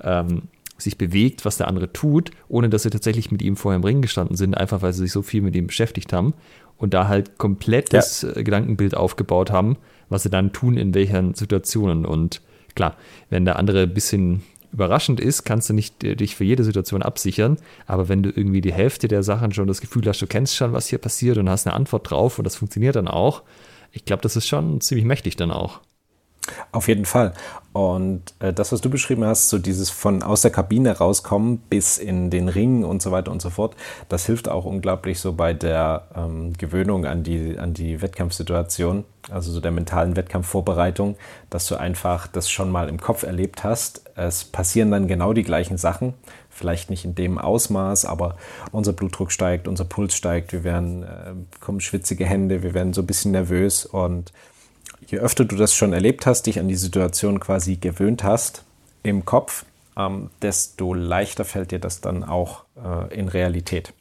ähm, 0.00 0.42
sich 0.78 0.96
bewegt, 0.96 1.44
was 1.44 1.56
der 1.56 1.68
andere 1.68 1.92
tut, 1.92 2.30
ohne 2.48 2.68
dass 2.68 2.84
sie 2.84 2.90
tatsächlich 2.90 3.30
mit 3.30 3.42
ihm 3.42 3.56
vorher 3.56 3.76
im 3.76 3.84
Ring 3.84 4.00
gestanden 4.00 4.36
sind, 4.36 4.56
einfach 4.56 4.80
weil 4.80 4.92
sie 4.92 5.02
sich 5.02 5.12
so 5.12 5.22
viel 5.22 5.42
mit 5.42 5.54
ihm 5.54 5.66
beschäftigt 5.66 6.12
haben 6.12 6.34
und 6.80 6.94
da 6.94 7.06
halt 7.06 7.38
komplett 7.38 7.92
ja. 7.92 8.00
das 8.00 8.24
äh, 8.24 8.42
Gedankenbild 8.42 8.96
aufgebaut 8.96 9.52
haben, 9.52 9.76
was 10.08 10.24
sie 10.24 10.30
dann 10.30 10.52
tun, 10.52 10.76
in 10.76 10.94
welchen 10.94 11.34
Situationen. 11.34 12.04
Und 12.04 12.40
klar, 12.74 12.96
wenn 13.28 13.44
der 13.44 13.58
andere 13.58 13.82
ein 13.82 13.94
bisschen 13.94 14.42
überraschend 14.72 15.20
ist, 15.20 15.44
kannst 15.44 15.68
du 15.68 15.74
nicht 15.74 16.02
äh, 16.02 16.16
dich 16.16 16.34
für 16.34 16.44
jede 16.44 16.64
Situation 16.64 17.02
absichern. 17.02 17.58
Aber 17.86 18.08
wenn 18.08 18.22
du 18.22 18.30
irgendwie 18.30 18.62
die 18.62 18.72
Hälfte 18.72 19.08
der 19.08 19.22
Sachen 19.22 19.52
schon 19.52 19.68
das 19.68 19.80
Gefühl 19.80 20.06
hast, 20.06 20.22
du 20.22 20.26
kennst 20.26 20.56
schon, 20.56 20.72
was 20.72 20.88
hier 20.88 20.98
passiert 20.98 21.36
und 21.38 21.48
hast 21.48 21.66
eine 21.66 21.76
Antwort 21.76 22.10
drauf 22.10 22.38
und 22.38 22.44
das 22.44 22.56
funktioniert 22.56 22.96
dann 22.96 23.08
auch, 23.08 23.42
ich 23.92 24.04
glaube, 24.04 24.22
das 24.22 24.36
ist 24.36 24.48
schon 24.48 24.80
ziemlich 24.80 25.04
mächtig 25.04 25.36
dann 25.36 25.50
auch. 25.50 25.80
Auf 26.72 26.88
jeden 26.88 27.04
Fall. 27.04 27.34
Und 27.72 28.34
äh, 28.40 28.52
das, 28.52 28.72
was 28.72 28.80
du 28.80 28.90
beschrieben 28.90 29.24
hast, 29.24 29.48
so 29.48 29.58
dieses 29.58 29.90
von 29.90 30.24
aus 30.24 30.42
der 30.42 30.50
Kabine 30.50 30.98
rauskommen 30.98 31.58
bis 31.58 31.98
in 31.98 32.28
den 32.28 32.48
Ring 32.48 32.82
und 32.82 33.00
so 33.00 33.12
weiter 33.12 33.30
und 33.30 33.40
so 33.40 33.50
fort, 33.50 33.76
das 34.08 34.26
hilft 34.26 34.48
auch 34.48 34.64
unglaublich 34.64 35.20
so 35.20 35.34
bei 35.34 35.52
der 35.52 36.08
ähm, 36.16 36.52
Gewöhnung 36.54 37.06
an 37.06 37.22
die, 37.22 37.56
an 37.58 37.72
die 37.72 38.02
Wettkampfsituation, 38.02 39.04
also 39.30 39.52
so 39.52 39.60
der 39.60 39.70
mentalen 39.70 40.16
Wettkampfvorbereitung, 40.16 41.16
dass 41.48 41.66
du 41.68 41.76
einfach 41.76 42.26
das 42.26 42.50
schon 42.50 42.72
mal 42.72 42.88
im 42.88 43.00
Kopf 43.00 43.22
erlebt 43.22 43.62
hast. 43.62 44.02
Es 44.16 44.42
passieren 44.42 44.90
dann 44.90 45.06
genau 45.06 45.32
die 45.32 45.44
gleichen 45.44 45.78
Sachen, 45.78 46.14
vielleicht 46.48 46.90
nicht 46.90 47.04
in 47.04 47.14
dem 47.14 47.38
Ausmaß, 47.38 48.04
aber 48.04 48.34
unser 48.72 48.94
Blutdruck 48.94 49.30
steigt, 49.30 49.68
unser 49.68 49.84
Puls 49.84 50.16
steigt, 50.16 50.52
wir 50.52 50.64
werden, 50.64 51.04
äh, 51.04 51.34
bekommen 51.52 51.80
schwitzige 51.80 52.26
Hände, 52.26 52.64
wir 52.64 52.74
werden 52.74 52.94
so 52.94 53.02
ein 53.02 53.06
bisschen 53.06 53.30
nervös 53.30 53.86
und 53.86 54.32
je 55.10 55.18
öfter 55.18 55.44
du 55.44 55.56
das 55.56 55.74
schon 55.74 55.92
erlebt 55.92 56.26
hast, 56.26 56.46
dich 56.46 56.58
an 56.58 56.68
die 56.68 56.76
Situation 56.76 57.40
quasi 57.40 57.76
gewöhnt 57.76 58.24
hast 58.24 58.64
im 59.02 59.24
Kopf, 59.24 59.64
ähm, 59.96 60.30
desto 60.42 60.94
leichter 60.94 61.44
fällt 61.44 61.72
dir 61.72 61.78
das 61.78 62.00
dann 62.00 62.24
auch 62.24 62.64
äh, 62.76 63.14
in 63.14 63.28
Realität. 63.28 63.92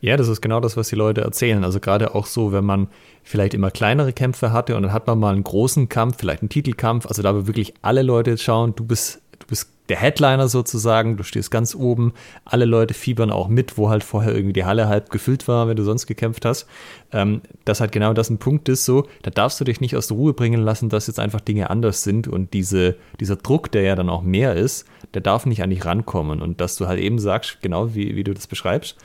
Ja, 0.00 0.16
das 0.16 0.28
ist 0.28 0.40
genau 0.40 0.60
das, 0.60 0.76
was 0.76 0.88
die 0.88 0.96
Leute 0.96 1.22
erzählen. 1.22 1.64
Also 1.64 1.80
gerade 1.80 2.14
auch 2.14 2.26
so, 2.26 2.52
wenn 2.52 2.64
man 2.64 2.88
vielleicht 3.22 3.54
immer 3.54 3.70
kleinere 3.70 4.12
Kämpfe 4.12 4.52
hatte 4.52 4.76
und 4.76 4.82
dann 4.82 4.92
hat 4.92 5.06
man 5.06 5.18
mal 5.18 5.34
einen 5.34 5.44
großen 5.44 5.88
Kampf, 5.88 6.18
vielleicht 6.18 6.42
einen 6.42 6.48
Titelkampf, 6.48 7.06
also 7.06 7.22
da 7.22 7.34
wo 7.34 7.46
wirklich 7.46 7.74
alle 7.82 8.02
Leute 8.02 8.38
schauen, 8.38 8.74
du 8.76 8.84
bist, 8.84 9.20
du 9.44 9.48
bist 9.48 9.68
der 9.90 9.98
Headliner 9.98 10.48
sozusagen, 10.48 11.18
du 11.18 11.24
stehst 11.24 11.50
ganz 11.50 11.74
oben, 11.74 12.14
alle 12.46 12.64
Leute 12.64 12.94
fiebern 12.94 13.30
auch 13.30 13.48
mit, 13.48 13.76
wo 13.76 13.90
halt 13.90 14.02
vorher 14.02 14.34
irgendwie 14.34 14.54
die 14.54 14.64
Halle 14.64 14.88
halb 14.88 15.10
gefüllt 15.10 15.46
war, 15.46 15.68
wenn 15.68 15.76
du 15.76 15.84
sonst 15.84 16.06
gekämpft 16.06 16.46
hast. 16.46 16.66
Ähm, 17.12 17.42
dass 17.66 17.80
halt 17.80 17.92
genau 17.92 18.14
das 18.14 18.30
ein 18.30 18.38
Punkt 18.38 18.68
ist, 18.70 18.86
so, 18.86 19.06
da 19.22 19.30
darfst 19.30 19.60
du 19.60 19.64
dich 19.64 19.82
nicht 19.82 19.94
aus 19.94 20.08
der 20.08 20.16
Ruhe 20.16 20.32
bringen 20.32 20.62
lassen, 20.62 20.88
dass 20.88 21.06
jetzt 21.06 21.20
einfach 21.20 21.40
Dinge 21.40 21.68
anders 21.68 22.02
sind 22.02 22.28
und 22.28 22.54
diese, 22.54 22.96
dieser 23.20 23.36
Druck, 23.36 23.70
der 23.72 23.82
ja 23.82 23.94
dann 23.94 24.08
auch 24.08 24.22
mehr 24.22 24.54
ist, 24.54 24.86
der 25.12 25.20
darf 25.20 25.44
nicht 25.44 25.62
an 25.62 25.70
dich 25.70 25.84
rankommen 25.84 26.40
und 26.40 26.62
dass 26.62 26.76
du 26.76 26.86
halt 26.86 26.98
eben 26.98 27.18
sagst, 27.18 27.58
genau 27.60 27.94
wie, 27.94 28.16
wie 28.16 28.24
du 28.24 28.32
das 28.32 28.46
beschreibst, 28.46 28.96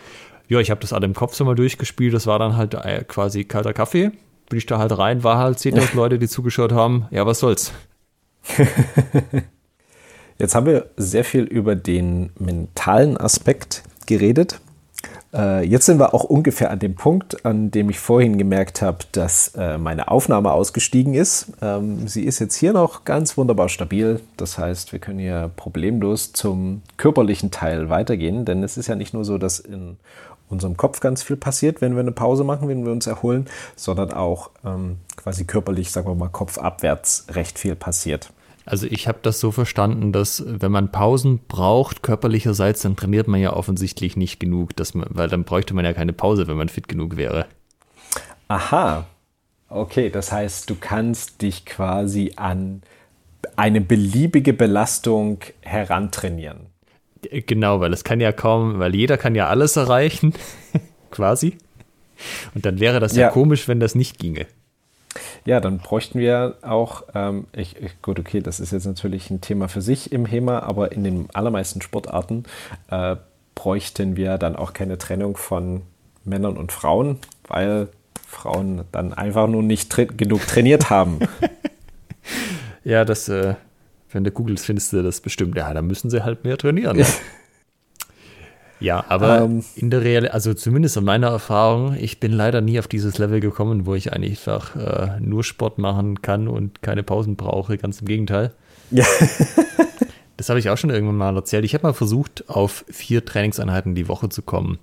ja, 0.48 0.60
ich 0.60 0.72
habe 0.72 0.82
das 0.82 0.94
alle 0.94 1.06
im 1.06 1.14
Kopf 1.14 1.36
so 1.36 1.44
mal 1.46 1.56
durchgespielt, 1.56 2.14
das 2.14 2.26
war 2.26 2.40
dann 2.40 2.56
halt 2.56 2.74
äh, 2.74 3.04
quasi 3.04 3.44
kalter 3.44 3.74
Kaffee, 3.74 4.12
bin 4.50 4.58
ich 4.58 4.66
da 4.66 4.80
halt 4.80 4.98
rein, 4.98 5.24
war 5.24 5.38
halt 5.38 5.58
10.000 5.58 5.96
Leute, 5.96 6.18
die 6.18 6.28
zugeschaut 6.28 6.72
haben, 6.72 7.06
ja, 7.12 7.26
was 7.26 7.40
soll's. 7.40 7.74
Jetzt 10.40 10.56
haben 10.56 10.68
wir 10.68 10.86
sehr 10.96 11.26
viel 11.26 11.44
über 11.44 11.76
den 11.76 12.30
mentalen 12.40 13.18
Aspekt 13.18 13.84
geredet. 14.06 14.62
Äh, 15.34 15.66
jetzt 15.68 15.86
sind 15.86 16.00
wir 16.00 16.14
auch 16.14 16.24
ungefähr 16.24 16.72
an 16.72 16.80
dem 16.80 16.96
Punkt, 16.96 17.46
an 17.46 17.72
dem 17.72 17.90
ich 17.90 18.00
vorhin 18.00 18.38
gemerkt 18.38 18.82
habe, 18.82 19.00
dass 19.12 19.50
äh, 19.58 19.78
meine 19.78 20.08
Aufnahme 20.08 20.54
ausgestiegen 20.54 21.14
ist. 21.14 21.52
Ähm, 21.62 22.08
sie 22.08 22.24
ist 22.24 22.40
jetzt 22.40 22.56
hier 22.56 22.72
noch 22.72 23.04
ganz 23.04 23.36
wunderbar 23.36 23.68
stabil. 23.68 24.22
Das 24.38 24.58
heißt, 24.58 24.94
wir 24.94 25.00
können 25.00 25.20
hier 25.20 25.52
problemlos 25.58 26.32
zum 26.32 26.84
körperlichen 26.96 27.52
Teil 27.52 27.90
weitergehen, 27.90 28.46
denn 28.46 28.64
es 28.64 28.78
ist 28.78 28.88
ja 28.88 28.96
nicht 28.96 29.14
nur 29.14 29.26
so, 29.26 29.38
dass 29.38 29.60
in 29.60 29.98
unserem 30.48 30.78
Kopf 30.78 31.02
ganz 31.02 31.22
viel 31.22 31.36
passiert, 31.36 31.82
wenn 31.82 31.96
wir 31.96 32.00
eine 32.00 32.14
Pause 32.14 32.46
machen, 32.46 32.70
wenn 32.70 32.86
wir 32.86 32.94
uns 32.94 33.08
erholen, 33.08 33.46
sondern 33.76 34.14
auch 34.14 34.52
ähm, 34.66 35.00
quasi 35.18 35.44
körperlich, 35.44 35.92
sagen 35.92 36.08
wir 36.08 36.16
mal, 36.16 36.30
kopfabwärts 36.30 37.28
recht 37.32 37.60
viel 37.60 37.76
passiert. 37.76 38.32
Also 38.70 38.86
ich 38.86 39.08
habe 39.08 39.18
das 39.24 39.40
so 39.40 39.52
verstanden, 39.52 40.12
dass 40.12 40.44
wenn 40.46 40.72
man 40.72 40.92
Pausen 40.92 41.40
braucht, 41.48 42.04
körperlicherseits, 42.04 42.84
dann 42.84 42.96
trainiert 42.96 43.28
man 43.28 43.42
ja 43.42 43.54
offensichtlich 43.54 44.16
nicht 44.16 44.40
genug, 44.40 44.76
dass 44.76 44.94
man, 44.94 45.08
weil 45.10 45.28
dann 45.28 45.44
bräuchte 45.44 45.74
man 45.74 45.86
ja 45.86 45.94
keine 45.94 46.14
Pause, 46.14 46.48
wenn 46.48 46.56
man 46.56 46.70
fit 46.70 46.88
genug 46.88 47.18
wäre. 47.18 47.48
Aha. 48.48 49.08
Okay, 49.70 50.12
das 50.12 50.32
heißt, 50.32 50.70
du 50.70 50.76
kannst 50.80 51.42
dich 51.42 51.66
quasi 51.66 52.34
an 52.36 52.84
eine 53.56 53.82
beliebige 53.82 54.54
Belastung 54.54 55.40
herantrainieren. 55.62 56.68
Genau, 57.48 57.80
weil 57.80 57.92
es 57.92 58.04
kann 58.04 58.22
ja 58.22 58.32
kaum, 58.32 58.78
weil 58.78 58.94
jeder 58.94 59.18
kann 59.18 59.34
ja 59.34 59.48
alles 59.48 59.78
erreichen, 59.78 60.34
quasi. 61.10 61.58
Und 62.54 62.68
dann 62.68 62.80
wäre 62.80 63.00
das 63.00 63.16
ja. 63.16 63.24
ja 63.24 63.30
komisch, 63.32 63.68
wenn 63.68 63.80
das 63.80 63.96
nicht 63.96 64.20
ginge. 64.20 64.46
Ja, 65.46 65.60
dann 65.60 65.80
bräuchten 65.80 66.20
wir 66.20 66.58
auch, 66.62 67.04
ähm, 67.16 67.48
ich, 67.54 67.76
ich, 67.78 68.02
gut, 68.02 68.20
okay, 68.20 68.42
das 68.42 68.60
ist 68.60 68.72
jetzt 68.72 68.86
natürlich 68.86 69.30
ein 69.32 69.42
Thema 69.42 69.68
für 69.68 69.82
sich 69.82 70.12
im 70.12 70.26
HEMA, 70.26 70.60
aber 70.60 70.92
in 70.92 71.04
den 71.04 71.28
allermeisten 71.34 71.82
Sportarten 71.82 72.44
äh, 72.92 73.16
bräuchten 73.56 74.16
wir 74.16 74.38
dann 74.38 74.56
auch 74.56 74.74
keine 74.74 74.98
Trennung 74.98 75.36
von 75.36 75.82
Männern 76.24 76.58
und 76.58 76.72
Frauen, 76.72 77.18
weil 77.48 77.90
Frauen 78.28 78.84
dann 78.92 79.14
einfach 79.14 79.48
nur 79.48 79.64
nicht 79.64 79.92
tra 79.92 80.04
genug 80.04 80.46
trainiert 80.46 80.90
haben. 80.90 81.20
ja, 82.84 83.04
das, 83.04 83.28
äh, 83.28 83.56
wenn 84.12 84.24
du 84.24 84.32
googelst, 84.32 84.66
findest 84.66 84.94
du 84.94 85.02
das 85.02 85.22
bestimmt. 85.22 85.58
Ja, 85.58 85.74
dann 85.74 85.88
müssen 85.88 86.10
sie 86.10 86.24
halt 86.24 86.44
mehr 86.44 86.58
trainieren. 86.58 86.98
Ne? 86.98 87.06
Ja, 88.80 89.04
aber 89.10 89.42
ähm, 89.42 89.64
in 89.76 89.90
der 89.90 90.02
Realität, 90.02 90.34
also 90.34 90.54
zumindest 90.54 90.96
in 90.98 91.04
meiner 91.04 91.28
Erfahrung, 91.28 91.96
ich 92.00 92.20
bin 92.20 92.32
leider 92.32 92.62
nie 92.62 92.80
auf 92.80 92.88
dieses 92.88 93.18
Level 93.18 93.40
gekommen, 93.40 93.86
wo 93.86 93.96
ich 93.96 94.14
einfach 94.14 94.76
äh, 94.76 95.20
nur 95.20 95.44
Sport 95.44 95.78
machen 95.78 96.22
kann 96.22 96.48
und 96.48 96.82
keine 96.82 97.04
Pausen 97.04 97.36
brauche. 97.36 97.78
Ganz 97.78 98.00
im 98.02 98.08
Gegenteil. 98.08 98.54
Ja. 98.92 99.06
das 100.38 100.50
habe 100.50 100.60
ich 100.60 100.70
auch 100.70 100.78
schon 100.78 100.90
irgendwann 100.90 101.18
mal 101.18 101.36
erzählt. 101.36 101.66
Ich 101.66 101.74
habe 101.74 101.88
mal 101.88 101.94
versucht, 101.94 102.50
auf 102.50 102.86
vier 102.90 103.26
Trainingseinheiten 103.26 103.96
die 103.96 104.08
Woche 104.08 104.30
zu 104.30 104.42
kommen. 104.42 104.80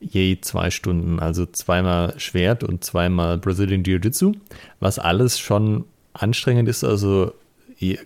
Je 0.00 0.38
zwei 0.40 0.70
Stunden, 0.70 1.18
also 1.18 1.46
zweimal 1.46 2.18
Schwert 2.18 2.64
und 2.64 2.84
zweimal 2.84 3.38
Brazilian 3.38 3.82
Jiu-Jitsu, 3.82 4.32
was 4.80 4.98
alles 4.98 5.38
schon 5.38 5.84
anstrengend 6.12 6.68
ist, 6.68 6.84
also 6.84 7.32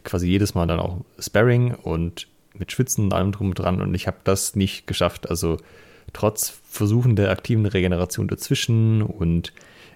quasi 0.04 0.28
jedes 0.28 0.54
Mal 0.54 0.66
dann 0.66 0.80
auch 0.80 0.98
Sparring 1.18 1.74
und 1.74 2.28
mit 2.58 2.72
Schwitzen 2.72 3.04
und 3.04 3.14
allem 3.14 3.32
drum 3.32 3.48
und 3.48 3.58
dran 3.58 3.80
und 3.80 3.94
ich 3.94 4.06
habe 4.06 4.18
das 4.24 4.56
nicht 4.56 4.86
geschafft. 4.86 5.28
Also 5.28 5.58
trotz 6.12 6.60
Versuchen 6.64 7.16
der 7.16 7.30
aktiven 7.30 7.66
Regeneration 7.66 8.28
dazwischen 8.28 9.02
und 9.02 9.52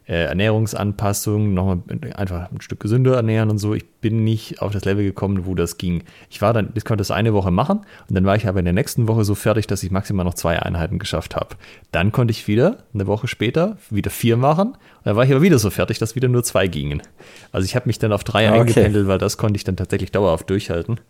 äh, 0.09 0.25
Ernährungsanpassung, 0.25 1.53
nochmal 1.53 1.83
einfach 2.15 2.51
ein 2.51 2.63
Stück 2.63 2.81
gesünder 2.81 3.17
ernähren 3.17 3.51
und 3.51 3.59
so. 3.59 3.75
Ich 3.75 3.87
bin 4.01 4.25
nicht 4.25 4.63
auf 4.63 4.73
das 4.73 4.87
Level 4.87 5.05
gekommen, 5.05 5.45
wo 5.45 5.55
das 5.55 5.77
ging. 5.77 6.03
Ich 6.31 6.41
war 6.41 6.55
dann, 6.55 6.71
ich 6.75 6.85
konnte 6.87 7.03
das 7.03 7.11
eine 7.11 7.35
Woche 7.35 7.51
machen 7.51 7.81
und 8.09 8.15
dann 8.15 8.25
war 8.25 8.35
ich 8.35 8.49
aber 8.49 8.59
in 8.59 8.65
der 8.65 8.73
nächsten 8.73 9.07
Woche 9.07 9.25
so 9.25 9.35
fertig, 9.35 9.67
dass 9.67 9.83
ich 9.83 9.91
maximal 9.91 10.25
noch 10.25 10.35
zwei 10.35 10.59
Einheiten 10.61 10.99
geschafft 10.99 11.37
habe. 11.37 11.57
Dann 11.93 12.11
konnte 12.11 12.33
ich 12.33 12.49
wieder, 12.49 12.79
eine 12.95 13.07
Woche 13.07 13.29
später, 13.29 13.77
wieder 13.91 14.11
vier 14.11 14.39
machen 14.39 14.69
und 14.69 15.05
dann 15.05 15.17
war 15.17 15.25
ich 15.25 15.31
aber 15.31 15.43
wieder 15.43 15.59
so 15.59 15.69
fertig, 15.69 15.99
dass 15.99 16.15
wieder 16.15 16.29
nur 16.29 16.43
zwei 16.43 16.69
gingen. 16.69 17.03
Also 17.53 17.67
ich 17.67 17.77
habe 17.77 17.87
mich 17.87 17.99
dann 17.99 18.13
auf 18.13 18.25
drei 18.25 18.49
okay. 18.49 18.61
eingependelt, 18.61 19.09
weil 19.09 19.19
das 19.19 19.37
konnte 19.37 19.59
ich 19.59 19.65
dann 19.65 19.77
tatsächlich 19.77 20.11
dauerhaft 20.11 20.49
durchhalten. 20.49 21.01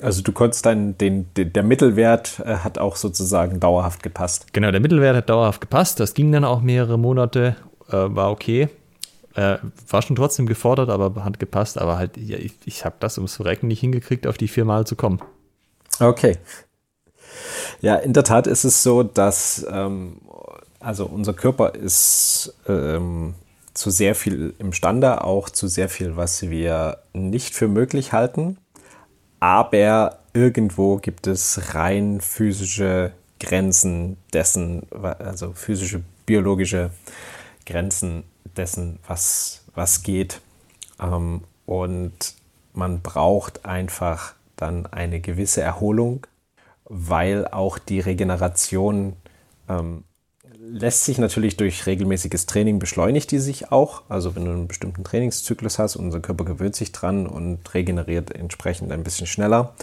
Also 0.00 0.22
du 0.22 0.32
konntest 0.32 0.66
dann 0.66 0.98
den, 0.98 1.32
den, 1.34 1.52
der 1.52 1.62
Mittelwert 1.62 2.40
äh, 2.44 2.56
hat 2.56 2.78
auch 2.78 2.96
sozusagen 2.96 3.60
dauerhaft 3.60 4.02
gepasst. 4.02 4.52
Genau, 4.52 4.70
der 4.70 4.80
Mittelwert 4.80 5.16
hat 5.16 5.30
dauerhaft 5.30 5.60
gepasst. 5.60 6.00
Das 6.00 6.12
ging 6.12 6.30
dann 6.32 6.44
auch 6.44 6.60
mehrere 6.60 6.98
Monate, 6.98 7.56
äh, 7.88 7.92
war 7.92 8.30
okay. 8.30 8.68
Äh, 9.34 9.58
war 9.88 10.02
schon 10.02 10.16
trotzdem 10.16 10.46
gefordert, 10.46 10.90
aber 10.90 11.24
hat 11.24 11.38
gepasst. 11.38 11.78
Aber 11.78 11.96
halt, 11.96 12.16
ja, 12.16 12.36
ich, 12.36 12.52
ich 12.66 12.84
habe 12.84 12.96
das 13.00 13.16
ums 13.16 13.36
Verrecken 13.36 13.68
nicht 13.68 13.80
hingekriegt, 13.80 14.26
auf 14.26 14.36
die 14.36 14.48
viermal 14.48 14.86
zu 14.86 14.96
kommen. 14.96 15.20
Okay. 15.98 16.36
Ja, 17.80 17.96
in 17.96 18.12
der 18.12 18.24
Tat 18.24 18.46
ist 18.46 18.64
es 18.64 18.82
so, 18.82 19.02
dass 19.02 19.66
ähm, 19.70 20.20
also 20.80 21.06
unser 21.06 21.32
Körper 21.32 21.74
ist 21.74 22.54
ähm, 22.68 23.34
zu 23.72 23.90
sehr 23.90 24.14
viel 24.14 24.54
imstande, 24.58 25.24
auch 25.24 25.50
zu 25.50 25.68
sehr 25.68 25.88
viel, 25.88 26.16
was 26.16 26.42
wir 26.42 26.98
nicht 27.12 27.54
für 27.54 27.68
möglich 27.68 28.12
halten 28.12 28.58
aber 29.40 30.18
irgendwo 30.32 30.96
gibt 30.96 31.26
es 31.26 31.74
rein 31.74 32.20
physische 32.20 33.12
Grenzen 33.40 34.16
dessen, 34.32 34.86
also 34.90 35.52
physische, 35.52 36.02
biologische 36.24 36.90
Grenzen 37.64 38.24
dessen, 38.56 38.98
was, 39.06 39.64
was 39.74 40.02
geht. 40.02 40.40
Ähm, 41.00 41.42
und 41.66 42.34
man 42.72 43.00
braucht 43.00 43.64
einfach 43.64 44.34
dann 44.56 44.86
eine 44.86 45.20
gewisse 45.20 45.60
Erholung, 45.60 46.26
weil 46.84 47.46
auch 47.48 47.78
die 47.78 48.00
Regeneration 48.00 49.16
ähm, 49.68 50.04
lässt 50.68 51.04
sich 51.04 51.18
natürlich 51.18 51.56
durch 51.56 51.86
regelmäßiges 51.86 52.46
Training 52.46 52.78
beschleunigt 52.78 53.30
die 53.30 53.38
sich 53.38 53.72
auch. 53.72 54.02
Also 54.08 54.34
wenn 54.34 54.44
du 54.44 54.50
einen 54.50 54.68
bestimmten 54.68 55.04
Trainingszyklus 55.04 55.78
hast, 55.78 55.96
unser 55.96 56.20
Körper 56.20 56.44
gewöhnt 56.44 56.76
sich 56.76 56.92
dran 56.92 57.26
und 57.26 57.74
regeneriert 57.74 58.34
entsprechend 58.34 58.92
ein 58.92 59.04
bisschen 59.04 59.26
schneller. 59.26 59.74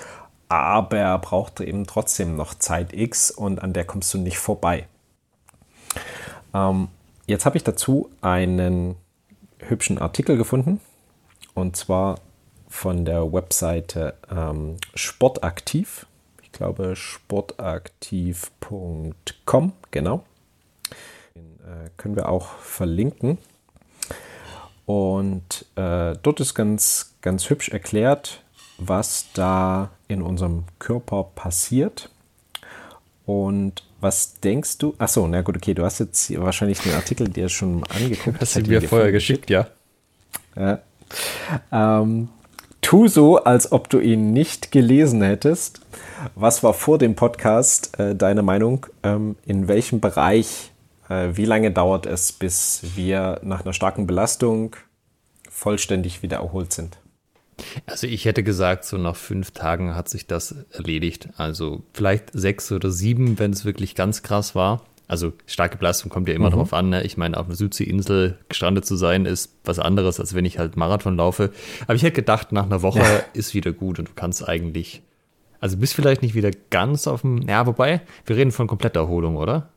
Aber 0.50 0.98
er 0.98 1.20
braucht 1.20 1.62
eben 1.62 1.88
trotzdem 1.88 2.36
noch 2.36 2.54
Zeit 2.54 2.94
X 2.94 3.32
und 3.32 3.62
an 3.62 3.74
der 3.74 3.86
kommst 3.86 4.14
du 4.14 4.18
nicht 4.18 4.38
vorbei. 4.38 4.88
Ähm, 6.54 6.90
jetzt 7.26 7.46
habe 7.46 7.58
ich 7.58 7.64
dazu 7.64 8.10
einen 8.22 8.96
hübschen 9.60 9.98
Artikel 9.98 10.38
gefunden 10.38 10.80
und 11.54 11.76
zwar 11.76 12.20
von 12.68 13.06
der 13.06 13.32
Webseite 13.32 14.16
ähm, 14.30 14.78
Sportaktiv. 14.96 16.08
Ich 16.42 16.52
glaube 16.52 16.96
sportaktiv.com, 16.96 19.74
genau. 19.92 20.24
Äh, 21.64 21.90
können 21.96 22.16
wir 22.16 22.30
auch 22.30 22.58
verlinken. 22.58 23.38
Und 24.86 25.66
äh, 25.76 26.16
dort 26.22 26.40
ist 26.42 26.56
ganz, 26.56 27.16
ganz 27.22 27.50
hübsch 27.50 27.70
erklärt, 27.70 28.42
was 28.78 29.28
da 29.34 29.92
in 30.10 30.22
unserem 30.22 30.66
Körper 30.80 31.24
passiert. 31.36 32.10
Und 33.26 33.84
was 34.02 34.42
denkst 34.42 34.80
du? 34.80 34.94
Achso, 34.98 35.26
na 35.28 35.42
gut, 35.42 35.56
okay, 35.56 35.74
du 35.74 35.86
hast 35.86 36.00
jetzt 36.00 36.38
wahrscheinlich 36.38 36.80
den 36.80 36.94
Artikel 36.94 37.30
dir 37.30 37.48
schon 37.48 37.86
angeguckt. 37.86 38.42
Hast 38.42 38.58
du 38.58 38.62
mir 38.62 38.82
vorher 38.82 39.14
geschickt, 39.14 39.50
ja. 39.50 39.68
ja. 40.58 40.80
Ähm, 41.72 42.28
tu 42.82 43.08
so, 43.08 43.38
als 43.38 43.72
ob 43.72 43.90
du 43.90 44.00
ihn 44.00 44.34
nicht 44.34 44.74
gelesen 44.74 45.22
hättest. 45.22 45.80
Was 46.36 46.64
war 46.64 46.74
vor 46.74 46.98
dem 46.98 47.16
Podcast 47.16 47.98
äh, 47.98 48.14
deine 48.14 48.42
Meinung? 48.42 48.88
Ähm, 49.04 49.38
in 49.46 49.70
welchem 49.70 50.02
Bereich 50.02 50.73
wie 51.10 51.46
lange 51.46 51.72
dauert 51.72 52.06
es, 52.06 52.32
bis 52.32 52.82
wir 52.96 53.40
nach 53.44 53.62
einer 53.62 53.74
starken 53.74 54.08
Belastung 54.08 54.76
vollständig 55.50 56.24
wieder 56.24 56.38
erholt 56.38 56.74
sind? 56.74 56.98
Also 57.86 58.08
ich 58.08 58.26
hätte 58.26 58.44
gesagt, 58.44 58.86
so 58.86 58.98
nach 58.98 59.16
fünf 59.16 59.52
Tagen 59.52 59.96
hat 59.96 60.10
sich 60.10 60.28
das 60.28 60.56
erledigt. 60.72 61.30
Also 61.38 61.84
vielleicht 61.94 62.32
sechs 62.34 62.72
oder 62.72 62.92
sieben, 62.92 63.40
wenn 63.40 63.52
es 63.52 63.66
wirklich 63.66 63.96
ganz 63.96 64.24
krass 64.24 64.56
war. 64.56 64.82
Also 65.08 65.34
starke 65.46 65.78
Belastung 65.78 66.10
kommt 66.10 66.28
ja 66.28 66.34
immer 66.34 66.50
mhm. 66.50 66.56
drauf 66.56 66.74
an. 66.74 66.90
Ne? 66.90 67.04
Ich 67.04 67.18
meine, 67.18 67.38
auf 67.38 67.46
einer 67.46 67.56
Südseeinsel 67.56 68.40
gestrandet 68.50 68.86
zu 68.86 68.96
sein, 68.96 69.26
ist 69.26 69.56
was 69.64 69.80
anderes, 69.80 70.20
als 70.20 70.34
wenn 70.34 70.46
ich 70.46 70.58
halt 70.58 70.78
Marathon 70.78 71.18
laufe. 71.18 71.52
Aber 71.84 71.96
ich 71.96 72.04
hätte 72.04 72.16
gedacht, 72.16 72.52
nach 72.52 72.66
einer 72.66 72.82
Woche 72.82 73.00
ja. 73.00 73.24
ist 73.34 73.54
wieder 73.54 73.72
gut 73.72 74.00
und 74.00 74.08
du 74.08 74.14
kannst 74.16 74.48
eigentlich, 74.48 75.04
also 75.60 75.78
bist 75.78 75.94
vielleicht 75.94 76.22
nicht 76.22 76.36
wieder 76.36 76.52
ganz 76.70 77.06
auf 77.08 77.22
dem, 77.22 77.48
ja, 77.48 77.68
wobei, 77.68 78.02
wir 78.26 78.36
reden 78.36 78.52
von 78.52 78.68
kompletter 78.68 79.02
Erholung, 79.02 79.36
oder? 79.36 79.70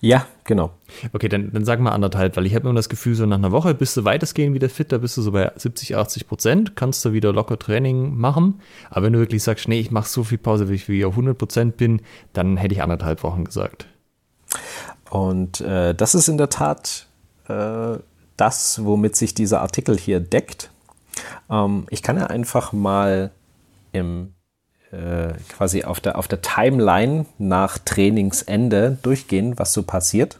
Ja, 0.00 0.26
genau. 0.44 0.72
Okay, 1.12 1.28
dann, 1.28 1.52
dann 1.52 1.64
sag 1.64 1.80
mal 1.80 1.92
anderthalb, 1.92 2.36
weil 2.36 2.46
ich 2.46 2.54
habe 2.54 2.68
immer 2.68 2.76
das 2.76 2.88
Gefühl, 2.88 3.14
so 3.14 3.26
nach 3.26 3.38
einer 3.38 3.52
Woche 3.52 3.74
bist 3.74 3.96
du 3.96 4.04
weitestgehend 4.04 4.54
wieder 4.54 4.68
fit, 4.68 4.92
da 4.92 4.98
bist 4.98 5.16
du 5.16 5.22
so 5.22 5.32
bei 5.32 5.52
70, 5.54 5.96
80 5.96 6.28
Prozent, 6.28 6.76
kannst 6.76 7.04
du 7.04 7.12
wieder 7.12 7.32
locker 7.32 7.58
Training 7.58 8.16
machen. 8.16 8.60
Aber 8.90 9.06
wenn 9.06 9.12
du 9.12 9.18
wirklich 9.18 9.42
sagst, 9.42 9.68
nee, 9.68 9.80
ich 9.80 9.90
mache 9.90 10.08
so 10.08 10.24
viel 10.24 10.38
Pause, 10.38 10.68
wie 10.68 10.74
ich 10.74 10.88
wieder 10.88 11.08
100 11.08 11.36
Prozent 11.36 11.76
bin, 11.76 12.02
dann 12.32 12.56
hätte 12.56 12.74
ich 12.74 12.82
anderthalb 12.82 13.22
Wochen 13.22 13.44
gesagt. 13.44 13.86
Und 15.10 15.60
äh, 15.60 15.94
das 15.94 16.14
ist 16.14 16.28
in 16.28 16.38
der 16.38 16.50
Tat 16.50 17.06
äh, 17.48 17.98
das, 18.36 18.84
womit 18.84 19.16
sich 19.16 19.34
dieser 19.34 19.60
Artikel 19.60 19.98
hier 19.98 20.20
deckt. 20.20 20.70
Ähm, 21.50 21.86
ich 21.90 22.02
kann 22.02 22.16
ja 22.16 22.26
einfach 22.26 22.72
mal 22.72 23.32
im 23.92 24.32
äh, 24.92 25.32
quasi 25.48 25.84
auf 25.84 26.00
der, 26.00 26.18
auf 26.18 26.28
der 26.28 26.42
Timeline 26.42 27.24
nach 27.38 27.78
Trainingsende 27.78 28.98
durchgehen, 29.02 29.58
was 29.58 29.72
so 29.72 29.82
passiert. 29.82 30.38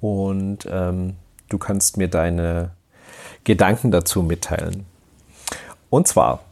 Und 0.00 0.66
ähm, 0.70 1.16
du 1.48 1.58
kannst 1.58 1.96
mir 1.96 2.08
deine 2.08 2.70
Gedanken 3.44 3.90
dazu 3.90 4.22
mitteilen. 4.22 4.86
Und 5.90 6.08
zwar 6.08 6.44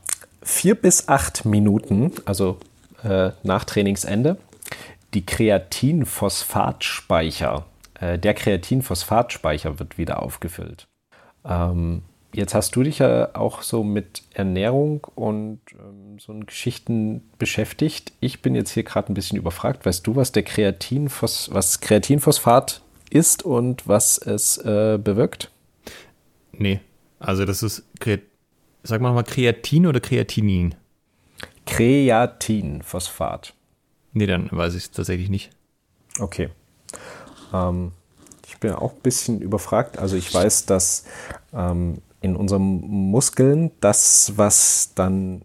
vier 0.42 0.74
bis 0.74 1.08
acht 1.08 1.44
Minuten, 1.44 2.12
also 2.24 2.58
äh, 3.02 3.32
nach 3.42 3.64
Trainingsende, 3.64 4.38
die 5.12 5.26
Kreatinphosphatspeicher, 5.26 7.66
äh, 8.00 8.18
der 8.18 8.32
Kreatinphosphatspeicher 8.34 9.78
wird 9.78 9.98
wieder 9.98 10.22
aufgefüllt. 10.22 10.86
Ähm, 11.44 12.02
jetzt 12.34 12.54
hast 12.54 12.76
du 12.76 12.82
dich 12.82 12.98
ja 12.98 13.34
auch 13.34 13.62
so 13.62 13.84
mit 13.84 14.22
Ernährung 14.32 15.06
und 15.14 15.60
ähm, 15.72 16.18
so 16.18 16.32
Geschichten 16.40 17.22
beschäftigt. 17.38 18.12
Ich 18.20 18.42
bin 18.42 18.54
jetzt 18.54 18.70
hier 18.70 18.82
gerade 18.82 19.12
ein 19.12 19.14
bisschen 19.14 19.38
überfragt. 19.38 19.86
Weißt 19.86 20.06
du, 20.06 20.16
was 20.16 20.32
der 20.32 20.42
Kreatinphos 20.42 21.50
was 21.52 21.80
Kreatinphosphat 21.80 22.82
ist 23.10 23.44
und 23.44 23.86
was 23.86 24.18
es 24.18 24.58
äh, 24.58 24.98
bewirkt? 25.02 25.50
Nee, 26.52 26.80
also 27.18 27.44
das 27.44 27.62
ist, 27.62 27.84
sag 28.82 29.00
mal 29.00 29.12
mal 29.12 29.24
Kreatin 29.24 29.86
oder 29.86 30.00
Kreatinin? 30.00 30.74
Kreatinphosphat. 31.66 33.54
Nee, 34.12 34.26
dann 34.26 34.48
weiß 34.50 34.74
ich 34.74 34.84
es 34.84 34.90
tatsächlich 34.90 35.30
nicht. 35.30 35.50
Okay. 36.20 36.50
Ähm, 37.52 37.92
ich 38.46 38.58
bin 38.58 38.72
auch 38.72 38.92
ein 38.92 39.00
bisschen 39.02 39.40
überfragt. 39.40 39.98
Also 39.98 40.16
ich 40.16 40.32
weiß, 40.32 40.66
dass 40.66 41.04
ähm, 41.52 41.98
in 42.24 42.36
unseren 42.36 42.80
Muskeln 42.80 43.70
das, 43.80 44.32
was 44.36 44.92
dann 44.94 45.42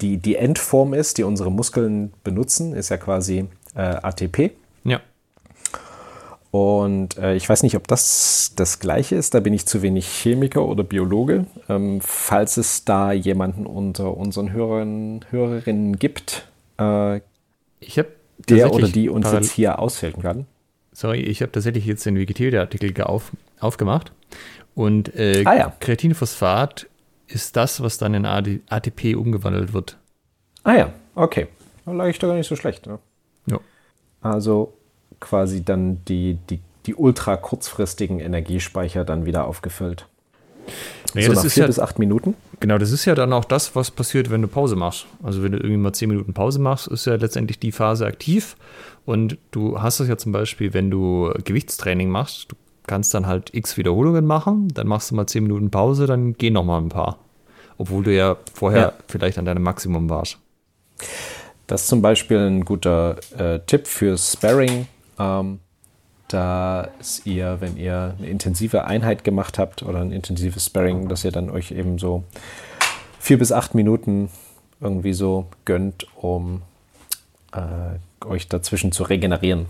die, 0.00 0.16
die 0.16 0.34
Endform 0.34 0.94
ist, 0.94 1.18
die 1.18 1.22
unsere 1.22 1.50
Muskeln 1.50 2.12
benutzen, 2.24 2.74
ist 2.74 2.88
ja 2.88 2.96
quasi 2.96 3.46
äh, 3.76 3.80
ATP. 3.80 4.50
Ja. 4.82 5.00
Und 6.50 7.16
äh, 7.18 7.36
ich 7.36 7.48
weiß 7.48 7.62
nicht, 7.62 7.76
ob 7.76 7.86
das 7.86 8.52
das 8.56 8.80
gleiche 8.80 9.14
ist. 9.14 9.34
Da 9.34 9.40
bin 9.40 9.54
ich 9.54 9.64
zu 9.64 9.80
wenig 9.80 10.08
Chemiker 10.08 10.66
oder 10.66 10.82
Biologe. 10.82 11.46
Ähm, 11.68 12.00
falls 12.00 12.56
es 12.56 12.84
da 12.84 13.12
jemanden 13.12 13.64
unter 13.64 14.16
unseren 14.16 14.52
Hörern, 14.52 15.24
Hörerinnen 15.30 16.00
gibt, 16.00 16.48
äh, 16.80 17.20
ich 17.78 18.00
der 18.48 18.72
oder 18.72 18.88
die 18.88 19.08
uns 19.08 19.30
jetzt 19.30 19.52
hier 19.52 19.78
aushelfen 19.78 20.22
kann. 20.22 20.46
Sorry, 20.92 21.20
ich 21.20 21.42
habe 21.42 21.52
tatsächlich 21.52 21.86
jetzt 21.86 22.04
den 22.04 22.16
Wikipedia-Artikel 22.16 23.04
auf, 23.04 23.30
aufgemacht. 23.60 24.12
Und 24.74 25.14
äh, 25.14 25.42
ah, 25.44 25.54
ja. 25.54 25.72
Kreatinphosphat 25.80 26.86
ist 27.26 27.56
das, 27.56 27.82
was 27.82 27.98
dann 27.98 28.14
in 28.14 28.26
ATP 28.26 29.14
umgewandelt 29.16 29.72
wird. 29.72 29.98
Ah 30.64 30.74
ja, 30.74 30.92
okay. 31.14 31.48
Da 31.84 31.92
lag 31.92 32.06
ich 32.06 32.18
doch 32.18 32.28
gar 32.28 32.36
nicht 32.36 32.48
so 32.48 32.56
schlecht. 32.56 32.86
Ne? 32.86 32.98
Ja. 33.46 33.58
Also 34.20 34.74
quasi 35.20 35.64
dann 35.64 36.04
die, 36.06 36.38
die, 36.50 36.60
die 36.86 36.94
ultra 36.94 37.36
kurzfristigen 37.36 38.20
Energiespeicher 38.20 39.04
dann 39.04 39.24
wieder 39.24 39.46
aufgefüllt. 39.46 40.06
Naja, 41.14 41.28
so 41.28 41.34
nach 41.34 41.50
vier 41.50 41.62
ja, 41.62 41.66
bis 41.66 41.78
acht 41.78 41.98
Minuten? 41.98 42.34
Genau, 42.60 42.78
das 42.78 42.90
ist 42.90 43.04
ja 43.04 43.14
dann 43.14 43.32
auch 43.32 43.44
das, 43.44 43.74
was 43.74 43.90
passiert, 43.90 44.30
wenn 44.30 44.42
du 44.42 44.48
Pause 44.48 44.76
machst. 44.76 45.06
Also 45.22 45.42
wenn 45.42 45.52
du 45.52 45.58
irgendwie 45.58 45.76
mal 45.76 45.92
zehn 45.92 46.08
Minuten 46.08 46.32
Pause 46.32 46.60
machst, 46.60 46.86
ist 46.86 47.06
ja 47.06 47.16
letztendlich 47.16 47.58
die 47.58 47.72
Phase 47.72 48.06
aktiv. 48.06 48.56
Und 49.04 49.36
du 49.50 49.82
hast 49.82 50.00
es 50.00 50.08
ja 50.08 50.16
zum 50.16 50.32
Beispiel, 50.32 50.72
wenn 50.72 50.90
du 50.90 51.32
Gewichtstraining 51.44 52.08
machst, 52.08 52.52
du 52.52 52.56
kannst 52.86 53.14
dann 53.14 53.26
halt 53.26 53.54
x 53.54 53.76
Wiederholungen 53.76 54.26
machen, 54.26 54.68
dann 54.74 54.86
machst 54.86 55.10
du 55.10 55.14
mal 55.14 55.26
zehn 55.26 55.44
Minuten 55.44 55.70
Pause, 55.70 56.06
dann 56.06 56.34
gehen 56.34 56.54
noch 56.54 56.64
mal 56.64 56.78
ein 56.78 56.88
paar. 56.88 57.18
Obwohl 57.78 58.04
du 58.04 58.14
ja 58.14 58.36
vorher 58.54 58.80
ja. 58.80 58.92
vielleicht 59.08 59.38
an 59.38 59.44
deinem 59.44 59.62
Maximum 59.62 60.10
warst. 60.10 60.38
Das 61.66 61.82
ist 61.82 61.88
zum 61.88 62.02
Beispiel 62.02 62.38
ein 62.38 62.64
guter 62.64 63.16
äh, 63.38 63.60
Tipp 63.66 63.86
für 63.86 64.18
Sparring. 64.18 64.86
Ähm, 65.18 65.58
dass 66.32 67.26
ihr, 67.26 67.60
wenn 67.60 67.76
ihr 67.76 68.14
eine 68.18 68.26
intensive 68.26 68.84
Einheit 68.84 69.22
gemacht 69.22 69.58
habt 69.58 69.82
oder 69.82 70.00
ein 70.00 70.12
intensives 70.12 70.66
Sparring, 70.66 71.08
dass 71.08 71.24
ihr 71.24 71.32
dann 71.32 71.50
euch 71.50 71.72
eben 71.72 71.98
so 71.98 72.24
vier 73.18 73.38
bis 73.38 73.52
acht 73.52 73.74
Minuten 73.74 74.30
irgendwie 74.80 75.12
so 75.12 75.46
gönnt, 75.66 76.06
um 76.16 76.62
äh, 77.52 78.26
euch 78.26 78.48
dazwischen 78.48 78.92
zu 78.92 79.02
regenerieren. 79.02 79.66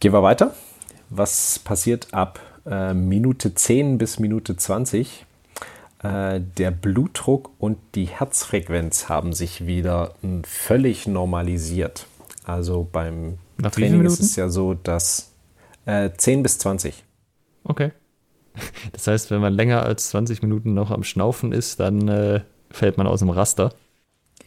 Gehen 0.00 0.12
wir 0.12 0.22
weiter. 0.22 0.54
Was 1.10 1.58
passiert 1.58 2.12
ab 2.12 2.40
äh, 2.66 2.94
Minute 2.94 3.54
10 3.54 3.98
bis 3.98 4.18
Minute 4.18 4.56
20? 4.56 5.26
Äh, 6.02 6.40
der 6.40 6.70
Blutdruck 6.70 7.50
und 7.58 7.78
die 7.94 8.06
Herzfrequenz 8.06 9.08
haben 9.08 9.32
sich 9.32 9.66
wieder 9.66 10.14
völlig 10.44 11.06
normalisiert. 11.06 12.06
Also 12.44 12.88
beim 12.90 13.38
nach 13.58 13.72
Training 13.72 14.04
ist 14.04 14.20
es 14.20 14.36
ja 14.36 14.48
so, 14.48 14.74
dass 14.74 15.32
äh, 15.86 16.10
10 16.16 16.42
bis 16.42 16.58
20. 16.58 17.04
Okay. 17.64 17.92
Das 18.92 19.06
heißt, 19.06 19.30
wenn 19.30 19.40
man 19.40 19.52
länger 19.52 19.84
als 19.84 20.08
20 20.08 20.42
Minuten 20.42 20.74
noch 20.74 20.90
am 20.90 21.04
Schnaufen 21.04 21.52
ist, 21.52 21.78
dann 21.78 22.08
äh, 22.08 22.40
fällt 22.70 22.98
man 22.98 23.06
aus 23.06 23.20
dem 23.20 23.30
Raster. 23.30 23.72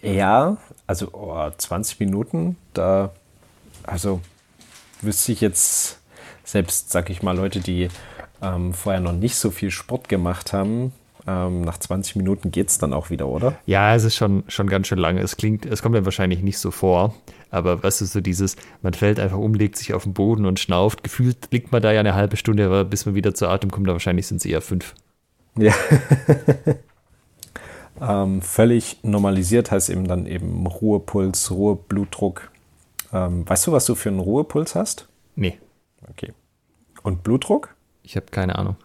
Ja, 0.02 0.58
also 0.86 1.10
oh, 1.14 1.50
20 1.56 2.00
Minuten, 2.02 2.58
da, 2.74 3.14
also 3.84 4.20
wüsste 5.02 5.32
ich 5.32 5.40
jetzt, 5.40 6.01
selbst, 6.52 6.92
sag 6.92 7.10
ich 7.10 7.24
mal, 7.24 7.36
Leute, 7.36 7.60
die 7.60 7.88
ähm, 8.42 8.74
vorher 8.74 9.02
noch 9.02 9.14
nicht 9.14 9.36
so 9.36 9.52
viel 9.52 9.72
Sport 9.72 10.10
gemacht 10.10 10.54
haben, 10.54 10.92
ähm, 11.28 11.62
nach 11.62 11.78
20 11.78 12.16
Minuten 12.16 12.52
geht 12.52 12.70
es 12.70 12.78
dann 12.78 12.94
auch 12.94 13.10
wieder, 13.10 13.28
oder? 13.28 13.56
Ja, 13.66 13.96
es 13.96 14.04
ist 14.04 14.16
schon, 14.16 14.44
schon 14.48 14.68
ganz 14.68 14.88
schön 14.88 14.98
lange. 14.98 15.22
Es 15.22 15.38
klingt, 15.38 15.66
es 15.66 15.82
kommt 15.82 15.94
mir 15.94 16.06
wahrscheinlich 16.06 16.42
nicht 16.42 16.58
so 16.58 16.72
vor. 16.72 17.14
Aber 17.52 17.84
was 17.84 18.02
ist 18.02 18.14
so 18.14 18.22
dieses, 18.22 18.56
man 18.82 18.94
fällt 18.94 19.20
einfach 19.20 19.38
um, 19.38 19.54
legt 19.54 19.78
sich 19.78 19.94
auf 19.94 20.04
den 20.04 20.14
Boden 20.14 20.46
und 20.46 20.60
schnauft. 20.60 21.04
Gefühlt 21.04 21.50
liegt 21.52 21.72
man 21.72 21.82
da 21.82 21.92
ja 21.92 22.00
eine 22.00 22.16
halbe 22.16 22.38
Stunde, 22.38 22.66
aber 22.66 22.86
bis 22.86 23.06
man 23.06 23.16
wieder 23.16 23.34
zu 23.34 23.48
Atem 23.48 23.72
kommt, 23.72 23.88
da 23.88 23.94
wahrscheinlich 23.94 24.28
sind 24.28 24.38
es 24.38 24.46
eher 24.46 24.62
fünf. 24.62 24.96
Ja. 25.58 25.74
ähm, 28.02 28.42
völlig 28.42 28.98
normalisiert 29.04 29.70
heißt 29.70 29.90
eben 29.90 30.08
dann 30.08 30.26
eben 30.26 30.66
Ruhepuls, 30.66 31.52
Ruheblutdruck. 31.52 32.52
Ähm, 33.14 33.48
weißt 33.48 33.68
du, 33.68 33.72
was 33.74 33.86
du 33.86 33.96
für 33.96 34.10
einen 34.10 34.20
Ruhepuls 34.20 34.76
hast? 34.76 35.08
Nee. 35.36 35.60
Okay. 36.10 36.34
Und 37.04 37.24
Blutdruck? 37.24 37.76
Ich 38.04 38.16
habe 38.16 38.28
keine 38.28 38.58
Ahnung. 38.58 38.76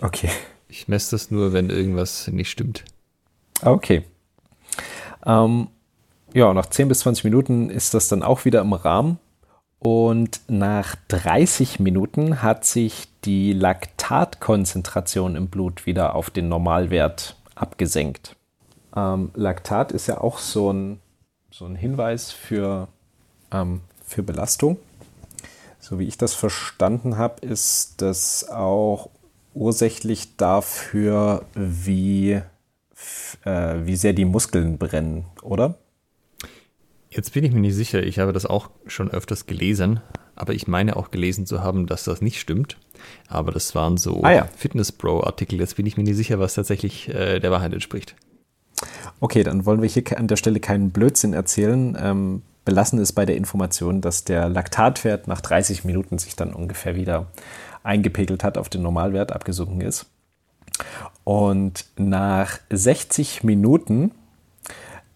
Okay. 0.00 0.30
Ich 0.68 0.88
messe 0.88 1.12
das 1.12 1.30
nur, 1.30 1.52
wenn 1.52 1.70
irgendwas 1.70 2.28
nicht 2.28 2.50
stimmt. 2.50 2.84
Okay. 3.62 4.04
Ähm, 5.24 5.68
ja, 6.32 6.52
nach 6.54 6.66
10 6.66 6.88
bis 6.88 7.00
20 7.00 7.24
Minuten 7.24 7.70
ist 7.70 7.94
das 7.94 8.08
dann 8.08 8.22
auch 8.22 8.44
wieder 8.44 8.60
im 8.60 8.72
Rahmen. 8.72 9.18
Und 9.78 10.40
nach 10.48 10.94
30 11.08 11.80
Minuten 11.80 12.42
hat 12.42 12.64
sich 12.64 13.08
die 13.24 13.52
Laktatkonzentration 13.52 15.34
im 15.34 15.48
Blut 15.48 15.86
wieder 15.86 16.14
auf 16.14 16.30
den 16.30 16.48
Normalwert 16.48 17.36
abgesenkt. 17.54 18.36
Ähm, 18.94 19.30
Laktat 19.34 19.92
ist 19.92 20.06
ja 20.06 20.20
auch 20.20 20.38
so 20.38 20.72
ein, 20.72 21.00
so 21.50 21.64
ein 21.64 21.74
Hinweis 21.74 22.30
für, 22.30 22.88
ähm, 23.50 23.80
für 24.04 24.22
Belastung. 24.22 24.78
So 25.82 25.98
wie 25.98 26.06
ich 26.06 26.16
das 26.16 26.32
verstanden 26.32 27.18
habe, 27.18 27.44
ist 27.44 28.00
das 28.02 28.48
auch 28.48 29.10
ursächlich 29.52 30.36
dafür, 30.36 31.44
wie, 31.56 32.40
äh, 33.44 33.74
wie 33.82 33.96
sehr 33.96 34.12
die 34.12 34.24
Muskeln 34.24 34.78
brennen, 34.78 35.24
oder? 35.42 35.74
Jetzt 37.10 37.32
bin 37.32 37.42
ich 37.42 37.50
mir 37.50 37.60
nicht 37.60 37.74
sicher, 37.74 38.00
ich 38.00 38.20
habe 38.20 38.32
das 38.32 38.46
auch 38.46 38.70
schon 38.86 39.10
öfters 39.10 39.46
gelesen, 39.46 40.00
aber 40.36 40.54
ich 40.54 40.68
meine 40.68 40.94
auch 40.94 41.10
gelesen 41.10 41.46
zu 41.46 41.64
haben, 41.64 41.88
dass 41.88 42.04
das 42.04 42.22
nicht 42.22 42.38
stimmt. 42.38 42.76
Aber 43.26 43.50
das 43.50 43.74
waren 43.74 43.96
so 43.96 44.22
ah, 44.22 44.32
ja. 44.32 44.48
Fitness-Pro-Artikel. 44.56 45.58
Jetzt 45.58 45.74
bin 45.74 45.86
ich 45.86 45.96
mir 45.96 46.04
nicht 46.04 46.16
sicher, 46.16 46.38
was 46.38 46.54
tatsächlich 46.54 47.08
äh, 47.08 47.40
der 47.40 47.50
Wahrheit 47.50 47.72
entspricht. 47.72 48.14
Okay, 49.18 49.42
dann 49.42 49.66
wollen 49.66 49.82
wir 49.82 49.88
hier 49.88 50.16
an 50.16 50.28
der 50.28 50.36
Stelle 50.36 50.60
keinen 50.60 50.92
Blödsinn 50.92 51.32
erzählen. 51.32 51.98
Ähm, 52.00 52.42
belassen 52.64 52.98
es 52.98 53.12
bei 53.12 53.26
der 53.26 53.36
Information, 53.36 54.00
dass 54.00 54.24
der 54.24 54.48
Laktatwert 54.48 55.28
nach 55.28 55.40
30 55.40 55.84
Minuten 55.84 56.18
sich 56.18 56.36
dann 56.36 56.52
ungefähr 56.52 56.94
wieder 56.94 57.26
eingepegelt 57.82 58.44
hat, 58.44 58.58
auf 58.58 58.68
den 58.68 58.82
Normalwert 58.82 59.32
abgesunken 59.32 59.80
ist. 59.80 60.06
Und 61.24 61.86
nach 61.96 62.58
60 62.70 63.44
Minuten 63.44 64.12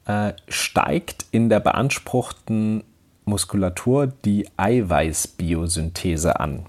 äh, 0.06 0.32
steigt 0.48 1.26
in 1.30 1.48
der 1.48 1.60
beanspruchten 1.60 2.84
Muskulatur 3.24 4.06
die 4.06 4.48
Eiweißbiosynthese 4.56 6.38
an. 6.38 6.66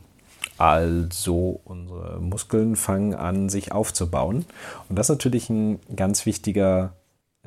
Also 0.57 1.61
unsere 1.65 2.19
Muskeln 2.19 2.75
fangen 2.75 3.13
an, 3.13 3.49
sich 3.49 3.71
aufzubauen. 3.71 4.45
Und 4.89 4.97
das 4.97 5.05
ist 5.07 5.15
natürlich 5.15 5.49
ein 5.51 5.79
ganz 5.95 6.25
wichtiger, 6.25 6.93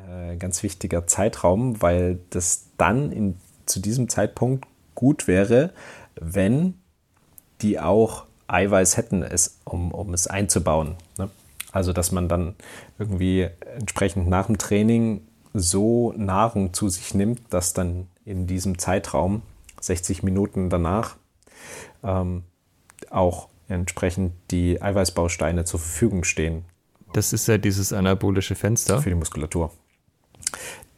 äh, 0.09 0.37
ganz 0.37 0.63
wichtiger 0.63 1.07
Zeitraum, 1.07 1.81
weil 1.83 2.19
das 2.31 2.67
dann 2.77 3.13
in, 3.13 3.37
zu 3.67 3.81
diesem 3.81 4.09
Zeitpunkt 4.09 4.67
gut 4.95 5.27
wäre, 5.27 5.73
wenn 6.15 6.75
die 7.63 7.79
auch 7.79 8.27
Eiweiß 8.47 8.97
hätten, 8.97 9.23
es, 9.23 9.59
um, 9.65 9.93
um 9.93 10.13
es 10.13 10.27
einzubauen. 10.27 10.97
Ne? 11.19 11.31
Also 11.73 11.93
dass 11.93 12.13
man 12.13 12.29
dann 12.29 12.55
irgendwie 12.99 13.49
entsprechend 13.77 14.29
nach 14.29 14.47
dem 14.47 14.59
Training 14.59 15.23
so 15.53 16.13
Nahrung 16.17 16.73
zu 16.73 16.89
sich 16.89 17.15
nimmt, 17.15 17.41
dass 17.51 17.73
dann 17.73 18.09
in 18.25 18.47
diesem 18.47 18.79
Zeitraum, 18.79 19.43
60 19.81 20.23
Minuten 20.23 20.71
danach, 20.71 21.17
ähm, 22.03 22.45
auch 23.11 23.49
entsprechend 23.69 24.33
die 24.51 24.83
Eiweißbausteine 24.83 25.65
zur 25.65 25.81
Verfügung 25.81 26.25
stehen. 26.25 26.65
Das 27.13 27.33
ist 27.33 27.49
ja 27.49 27.59
dieses 27.59 27.93
anabolische 27.93 28.55
Fenster. 28.55 29.01
Für 29.01 29.11
die 29.11 29.17
Muskulatur. 29.17 29.73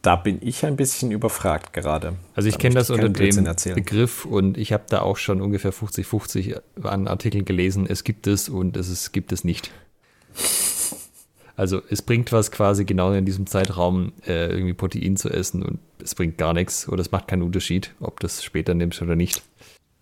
Da 0.02 0.16
bin 0.16 0.38
ich 0.40 0.66
ein 0.66 0.74
bisschen 0.74 1.12
überfragt 1.12 1.72
gerade. 1.72 2.14
Also 2.34 2.48
ich 2.48 2.58
kenne 2.58 2.74
das 2.74 2.90
unter 2.90 3.08
dem 3.08 3.44
Begriff 3.74 4.24
und 4.24 4.58
ich 4.58 4.72
habe 4.72 4.82
da 4.88 5.00
auch 5.02 5.16
schon 5.16 5.40
ungefähr 5.40 5.72
50-50 5.72 6.60
an 6.82 7.06
Artikeln 7.06 7.44
gelesen. 7.44 7.86
Es 7.88 8.02
gibt 8.02 8.26
es 8.26 8.48
und 8.48 8.76
es 8.76 8.88
ist, 8.88 9.12
gibt 9.12 9.30
es 9.30 9.44
nicht. 9.44 9.70
Also 11.54 11.82
es 11.90 12.02
bringt 12.02 12.32
was 12.32 12.50
quasi 12.50 12.84
genau 12.84 13.12
in 13.12 13.24
diesem 13.24 13.46
Zeitraum 13.46 14.12
äh, 14.26 14.46
irgendwie 14.46 14.72
Protein 14.72 15.16
zu 15.16 15.28
essen 15.30 15.62
und 15.62 15.78
es 16.02 16.14
bringt 16.14 16.38
gar 16.38 16.54
nichts 16.54 16.88
oder 16.88 17.00
es 17.00 17.12
macht 17.12 17.28
keinen 17.28 17.42
Unterschied, 17.42 17.94
ob 18.00 18.18
das 18.20 18.42
später 18.42 18.74
nimmst 18.74 19.02
oder 19.02 19.14
nicht. 19.14 19.42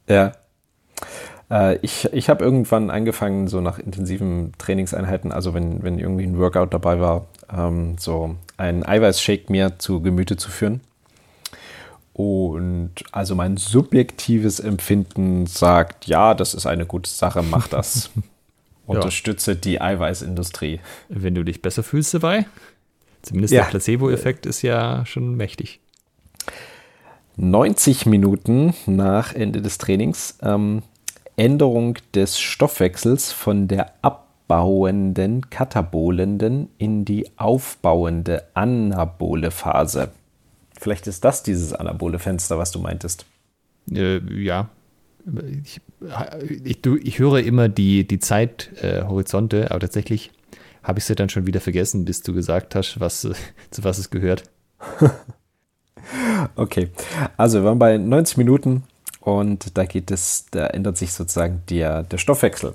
Ja. 0.09 0.33
Äh, 1.51 1.79
ich 1.83 2.09
ich 2.13 2.31
habe 2.31 2.45
irgendwann 2.45 2.89
angefangen, 2.89 3.49
so 3.49 3.61
nach 3.61 3.79
intensiven 3.79 4.53
Trainingseinheiten, 4.59 5.33
also 5.33 5.53
wenn, 5.53 5.83
wenn 5.83 5.99
irgendwie 5.99 6.25
ein 6.25 6.39
Workout 6.39 6.73
dabei 6.73 7.01
war, 7.01 7.27
ähm, 7.53 7.97
so 7.99 8.37
einen 8.57 8.85
Eiweißshake 8.85 9.51
mir 9.51 9.79
zu 9.79 10.01
Gemüte 10.01 10.37
zu 10.37 10.51
führen. 10.51 10.81
Und 12.13 12.93
also 13.13 13.35
mein 13.35 13.57
subjektives 13.57 14.61
Empfinden 14.61 15.47
sagt, 15.47 16.07
ja, 16.07 16.35
das 16.35 16.55
ist 16.55 16.67
eine 16.67 16.87
gute 16.87 17.09
Sache, 17.09 17.43
mach 17.43 17.69
das. 17.69 18.11
Unterstütze 18.87 19.53
ja. 19.53 19.59
die 19.59 19.81
Eiweißindustrie. 19.81 20.81
Wenn 21.09 21.35
du 21.35 21.45
dich 21.45 21.63
besser 21.63 21.83
fühlst 21.83 22.13
dabei. 22.13 22.47
Zumindest 23.23 23.55
ja. 23.55 23.63
der 23.63 23.71
Placebo-Effekt 23.71 24.47
ist 24.47 24.63
ja 24.63 25.07
schon 25.07 25.37
mächtig. 25.37 25.81
90 27.37 28.07
Minuten 28.07 28.75
nach 28.87 29.33
Ende 29.33 29.63
des 29.63 29.79
Trainings 29.79 30.39
ähm, 30.43 30.83
Änderung 31.37 31.97
des 32.15 32.39
Stoffwechsels 32.39 33.33
von 33.33 33.67
der 33.67 33.95
abbauenden, 34.51 35.49
katabolenden 35.49 36.71
in 36.77 37.05
die 37.05 37.31
aufbauende 37.37 38.45
anabole 38.55 39.53
Phase. 39.53 40.11
Vielleicht 40.79 41.07
ist 41.07 41.25
das 41.25 41.45
dieses 41.45 41.73
anabole 41.73 42.19
Fenster, 42.19 42.59
was 42.59 42.73
du 42.73 42.81
meintest. 42.81 43.27
Äh, 43.93 44.19
ja. 44.43 44.69
Ich, 45.63 45.81
ich, 46.65 46.85
ich 46.85 47.19
höre 47.21 47.41
immer 47.41 47.69
die, 47.69 48.09
die 48.09 48.19
Zeithorizonte, 48.19 49.65
äh, 49.65 49.67
aber 49.67 49.81
tatsächlich 49.81 50.33
habe 50.83 50.99
ich 50.99 51.05
sie 51.05 51.15
dann 51.15 51.29
schon 51.29 51.47
wieder 51.47 51.61
vergessen, 51.61 52.05
bis 52.05 52.23
du 52.23 52.33
gesagt 52.33 52.75
hast, 52.75 52.99
was, 52.99 53.21
zu 53.71 53.85
was 53.85 53.99
es 53.99 54.11
gehört. 54.11 54.43
okay, 56.57 56.89
also 57.37 57.59
wir 57.59 57.65
waren 57.67 57.79
bei 57.79 57.99
90 57.99 58.39
Minuten 58.39 58.83
und 59.21 59.77
da 59.79 59.85
geht 59.85 60.11
es, 60.11 60.47
da 60.51 60.67
ändert 60.67 60.97
sich 60.97 61.13
sozusagen 61.13 61.63
der, 61.69 62.03
der 62.03 62.19
Stoffwechsel 62.19 62.75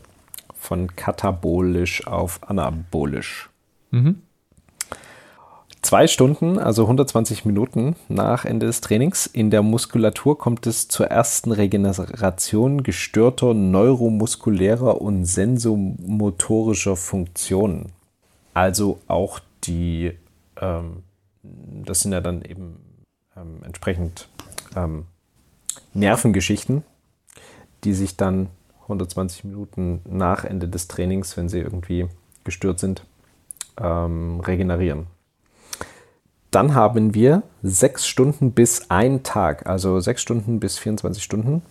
von 0.65 0.95
katabolisch 0.95 2.05
auf 2.07 2.39
anabolisch. 2.47 3.49
Mhm. 3.91 4.21
Zwei 5.85 6.07
Stunden, 6.07 6.57
also 6.57 6.81
120 6.81 7.45
Minuten 7.45 7.95
nach 8.09 8.43
Ende 8.43 8.65
des 8.65 8.81
Trainings, 8.81 9.27
in 9.27 9.51
der 9.51 9.61
Muskulatur 9.61 10.35
kommt 10.35 10.65
es 10.65 10.87
zur 10.87 11.11
ersten 11.11 11.51
Regeneration 11.51 12.81
gestörter 12.81 13.53
neuromuskulärer 13.53 14.99
und 14.99 15.25
sensomotorischer 15.25 16.95
Funktionen. 16.95 17.91
Also 18.55 18.99
auch 19.07 19.39
die, 19.65 20.13
ähm, 20.59 21.03
das 21.43 22.01
sind 22.01 22.13
ja 22.13 22.21
dann 22.21 22.41
eben 22.41 22.79
ähm, 23.37 23.61
entsprechend 23.63 24.27
ähm, 24.75 25.05
Nervengeschichten, 25.93 26.83
die 27.83 27.93
sich 27.93 28.17
dann 28.17 28.49
120 28.85 29.43
Minuten 29.43 30.01
nach 30.07 30.45
Ende 30.45 30.67
des 30.67 30.87
Trainings, 30.87 31.37
wenn 31.37 31.49
sie 31.49 31.59
irgendwie 31.59 32.07
gestört 32.43 32.79
sind, 32.79 33.03
ähm, 33.81 34.39
regenerieren. 34.39 35.05
Dann 36.51 36.73
haben 36.73 37.13
wir 37.13 37.43
sechs 37.63 38.07
Stunden 38.07 38.53
bis 38.53 38.89
ein 38.89 39.23
Tag, 39.23 39.67
also 39.67 39.99
sechs 39.99 40.21
Stunden 40.21 40.61
bis 40.61 40.77
24 40.77 41.21
Stunden. 41.21 41.61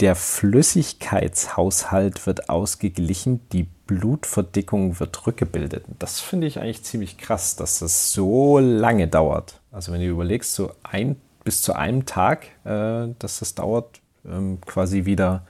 Der 0.00 0.16
Flüssigkeitshaushalt 0.16 2.26
wird 2.26 2.50
ausgeglichen, 2.50 3.40
die 3.52 3.68
Blutverdickung 3.86 4.98
wird 4.98 5.26
rückgebildet. 5.26 5.84
Das 6.00 6.20
finde 6.20 6.48
ich 6.48 6.58
eigentlich 6.58 6.82
ziemlich 6.82 7.18
krass, 7.18 7.54
dass 7.56 7.78
das 7.78 8.12
so 8.12 8.58
lange 8.58 9.06
dauert. 9.06 9.60
Also 9.70 9.92
wenn 9.92 10.00
du 10.00 10.08
überlegst, 10.08 10.54
so 10.54 10.72
ein 10.82 11.14
bis 11.44 11.62
zu 11.62 11.74
einem 11.74 12.04
Tag, 12.04 12.46
äh, 12.64 13.14
dass 13.18 13.38
das 13.38 13.54
dauert, 13.54 14.00
ähm, 14.28 14.58
quasi 14.66 15.04
wieder 15.04 15.46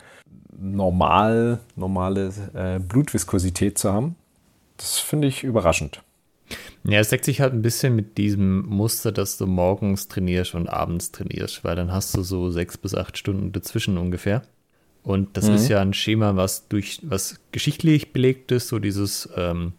normal, 0.58 1.60
normale 1.74 2.32
äh, 2.54 2.78
Blutviskosität 2.78 3.78
zu 3.78 3.92
haben. 3.92 4.16
Das 4.76 4.98
finde 4.98 5.28
ich 5.28 5.42
überraschend. 5.42 6.02
Ja, 6.84 7.00
es 7.00 7.08
deckt 7.08 7.24
sich 7.24 7.40
halt 7.40 7.52
ein 7.52 7.62
bisschen 7.62 7.96
mit 7.96 8.16
diesem 8.18 8.64
Muster, 8.66 9.10
dass 9.10 9.38
du 9.38 9.46
morgens 9.46 10.06
trainierst 10.08 10.54
und 10.54 10.68
abends 10.68 11.10
trainierst, 11.10 11.64
weil 11.64 11.74
dann 11.74 11.92
hast 11.92 12.16
du 12.16 12.22
so 12.22 12.50
sechs 12.50 12.78
bis 12.78 12.94
acht 12.94 13.18
Stunden 13.18 13.52
dazwischen 13.52 13.98
ungefähr. 13.98 14.42
Und 15.02 15.36
das 15.36 15.48
mhm. 15.48 15.54
ist 15.56 15.68
ja 15.68 15.80
ein 15.80 15.94
Schema, 15.94 16.36
was 16.36 16.68
durch 16.68 17.00
was 17.02 17.40
geschichtlich 17.52 18.12
belegt 18.12 18.52
ist, 18.52 18.68
so 18.68 18.78
dieses 18.78 19.28
ähm, 19.36 19.72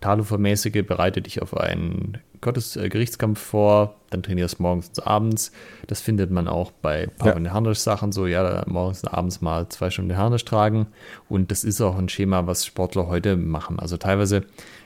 Talufermäßige 0.00 0.84
bereitet 0.86 1.26
dich 1.26 1.42
auf 1.42 1.56
einen 1.56 2.18
Gottes 2.42 2.76
äh, 2.76 2.88
Gerichtskampf 2.90 3.40
vor, 3.40 3.94
dann 4.10 4.22
trainierst 4.22 4.58
du 4.58 4.64
morgens 4.64 4.88
und 4.88 5.06
abends. 5.06 5.52
Das 5.86 6.02
findet 6.02 6.30
man 6.30 6.48
auch 6.48 6.70
bei 6.70 7.06
Power 7.06 7.40
ja. 7.40 7.52
Harnisch 7.52 7.78
Sachen 7.78 8.12
so, 8.12 8.26
ja, 8.26 8.62
morgens 8.66 9.02
und 9.02 9.08
abends 9.08 9.40
mal 9.40 9.68
zwei 9.70 9.88
Stunden 9.88 10.16
Harnisch 10.16 10.44
tragen. 10.44 10.88
Und 11.28 11.50
das 11.50 11.64
ist 11.64 11.80
auch 11.80 11.96
ein 11.96 12.10
Schema, 12.10 12.46
was 12.46 12.66
Sportler 12.66 13.06
heute 13.06 13.36
machen. 13.36 13.78
Also 13.78 13.96
teilweise 13.96 14.44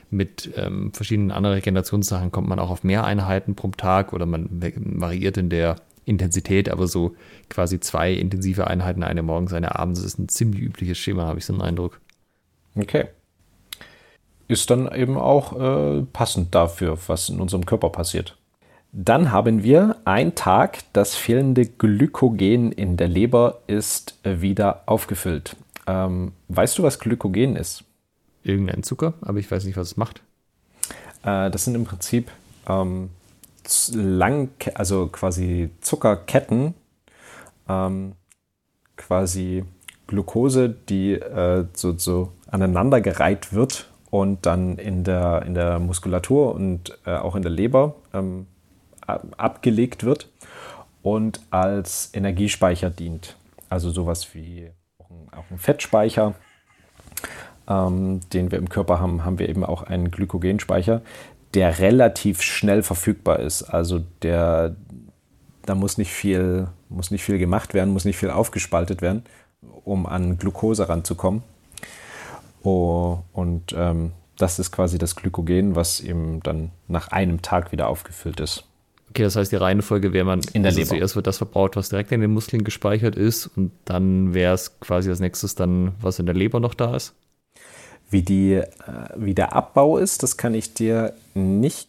mit 0.09 0.51
ähm, 0.55 0.93
verschiedenen 0.93 1.31
anderen 1.31 1.55
Regenerationssachen 1.55 2.31
kommt 2.31 2.47
man 2.47 2.59
auch 2.59 2.69
auf 2.69 2.85
mehr 2.85 3.03
Einheiten 3.03 3.55
pro 3.55 3.67
Tag 3.69 4.13
oder 4.13 4.25
man 4.25 4.47
variiert 4.51 5.35
in 5.35 5.49
der 5.49 5.75
Intensität, 6.05 6.69
aber 6.69 6.87
so 6.87 7.15
quasi 7.49 7.81
zwei 7.81 8.13
intensive 8.13 8.67
Einheiten, 8.67 9.03
eine 9.03 9.23
morgens, 9.23 9.51
eine 9.51 9.77
abends, 9.77 10.01
ist 10.01 10.17
ein 10.17 10.29
ziemlich 10.29 10.61
übliches 10.61 10.97
Schema, 10.97 11.25
habe 11.25 11.39
ich 11.39 11.45
so 11.45 11.51
einen 11.51 11.61
Eindruck. 11.61 11.99
Okay 12.75 13.07
ist 14.47 14.69
dann 14.69 14.91
eben 14.93 15.17
auch 15.17 15.59
äh, 15.59 16.03
passend 16.13 16.55
dafür, 16.55 16.97
was 17.07 17.29
in 17.29 17.39
unserem 17.39 17.65
Körper 17.65 17.89
passiert. 17.89 18.37
Dann 18.91 19.31
haben 19.31 19.63
wir 19.63 19.97
ein 20.05 20.35
Tag, 20.35 20.79
das 20.93 21.15
fehlende 21.15 21.65
Glykogen 21.65 22.71
in 22.71 22.97
der 22.97 23.09
Leber 23.09 23.59
ist 23.67 24.17
wieder 24.23 24.83
aufgefüllt. 24.85 25.55
Ähm, 25.85 26.31
weißt 26.47 26.77
du, 26.77 26.83
was 26.83 26.99
Glykogen 26.99 27.55
ist? 27.55 27.83
Irgendein 28.43 28.83
Zucker, 28.83 29.13
aber 29.21 29.39
ich 29.39 29.51
weiß 29.51 29.65
nicht, 29.65 29.77
was 29.77 29.87
es 29.87 29.97
macht. 29.97 30.21
Äh, 31.23 31.51
das 31.51 31.65
sind 31.65 31.75
im 31.75 31.83
Prinzip 31.83 32.31
ähm, 32.67 33.09
lang, 33.93 34.49
also 34.75 35.07
quasi 35.07 35.69
Zuckerketten, 35.81 36.73
ähm, 37.67 38.13
quasi 38.95 39.65
Glucose, 40.07 40.69
die 40.69 41.13
äh, 41.13 41.65
so, 41.73 41.97
so 41.97 42.31
aneinandergereiht 42.49 43.51
wird 43.51 43.89
und 44.17 44.47
dann 44.47 44.79
in 44.79 45.03
der, 45.03 45.43
in 45.45 45.53
der 45.53 45.77
Muskulatur 45.77 46.55
und 46.55 46.97
äh, 47.05 47.15
auch 47.15 47.35
in 47.35 47.43
der 47.43 47.51
Leber 47.51 47.93
ähm, 48.15 48.47
abgelegt 49.05 50.03
wird 50.03 50.27
und 51.03 51.41
als 51.51 52.09
Energiespeicher 52.13 52.89
dient. 52.89 53.37
Also 53.69 53.91
sowas 53.91 54.33
wie 54.33 54.71
auch 54.97 55.09
ein, 55.11 55.37
auch 55.37 55.43
ein 55.51 55.59
Fettspeicher, 55.59 56.33
ähm, 57.69 58.21
den 58.33 58.49
wir 58.49 58.57
im 58.57 58.69
Körper 58.69 58.99
haben, 58.99 59.23
haben 59.23 59.37
wir 59.37 59.49
eben 59.49 59.63
auch 59.63 59.83
einen 59.83 60.09
Glykogenspeicher, 60.09 61.01
der 61.53 61.77
relativ 61.77 62.41
schnell 62.41 62.81
verfügbar 62.81 63.39
ist. 63.39 63.61
Also 63.63 64.01
der, 64.23 64.75
da 65.67 65.75
muss 65.75 65.99
nicht 65.99 66.11
viel, 66.11 66.69
muss 66.89 67.11
nicht 67.11 67.23
viel 67.23 67.37
gemacht 67.37 67.75
werden, 67.75 67.93
muss 67.93 68.05
nicht 68.05 68.17
viel 68.17 68.31
aufgespaltet 68.31 69.03
werden, 69.03 69.23
um 69.85 70.07
an 70.07 70.39
Glucose 70.39 70.89
ranzukommen. 70.89 71.43
Oh, 72.67 73.19
und 73.31 73.73
ähm, 73.77 74.11
das 74.35 74.59
ist 74.59 74.73
quasi 74.73 74.97
das 74.97 75.15
Glykogen, 75.15 75.77
was 75.77 76.01
eben 76.01 76.41
dann 76.41 76.71
nach 76.89 77.07
einem 77.07 77.41
Tag 77.41 77.71
wieder 77.71 77.87
aufgefüllt 77.87 78.41
ist. 78.41 78.65
Okay, 79.09 79.23
das 79.23 79.37
heißt, 79.37 79.53
die 79.53 79.55
Reihenfolge 79.55 80.11
wäre 80.11 80.25
man, 80.25 80.41
in 80.51 80.63
der 80.63 80.71
also 80.71 80.81
Leber. 80.81 80.89
zuerst 80.89 81.15
wird 81.15 81.27
das 81.27 81.37
verbraucht, 81.37 81.77
was 81.77 81.87
direkt 81.87 82.11
in 82.11 82.19
den 82.19 82.33
Muskeln 82.33 82.65
gespeichert 82.65 83.15
ist 83.15 83.47
und 83.47 83.71
dann 83.85 84.33
wäre 84.33 84.53
es 84.53 84.81
quasi 84.81 85.09
als 85.09 85.21
nächstes 85.21 85.55
dann, 85.55 85.93
was 86.01 86.19
in 86.19 86.25
der 86.25 86.35
Leber 86.35 86.59
noch 86.59 86.73
da 86.73 86.93
ist? 86.93 87.13
Wie, 88.09 88.21
die, 88.21 88.55
äh, 88.55 88.65
wie 89.15 89.33
der 89.33 89.55
Abbau 89.55 89.97
ist, 89.97 90.21
das 90.21 90.35
kann 90.35 90.53
ich 90.53 90.73
dir 90.73 91.13
nicht 91.35 91.87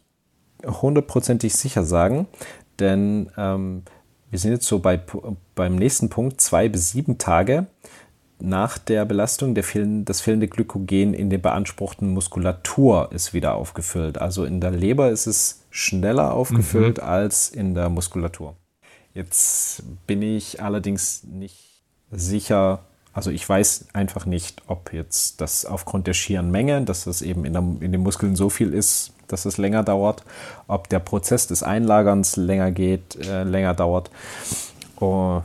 hundertprozentig 0.64 1.56
sicher 1.56 1.82
sagen, 1.82 2.28
denn 2.78 3.32
ähm, 3.36 3.82
wir 4.30 4.38
sind 4.38 4.52
jetzt 4.52 4.66
so 4.68 4.78
bei, 4.78 5.00
beim 5.56 5.74
nächsten 5.74 6.08
Punkt, 6.08 6.40
zwei 6.40 6.68
bis 6.68 6.92
sieben 6.92 7.18
Tage 7.18 7.66
nach 8.40 8.78
der 8.78 9.04
Belastung 9.04 9.54
der 9.54 9.64
fehlen, 9.64 10.04
das 10.04 10.20
fehlende 10.20 10.48
Glykogen 10.48 11.14
in 11.14 11.30
der 11.30 11.38
beanspruchten 11.38 12.12
Muskulatur 12.12 13.10
ist 13.12 13.34
wieder 13.34 13.54
aufgefüllt. 13.54 14.18
Also 14.18 14.44
in 14.44 14.60
der 14.60 14.70
Leber 14.70 15.10
ist 15.10 15.26
es 15.26 15.62
schneller 15.70 16.32
aufgefüllt 16.32 16.98
mhm. 16.98 17.04
als 17.04 17.48
in 17.48 17.74
der 17.74 17.88
Muskulatur. 17.88 18.54
Jetzt 19.14 19.82
bin 20.06 20.22
ich 20.22 20.62
allerdings 20.62 21.24
nicht 21.24 21.56
sicher, 22.10 22.80
Also 23.12 23.30
ich 23.32 23.48
weiß 23.48 23.86
einfach 23.92 24.26
nicht, 24.26 24.62
ob 24.68 24.92
jetzt 24.92 25.40
das 25.40 25.64
aufgrund 25.64 26.06
der 26.06 26.14
schieren 26.14 26.50
Menge, 26.52 26.82
dass 26.84 27.04
das 27.04 27.22
eben 27.22 27.44
in, 27.44 27.52
der, 27.52 27.62
in 27.80 27.90
den 27.90 28.02
Muskeln 28.02 28.36
so 28.36 28.48
viel 28.48 28.72
ist, 28.72 29.12
dass 29.26 29.44
es 29.44 29.58
länger 29.58 29.82
dauert, 29.82 30.22
ob 30.68 30.88
der 30.88 31.00
Prozess 31.00 31.48
des 31.48 31.62
Einlagerns 31.62 32.36
länger 32.36 32.70
geht, 32.70 33.16
äh, 33.16 33.42
länger 33.42 33.74
dauert, 33.74 34.10
oh, 35.00 35.42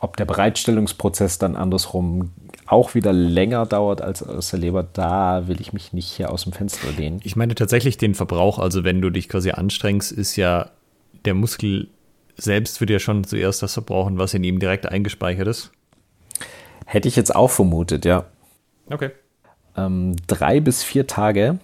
ob 0.00 0.16
der 0.16 0.24
Bereitstellungsprozess 0.24 1.38
dann 1.38 1.56
andersrum 1.56 2.30
auch 2.66 2.94
wieder 2.94 3.12
länger 3.12 3.66
dauert 3.66 4.00
als 4.00 4.22
aus 4.22 4.50
der 4.50 4.60
Leber, 4.60 4.82
da 4.82 5.46
will 5.48 5.60
ich 5.60 5.72
mich 5.72 5.92
nicht 5.92 6.08
hier 6.10 6.30
aus 6.30 6.44
dem 6.44 6.52
Fenster 6.52 6.90
lehnen. 6.96 7.20
Ich 7.24 7.36
meine 7.36 7.54
tatsächlich 7.54 7.98
den 7.98 8.14
Verbrauch, 8.14 8.58
also 8.58 8.84
wenn 8.84 9.00
du 9.00 9.10
dich 9.10 9.28
quasi 9.28 9.50
anstrengst, 9.50 10.12
ist 10.12 10.36
ja 10.36 10.70
der 11.24 11.34
Muskel 11.34 11.88
selbst 12.36 12.80
wird 12.80 12.90
ja 12.90 12.98
schon 12.98 13.24
zuerst 13.24 13.62
das 13.62 13.74
verbrauchen, 13.74 14.18
was 14.18 14.34
in 14.34 14.44
ihm 14.44 14.58
direkt 14.58 14.86
eingespeichert 14.86 15.46
ist. 15.46 15.72
Hätte 16.86 17.08
ich 17.08 17.16
jetzt 17.16 17.34
auch 17.34 17.50
vermutet, 17.50 18.04
ja. 18.04 18.24
Okay. 18.90 19.10
Ähm, 19.76 20.16
drei 20.26 20.60
bis 20.60 20.82
vier 20.82 21.06
Tage, 21.06 21.58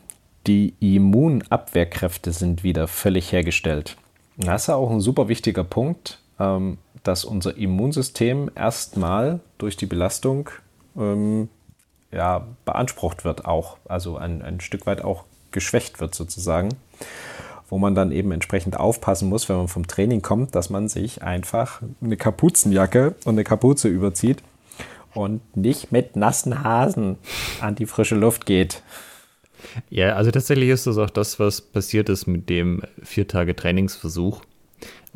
die 0.46 0.74
Immunabwehrkräfte 0.80 2.32
sind 2.32 2.62
wieder 2.62 2.86
völlig 2.86 3.32
hergestellt. 3.32 3.96
Das 4.36 4.62
ist 4.62 4.68
ja 4.68 4.74
auch 4.76 4.90
ein 4.90 5.00
super 5.00 5.28
wichtiger 5.28 5.64
Punkt, 5.64 6.20
ähm, 6.38 6.78
dass 7.06 7.24
unser 7.24 7.56
Immunsystem 7.56 8.50
erstmal 8.54 9.40
durch 9.58 9.76
die 9.76 9.86
Belastung 9.86 10.50
ähm, 10.96 11.48
ja, 12.10 12.46
beansprucht 12.64 13.24
wird, 13.24 13.44
auch, 13.44 13.76
also 13.86 14.16
ein, 14.16 14.42
ein 14.42 14.60
Stück 14.60 14.86
weit 14.86 15.02
auch 15.02 15.24
geschwächt 15.50 16.00
wird 16.00 16.14
sozusagen, 16.14 16.70
wo 17.68 17.78
man 17.78 17.94
dann 17.94 18.12
eben 18.12 18.32
entsprechend 18.32 18.78
aufpassen 18.78 19.28
muss, 19.28 19.48
wenn 19.48 19.56
man 19.56 19.68
vom 19.68 19.86
Training 19.86 20.22
kommt, 20.22 20.54
dass 20.54 20.70
man 20.70 20.88
sich 20.88 21.22
einfach 21.22 21.82
eine 22.02 22.16
Kapuzenjacke 22.16 23.14
und 23.24 23.34
eine 23.34 23.44
Kapuze 23.44 23.88
überzieht 23.88 24.42
und 25.14 25.56
nicht 25.56 25.92
mit 25.92 26.16
nassen 26.16 26.62
Hasen 26.62 27.18
an 27.60 27.74
die 27.74 27.86
frische 27.86 28.16
Luft 28.16 28.46
geht. 28.46 28.82
Ja, 29.90 30.14
also 30.14 30.30
tatsächlich 30.30 30.68
ist 30.68 30.86
das 30.86 30.98
auch 30.98 31.10
das, 31.10 31.40
was 31.40 31.60
passiert 31.60 32.08
ist 32.08 32.26
mit 32.26 32.48
dem 32.48 32.82
vier 33.02 33.26
Tage 33.26 33.56
Trainingsversuch 33.56 34.42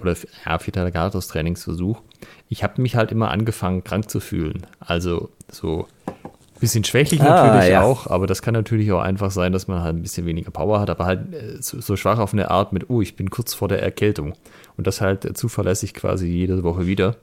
oder 0.01 0.17
ja, 0.47 0.59
vier 0.59 0.73
Tage 0.73 0.93
Trainingsversuch. 0.93 2.01
Ich 2.49 2.63
habe 2.63 2.81
mich 2.83 2.97
halt 2.97 3.13
immer 3.13 3.31
angefangen, 3.31 3.85
krank 3.85 4.11
zu 4.11 4.21
fühlen. 4.21 4.67
Also 4.81 5.31
so 5.51 5.87
ein 6.07 6.61
bisschen 6.61 6.85
schwächlich 6.85 7.23
ah, 7.23 7.47
natürlich 7.47 7.71
ja. 7.71 7.83
auch, 7.83 8.07
aber 8.07 8.27
das 8.27 8.43
kann 8.43 8.55
natürlich 8.55 8.93
auch 8.93 9.01
einfach 9.01 9.31
sein, 9.31 9.53
dass 9.53 9.69
man 9.69 9.83
halt 9.83 9.97
ein 9.97 10.03
bisschen 10.03 10.27
weniger 10.27 10.51
Power 10.51 10.81
hat, 10.81 10.91
aber 10.91 11.07
halt 11.07 11.33
äh, 11.33 11.57
so, 11.61 11.81
so, 11.81 11.97
schwach 11.97 12.19
auf 12.19 12.33
eine 12.33 12.51
Art 12.51 12.73
mit, 12.73 12.91
oh, 12.91 13.01
ich 13.01 13.17
bin 13.17 13.31
kurz 13.31 13.55
vor 13.55 13.69
der 13.69 13.83
Erkältung. 13.83 14.35
Und 14.77 14.87
das 14.87 15.01
halt 15.01 15.37
zuverlässig 15.37 15.95
quasi 15.95 16.27
jede 16.27 16.63
Woche 16.63 16.87
wieder. 16.87 17.17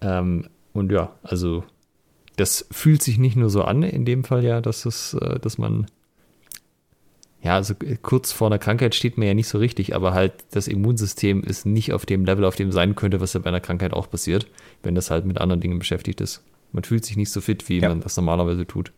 Ähm, 0.00 0.46
und 0.72 0.90
ja, 0.90 1.10
also 1.22 1.64
das 2.36 2.66
fühlt 2.70 3.02
sich 3.02 3.18
nicht 3.18 3.36
nur 3.36 3.50
so 3.50 3.62
an, 3.64 3.82
in 3.82 4.04
dem 4.04 4.24
Fall 4.24 4.44
ja, 4.44 4.60
dass 4.60 4.86
es, 4.86 5.14
äh, 5.14 5.38
dass 5.38 5.58
man 5.58 5.86
ja, 7.42 7.56
also 7.56 7.74
kurz 8.02 8.30
vor 8.30 8.46
einer 8.46 8.60
Krankheit 8.60 8.94
steht 8.94 9.18
man 9.18 9.26
ja 9.26 9.34
nicht 9.34 9.48
so 9.48 9.58
richtig, 9.58 9.96
aber 9.96 10.14
halt 10.14 10.32
das 10.52 10.68
Immunsystem 10.68 11.42
ist 11.42 11.66
nicht 11.66 11.92
auf 11.92 12.06
dem 12.06 12.24
Level, 12.24 12.44
auf 12.44 12.54
dem 12.54 12.70
sein 12.70 12.94
könnte, 12.94 13.20
was 13.20 13.32
ja 13.32 13.40
bei 13.40 13.48
einer 13.48 13.60
Krankheit 13.60 13.92
auch 13.92 14.08
passiert, 14.08 14.46
wenn 14.84 14.94
das 14.94 15.10
halt 15.10 15.26
mit 15.26 15.40
anderen 15.40 15.60
Dingen 15.60 15.80
beschäftigt 15.80 16.20
ist. 16.20 16.42
Man 16.70 16.84
fühlt 16.84 17.04
sich 17.04 17.16
nicht 17.16 17.32
so 17.32 17.40
fit, 17.40 17.68
wie 17.68 17.80
ja. 17.80 17.88
man 17.88 18.00
das 18.00 18.16
normalerweise 18.16 18.64
tut. 18.64 18.92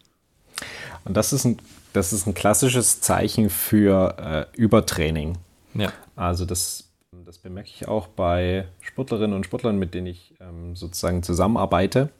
Und 1.07 1.17
das 1.17 1.33
ist 1.33 1.47
ein, 1.47 1.57
das 1.95 2.13
ist 2.13 2.27
ein 2.27 2.35
klassisches 2.35 3.01
Zeichen 3.01 3.49
für 3.49 4.51
äh, 4.55 4.61
Übertraining. 4.61 5.39
Ja. 5.73 5.91
Also 6.15 6.45
das, 6.45 6.91
das 7.25 7.39
bemerke 7.39 7.71
ich 7.75 7.89
auch 7.89 8.09
bei 8.09 8.67
Sportlerinnen 8.81 9.35
und 9.35 9.47
Sportlern, 9.47 9.79
mit 9.79 9.95
denen 9.95 10.09
ich 10.09 10.35
ähm, 10.41 10.77
sozusagen 10.77 11.23
zusammenarbeite, 11.23 12.11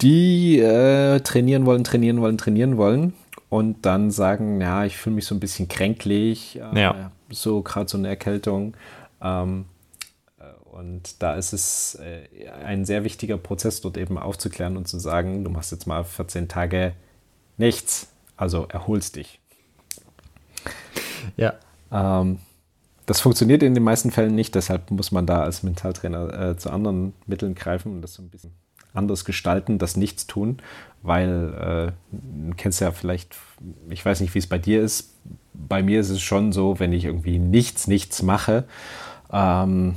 die 0.00 0.60
äh, 0.60 1.18
trainieren 1.20 1.66
wollen, 1.66 1.82
trainieren 1.82 2.20
wollen, 2.20 2.38
trainieren 2.38 2.76
wollen 2.76 3.12
und 3.48 3.86
dann 3.86 4.10
sagen, 4.10 4.60
ja, 4.60 4.84
ich 4.84 4.96
fühle 4.96 5.16
mich 5.16 5.26
so 5.26 5.34
ein 5.34 5.40
bisschen 5.40 5.68
kränklich, 5.68 6.56
äh, 6.56 6.80
ja. 6.80 7.10
so 7.30 7.62
gerade 7.62 7.88
so 7.88 7.96
eine 7.96 8.08
Erkältung. 8.08 8.76
Ähm, 9.20 9.66
äh, 10.38 10.44
und 10.76 11.22
da 11.22 11.34
ist 11.34 11.52
es 11.52 11.96
äh, 11.96 12.48
ein 12.64 12.84
sehr 12.84 13.04
wichtiger 13.04 13.38
Prozess, 13.38 13.80
dort 13.80 13.96
eben 13.96 14.18
aufzuklären 14.18 14.76
und 14.76 14.88
zu 14.88 14.98
sagen, 14.98 15.44
du 15.44 15.50
machst 15.50 15.72
jetzt 15.72 15.86
mal 15.86 16.04
14 16.04 16.48
Tage 16.48 16.92
nichts, 17.56 18.08
also 18.36 18.66
erholst 18.68 19.16
dich. 19.16 19.40
Ja. 21.36 21.54
Ähm, 21.92 22.38
das 23.06 23.20
funktioniert 23.20 23.62
in 23.62 23.74
den 23.74 23.84
meisten 23.84 24.10
Fällen 24.10 24.34
nicht, 24.34 24.56
deshalb 24.56 24.90
muss 24.90 25.12
man 25.12 25.26
da 25.26 25.42
als 25.42 25.62
Mentaltrainer 25.62 26.50
äh, 26.50 26.56
zu 26.56 26.70
anderen 26.70 27.12
Mitteln 27.26 27.54
greifen 27.54 27.92
und 27.92 28.02
das 28.02 28.14
so 28.14 28.22
ein 28.22 28.28
bisschen 28.28 28.52
anders 28.96 29.24
gestalten, 29.24 29.78
das 29.78 29.96
Nichtstun, 29.96 30.58
weil 31.02 31.92
äh, 31.92 32.16
du 32.48 32.54
kennst 32.56 32.80
ja 32.80 32.90
vielleicht, 32.90 33.36
ich 33.90 34.04
weiß 34.04 34.20
nicht, 34.20 34.34
wie 34.34 34.38
es 34.38 34.46
bei 34.46 34.58
dir 34.58 34.82
ist. 34.82 35.14
Bei 35.52 35.82
mir 35.82 36.00
ist 36.00 36.10
es 36.10 36.20
schon 36.20 36.52
so, 36.52 36.78
wenn 36.78 36.92
ich 36.92 37.04
irgendwie 37.04 37.38
nichts, 37.38 37.86
nichts 37.86 38.22
mache, 38.22 38.64
ähm, 39.32 39.96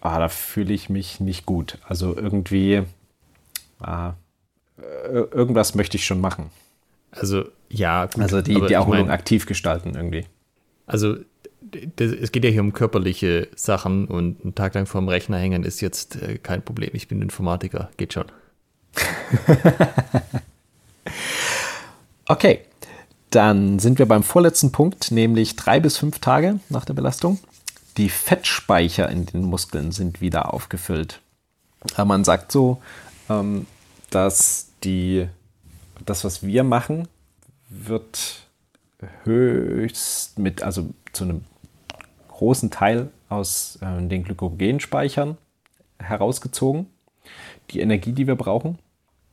ah, 0.00 0.18
da 0.18 0.28
fühle 0.28 0.72
ich 0.72 0.88
mich 0.88 1.20
nicht 1.20 1.46
gut. 1.46 1.78
Also 1.86 2.16
irgendwie, 2.16 2.82
ah, 3.80 4.14
irgendwas 4.78 5.74
möchte 5.74 5.96
ich 5.96 6.06
schon 6.06 6.20
machen. 6.20 6.50
Also 7.10 7.44
ja, 7.68 8.06
gut, 8.06 8.22
Also 8.22 8.42
die, 8.42 8.54
die 8.54 8.72
Erholung 8.72 9.00
ich 9.00 9.06
mein, 9.06 9.14
aktiv 9.14 9.46
gestalten 9.46 9.94
irgendwie. 9.94 10.26
Also 10.86 11.16
das, 11.96 12.12
es 12.12 12.32
geht 12.32 12.44
ja 12.44 12.50
hier 12.50 12.60
um 12.60 12.72
körperliche 12.72 13.48
Sachen 13.54 14.06
und 14.06 14.42
einen 14.42 14.54
Tag 14.54 14.74
lang 14.74 14.86
vorm 14.86 15.08
Rechner 15.08 15.38
hängen 15.38 15.64
ist 15.64 15.80
jetzt 15.80 16.16
äh, 16.16 16.38
kein 16.38 16.62
Problem. 16.62 16.90
Ich 16.92 17.08
bin 17.08 17.22
Informatiker, 17.22 17.90
geht 17.96 18.12
schon. 18.12 18.26
okay, 22.26 22.60
dann 23.30 23.78
sind 23.78 23.98
wir 23.98 24.06
beim 24.06 24.22
vorletzten 24.22 24.72
Punkt, 24.72 25.10
nämlich 25.10 25.56
drei 25.56 25.80
bis 25.80 25.96
fünf 25.96 26.18
Tage 26.18 26.60
nach 26.68 26.84
der 26.84 26.94
Belastung. 26.94 27.38
Die 27.96 28.08
Fettspeicher 28.08 29.08
in 29.08 29.26
den 29.26 29.44
Muskeln 29.44 29.92
sind 29.92 30.20
wieder 30.20 30.52
aufgefüllt. 30.52 31.20
Man 31.96 32.24
sagt 32.24 32.52
so, 32.52 32.82
ähm, 33.28 33.66
dass 34.10 34.68
die, 34.84 35.28
das, 36.04 36.24
was 36.24 36.42
wir 36.42 36.64
machen, 36.64 37.08
wird 37.68 38.46
höchst 39.24 40.38
mit, 40.38 40.62
also 40.62 40.90
zu 41.12 41.24
einem 41.24 41.44
großen 42.40 42.70
Teil 42.70 43.10
aus 43.28 43.78
äh, 43.82 44.02
den 44.08 44.24
Glykogenspeichern 44.24 45.36
herausgezogen 45.98 46.86
die 47.70 47.80
Energie, 47.80 48.12
die 48.12 48.26
wir 48.26 48.34
brauchen. 48.34 48.78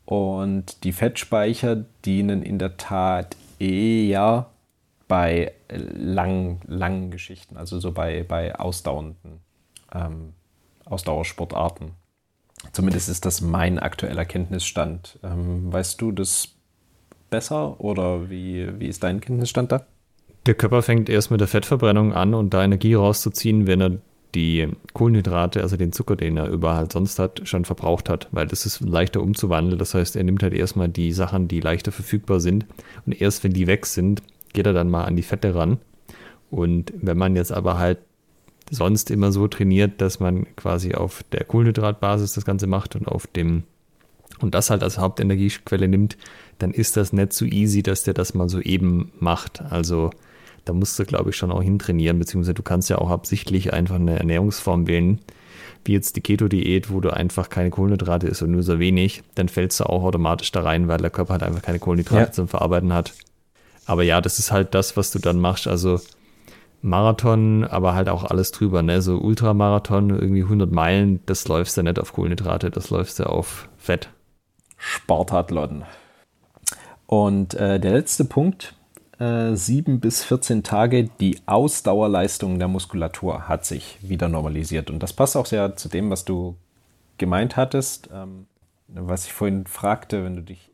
Und 0.06 0.84
die 0.84 0.92
Fettspeicher 0.92 1.86
dienen 2.04 2.44
in 2.44 2.60
der 2.60 2.76
Tat 2.76 3.38
eher 3.60 4.48
bei 5.08 5.54
langen, 5.70 6.60
langen 6.68 7.12
Geschichten, 7.12 7.56
also 7.56 7.80
so 7.80 7.94
bei, 7.94 8.24
bei 8.24 8.54
ausdauernden 8.56 9.40
ähm, 9.94 10.34
Ausdauersportarten. 10.84 11.92
Zumindest 12.74 13.08
ist 13.08 13.26
das 13.26 13.40
mein 13.40 13.80
aktueller 13.80 14.26
Kenntnisstand. 14.26 15.18
Ähm, 15.24 15.72
weißt 15.72 16.02
du 16.02 16.12
das 16.12 16.50
besser 17.30 17.80
oder 17.80 18.30
wie, 18.30 18.80
wie 18.80 18.88
ist 18.88 19.04
dein 19.04 19.22
Kenntnisstand 19.22 19.72
da? 19.72 19.86
Der 20.48 20.56
Körper 20.56 20.82
fängt 20.82 21.10
erst 21.10 21.30
mit 21.30 21.42
der 21.42 21.50
Fettverbrennung 21.50 22.14
an 22.14 22.34
und 22.34 22.54
da 22.54 22.64
Energie 22.64 22.94
rauszuziehen, 22.94 23.68
wenn 23.68 23.82
er 23.82 23.98
die 24.34 24.70
Kohlenhydrate, 24.94 25.62
also 25.62 25.76
den 25.76 25.92
Zucker, 25.92 26.16
den 26.16 26.38
er 26.38 26.48
überall 26.48 26.90
sonst 26.90 27.20
hat, 27.20 27.42
schon 27.44 27.66
verbraucht 27.66 28.08
hat, 28.08 28.30
weil 28.32 28.48
das 28.48 28.66
ist 28.66 28.80
leichter 28.80 29.22
umzuwandeln. 29.22 29.78
Das 29.78 29.94
heißt, 29.94 30.16
er 30.16 30.24
nimmt 30.24 30.42
halt 30.44 30.54
erstmal 30.54 30.88
die 30.88 31.12
Sachen, 31.12 31.50
die 31.50 31.60
leichter 31.60 31.92
verfügbar 31.92 32.40
sind 32.40 32.66
und 33.06 33.20
erst 33.20 33.44
wenn 33.44 33.52
die 33.52 33.68
weg 33.68 33.86
sind, 33.86 34.24
geht 34.54 34.66
er 34.66 34.72
dann 34.72 34.90
mal 34.90 35.04
an 35.04 35.18
die 35.18 35.24
Fette 35.24 35.54
ran. 35.54 35.80
Und 36.50 36.94
wenn 37.02 37.18
man 37.18 37.36
jetzt 37.36 37.52
aber 37.52 37.78
halt 37.78 37.98
sonst 38.72 39.12
immer 39.12 39.34
so 39.34 39.50
trainiert, 39.50 40.00
dass 40.00 40.22
man 40.22 40.56
quasi 40.56 40.94
auf 40.94 41.24
der 41.34 41.44
Kohlenhydratbasis 41.44 42.34
das 42.34 42.46
Ganze 42.46 42.68
macht 42.68 42.96
und 42.96 43.10
auf 43.10 43.28
dem 43.28 43.64
und 44.40 44.54
das 44.54 44.70
halt 44.70 44.84
als 44.84 44.98
Hauptenergiequelle 44.98 45.88
nimmt, 45.88 46.16
dann 46.60 46.72
ist 46.72 46.96
das 46.96 47.12
nicht 47.12 47.34
so 47.34 47.44
easy, 47.44 47.84
dass 47.84 48.04
der 48.04 48.14
das 48.14 48.34
mal 48.34 48.48
so 48.48 48.62
eben 48.62 49.12
macht. 49.20 49.62
Also 49.62 50.12
da 50.68 50.74
musst 50.74 51.00
du, 51.00 51.06
glaube 51.06 51.30
ich, 51.30 51.36
schon 51.36 51.52
auch 51.52 51.62
hintrainieren, 51.62 52.20
beziehungsweise 52.20 52.54
du 52.54 52.64
kannst 52.64 52.90
ja 52.90 52.98
auch 52.98 53.10
absichtlich 53.10 53.74
einfach 53.74 53.96
eine 53.96 54.20
Ernährungsform 54.20 54.88
wählen, 54.88 55.20
wie 55.86 55.94
jetzt 55.94 56.16
die 56.16 56.22
Keto-Diät, 56.22 56.92
wo 56.92 57.00
du 57.00 57.12
einfach 57.12 57.50
keine 57.50 57.70
Kohlenhydrate 57.70 58.28
isst 58.28 58.42
und 58.42 58.52
nur 58.52 58.64
so 58.64 58.80
wenig, 58.80 59.24
dann 59.36 59.48
fällst 59.48 59.80
du 59.80 59.86
auch 59.86 60.04
automatisch 60.04 60.52
da 60.52 60.62
rein, 60.62 60.88
weil 60.88 60.98
der 60.98 61.10
Körper 61.10 61.34
halt 61.34 61.44
einfach 61.44 61.62
keine 61.62 61.80
Kohlenhydrate 61.80 62.22
ja. 62.22 62.32
zum 62.32 62.48
Verarbeiten 62.48 62.94
hat. 62.94 63.14
Aber 63.86 64.04
ja, 64.04 64.20
das 64.20 64.40
ist 64.40 64.52
halt 64.52 64.76
das, 64.76 64.98
was 64.98 65.12
du 65.12 65.20
dann 65.20 65.40
machst. 65.40 65.68
Also 65.68 66.02
Marathon, 66.82 67.64
aber 67.64 67.96
halt 67.96 68.10
auch 68.10 68.26
alles 68.26 68.52
drüber, 68.52 68.84
ne? 68.84 69.02
So 69.02 69.18
Ultramarathon, 69.18 70.10
irgendwie 70.10 70.44
100 70.44 70.72
Meilen, 70.72 71.22
das 71.26 71.48
läufst 71.48 71.78
du 71.78 71.84
nicht 71.84 72.00
auf 72.00 72.14
Kohlenhydrate, 72.14 72.70
das 72.70 72.90
läufst 72.90 73.20
du 73.20 73.24
auf 73.24 73.70
Fett. 73.78 74.10
Sportathlon. 74.78 75.86
Und 77.08 77.54
äh, 77.54 77.80
der 77.80 77.94
letzte 77.94 78.26
Punkt, 78.26 78.76
sieben 79.20 80.00
bis 80.00 80.24
14 80.24 80.64
Tage 80.64 81.06
die 81.20 81.40
Ausdauerleistung 81.48 82.60
der 82.60 82.68
Muskulatur 82.68 83.48
hat 83.48 83.66
sich 83.66 83.98
wieder 84.02 84.30
normalisiert. 84.30 84.90
Und 84.92 85.02
das 85.02 85.14
passt 85.14 85.36
auch 85.36 85.48
sehr 85.48 85.76
zu 85.76 85.90
dem, 85.90 86.10
was 86.12 86.24
du 86.24 86.56
gemeint 87.18 87.58
hattest. 87.58 88.10
Ähm, 88.14 88.46
was 88.88 89.26
ich 89.26 89.34
vorhin 89.34 89.66
fragte, 89.66 90.24
wenn 90.24 90.36
du 90.36 90.44
dich 90.44 90.72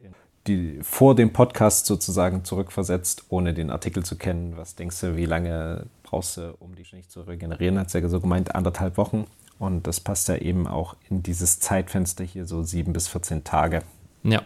die, 0.48 0.80
vor 0.82 1.16
dem 1.16 1.32
Podcast 1.32 1.86
sozusagen 1.86 2.44
zurückversetzt, 2.44 3.26
ohne 3.30 3.54
den 3.54 3.70
Artikel 3.70 4.04
zu 4.04 4.18
kennen, 4.18 4.58
was 4.58 4.76
denkst 4.76 5.00
du, 5.00 5.16
wie 5.16 5.26
lange 5.26 5.86
brauchst 6.04 6.38
du, 6.38 6.54
um 6.60 6.76
die 6.76 6.84
nicht 6.96 7.12
zu 7.12 7.22
regenerieren, 7.22 7.80
hat 7.80 7.88
es 7.88 7.94
ja 7.94 8.08
so 8.08 8.20
gemeint, 8.20 8.54
anderthalb 8.56 8.98
Wochen. 8.98 9.26
Und 9.58 9.88
das 9.88 10.00
passt 10.00 10.28
ja 10.28 10.36
eben 10.36 10.68
auch 10.68 10.96
in 11.10 11.24
dieses 11.24 11.60
Zeitfenster 11.60 12.24
hier, 12.24 12.46
so 12.46 12.64
sieben 12.64 12.94
bis 12.94 13.08
14 13.08 13.44
Tage. 13.44 13.84
Ja. 14.24 14.42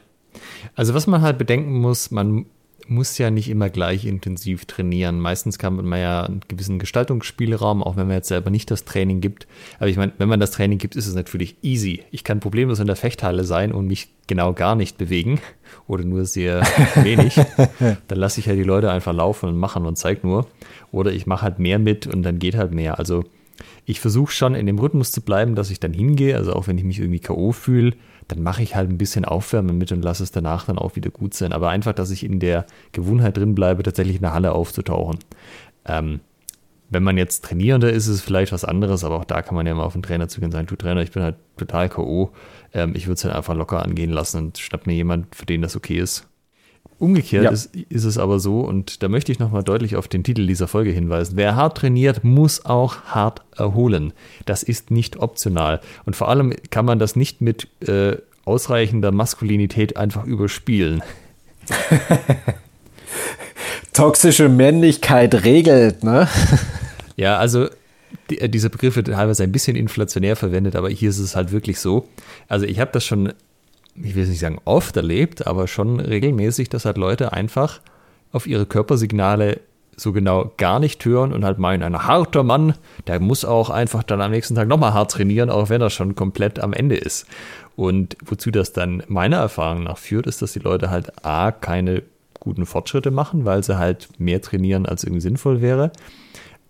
Also 0.75 0.93
was 0.93 1.07
man 1.07 1.21
halt 1.21 1.37
bedenken 1.37 1.79
muss, 1.79 2.11
man 2.11 2.45
muss 2.89 3.17
ja 3.17 3.29
nicht 3.29 3.49
immer 3.49 3.69
gleich 3.69 4.05
intensiv 4.05 4.65
trainieren. 4.65 5.19
Meistens 5.19 5.57
kann 5.57 5.75
man 5.75 5.99
ja 5.99 6.23
einen 6.23 6.41
gewissen 6.47 6.79
Gestaltungsspielraum, 6.79 7.83
auch 7.83 7.95
wenn 7.95 8.07
man 8.07 8.15
jetzt 8.15 8.27
selber 8.27 8.49
nicht 8.49 8.71
das 8.71 8.85
Training 8.85 9.21
gibt. 9.21 9.47
Aber 9.79 9.87
ich 9.87 9.97
meine, 9.97 10.13
wenn 10.17 10.29
man 10.29 10.39
das 10.39 10.51
Training 10.51 10.77
gibt, 10.77 10.95
ist 10.95 11.07
es 11.07 11.15
natürlich 11.15 11.57
easy. 11.61 12.03
Ich 12.11 12.23
kann 12.23 12.39
problemlos 12.39 12.79
in 12.79 12.87
der 12.87 12.95
Fechthalle 12.95 13.43
sein 13.43 13.71
und 13.71 13.87
mich 13.87 14.09
genau 14.27 14.53
gar 14.53 14.75
nicht 14.75 14.97
bewegen 14.97 15.39
oder 15.87 16.03
nur 16.03 16.25
sehr 16.25 16.61
wenig. 17.03 17.35
dann 18.07 18.17
lasse 18.17 18.39
ich 18.39 18.45
ja 18.45 18.55
die 18.55 18.63
Leute 18.63 18.91
einfach 18.91 19.13
laufen 19.13 19.49
und 19.49 19.57
machen 19.57 19.85
und 19.85 19.97
zeige 19.97 20.25
nur. 20.27 20.47
Oder 20.91 21.11
ich 21.11 21.27
mache 21.27 21.43
halt 21.43 21.59
mehr 21.59 21.79
mit 21.79 22.07
und 22.07 22.23
dann 22.23 22.39
geht 22.39 22.55
halt 22.55 22.73
mehr. 22.73 22.99
Also 22.99 23.23
ich 23.85 23.99
versuche 23.99 24.31
schon 24.31 24.55
in 24.55 24.65
dem 24.65 24.79
Rhythmus 24.79 25.11
zu 25.11 25.21
bleiben, 25.21 25.55
dass 25.55 25.71
ich 25.71 25.79
dann 25.79 25.93
hingehe. 25.93 26.35
Also 26.35 26.53
auch 26.53 26.67
wenn 26.67 26.77
ich 26.77 26.83
mich 26.83 26.99
irgendwie 26.99 27.19
K.O. 27.19 27.51
fühle, 27.51 27.93
dann 28.27 28.43
mache 28.43 28.63
ich 28.63 28.75
halt 28.75 28.89
ein 28.89 28.97
bisschen 28.97 29.25
Aufwärmen 29.25 29.77
mit 29.77 29.91
und 29.91 30.01
lasse 30.01 30.23
es 30.23 30.31
danach 30.31 30.65
dann 30.65 30.77
auch 30.77 30.95
wieder 30.95 31.09
gut 31.09 31.33
sein. 31.33 31.53
Aber 31.53 31.69
einfach, 31.69 31.93
dass 31.93 32.11
ich 32.11 32.23
in 32.23 32.39
der 32.39 32.65
Gewohnheit 32.91 33.37
drin 33.37 33.55
bleibe, 33.55 33.83
tatsächlich 33.83 34.17
in 34.17 34.21
der 34.21 34.33
Halle 34.33 34.51
aufzutauchen. 34.51 35.19
Ähm, 35.85 36.19
wenn 36.89 37.03
man 37.03 37.17
jetzt 37.17 37.43
Trainierender 37.43 37.91
ist, 37.91 38.07
ist 38.07 38.15
es 38.15 38.21
vielleicht 38.21 38.51
was 38.51 38.63
anderes, 38.63 39.03
aber 39.03 39.17
auch 39.17 39.25
da 39.25 39.41
kann 39.41 39.55
man 39.55 39.67
ja 39.67 39.73
mal 39.73 39.83
auf 39.83 39.93
den 39.93 40.03
Trainer 40.03 40.27
zugehen 40.27 40.47
und 40.47 40.51
sagen, 40.53 40.67
du 40.67 40.75
Trainer, 40.75 41.01
ich 41.01 41.11
bin 41.11 41.23
halt 41.23 41.35
total 41.57 41.89
K.O. 41.89 42.31
Ähm, 42.73 42.93
ich 42.95 43.07
würde 43.07 43.15
es 43.15 43.23
halt 43.25 43.35
einfach 43.35 43.55
locker 43.55 43.83
angehen 43.83 44.11
lassen 44.11 44.37
und 44.37 44.57
schnapp 44.57 44.87
mir 44.87 44.93
jemand, 44.93 45.35
für 45.35 45.45
den 45.45 45.61
das 45.61 45.75
okay 45.75 45.97
ist. 45.97 46.27
Umgekehrt 46.99 47.43
ja. 47.43 47.51
ist, 47.51 47.75
ist, 47.75 48.05
es 48.05 48.17
aber 48.17 48.39
so, 48.39 48.61
und 48.61 49.03
da 49.03 49.07
möchte 49.07 49.31
ich 49.31 49.37
nochmal 49.37 49.63
deutlich 49.63 49.95
auf 49.95 50.07
den 50.07 50.23
Titel 50.23 50.47
dieser 50.47 50.67
Folge 50.67 50.89
hinweisen. 50.89 51.33
Wer 51.35 51.55
hart 51.55 51.77
trainiert, 51.77 52.23
muss 52.23 52.65
auch 52.65 53.01
hart 53.05 53.41
erholen. 53.55 54.13
Das 54.45 54.63
ist 54.63 54.89
nicht 54.89 55.17
optional. 55.17 55.79
Und 56.05 56.15
vor 56.15 56.27
allem 56.27 56.53
kann 56.71 56.85
man 56.85 56.97
das 56.97 57.15
nicht 57.15 57.39
mit 57.39 57.67
äh, 57.87 58.17
ausreichender 58.45 59.11
Maskulinität 59.11 59.95
einfach 59.95 60.25
überspielen. 60.25 61.03
Toxische 63.93 64.49
Männlichkeit 64.49 65.43
regelt, 65.43 66.03
ne? 66.03 66.27
ja, 67.15 67.37
also 67.37 67.67
die, 68.29 68.39
äh, 68.39 68.49
diese 68.49 68.69
Begriffe 68.71 69.03
teilweise 69.03 69.43
ein 69.43 69.51
bisschen 69.51 69.75
inflationär 69.75 70.35
verwendet, 70.35 70.75
aber 70.75 70.89
hier 70.89 71.09
ist 71.09 71.19
es 71.19 71.35
halt 71.35 71.51
wirklich 71.51 71.79
so. 71.79 72.07
Also 72.47 72.65
ich 72.65 72.79
habe 72.79 72.91
das 72.91 73.05
schon 73.05 73.33
ich 74.01 74.15
will 74.15 74.27
nicht 74.27 74.39
sagen 74.39 74.59
oft 74.65 74.95
erlebt, 74.95 75.47
aber 75.47 75.67
schon 75.67 75.99
regelmäßig, 75.99 76.69
dass 76.69 76.85
halt 76.85 76.97
Leute 76.97 77.33
einfach 77.33 77.79
auf 78.31 78.47
ihre 78.47 78.65
Körpersignale 78.65 79.61
so 79.95 80.13
genau 80.13 80.51
gar 80.57 80.79
nicht 80.79 81.03
hören 81.05 81.33
und 81.33 81.43
halt 81.43 81.57
meinen, 81.57 81.81
ein 81.81 82.03
harter 82.03 82.43
Mann, 82.43 82.75
der 83.07 83.19
muss 83.19 83.43
auch 83.43 83.71
einfach 83.71 84.03
dann 84.03 84.21
am 84.21 84.31
nächsten 84.31 84.53
Tag 84.53 84.67
nochmal 84.67 84.93
hart 84.93 85.11
trainieren, 85.11 85.49
auch 85.49 85.69
wenn 85.69 85.81
er 85.81 85.89
schon 85.89 86.13
komplett 86.13 86.59
am 86.59 86.73
Ende 86.73 86.95
ist. 86.95 87.25
Und 87.75 88.15
wozu 88.23 88.51
das 88.51 88.73
dann 88.73 89.01
meiner 89.07 89.37
Erfahrung 89.37 89.83
nach 89.83 89.97
führt, 89.97 90.27
ist, 90.27 90.41
dass 90.41 90.53
die 90.53 90.59
Leute 90.59 90.91
halt 90.91 91.25
A, 91.25 91.51
keine 91.51 92.03
guten 92.39 92.67
Fortschritte 92.67 93.09
machen, 93.09 93.45
weil 93.45 93.63
sie 93.63 93.79
halt 93.79 94.09
mehr 94.19 94.41
trainieren, 94.41 94.85
als 94.85 95.03
irgendwie 95.03 95.21
sinnvoll 95.21 95.61
wäre 95.61 95.91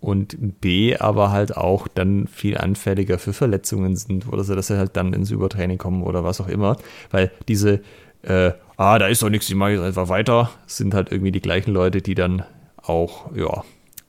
und 0.00 0.60
B, 0.60 0.96
aber 0.96 1.30
halt 1.30 1.56
auch 1.56 1.88
dann 1.88 2.26
viel 2.26 2.56
anfälliger 2.56 3.18
für 3.18 3.32
Verletzungen 3.32 3.96
sind 3.96 4.28
oder 4.28 4.44
so, 4.44 4.54
dass 4.54 4.68
sie 4.68 4.78
halt 4.78 4.96
dann 4.96 5.12
ins 5.12 5.30
Übertraining 5.30 5.78
kommen 5.78 6.02
oder 6.02 6.24
was 6.24 6.40
auch 6.40 6.48
immer. 6.48 6.76
Weil 7.10 7.30
diese, 7.48 7.80
äh, 8.22 8.52
ah, 8.76 8.98
da 8.98 9.08
ist 9.08 9.22
doch 9.22 9.30
nichts, 9.30 9.48
ich 9.48 9.54
mache 9.54 9.72
jetzt 9.72 9.82
einfach 9.82 10.08
weiter, 10.08 10.50
sind 10.66 10.94
halt 10.94 11.10
irgendwie 11.10 11.32
die 11.32 11.40
gleichen 11.40 11.72
Leute, 11.72 12.00
die 12.00 12.14
dann 12.14 12.44
auch, 12.76 13.34
ja, 13.34 13.64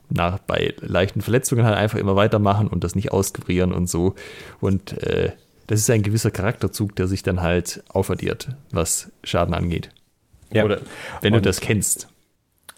nach, 0.09 0.39
bei 0.39 0.73
leichten 0.79 1.21
Verletzungen 1.21 1.65
halt 1.65 1.77
einfach 1.77 1.99
immer 1.99 2.15
weitermachen 2.15 2.67
und 2.67 2.83
das 2.83 2.95
nicht 2.95 3.11
auskurieren 3.11 3.73
und 3.73 3.87
so. 3.87 4.15
Und 4.59 5.01
äh, 5.03 5.31
das 5.67 5.81
ist 5.81 5.89
ein 5.89 6.01
gewisser 6.01 6.31
Charakterzug, 6.31 6.95
der 6.95 7.07
sich 7.07 7.21
dann 7.21 7.41
halt 7.41 7.83
aufaddiert, 7.89 8.49
was 8.71 9.11
Schaden 9.23 9.53
angeht. 9.53 9.91
Ja. 10.51 10.65
Oder 10.65 10.81
wenn 11.21 11.33
und 11.33 11.45
du 11.45 11.49
das 11.49 11.61
kennst. 11.61 12.07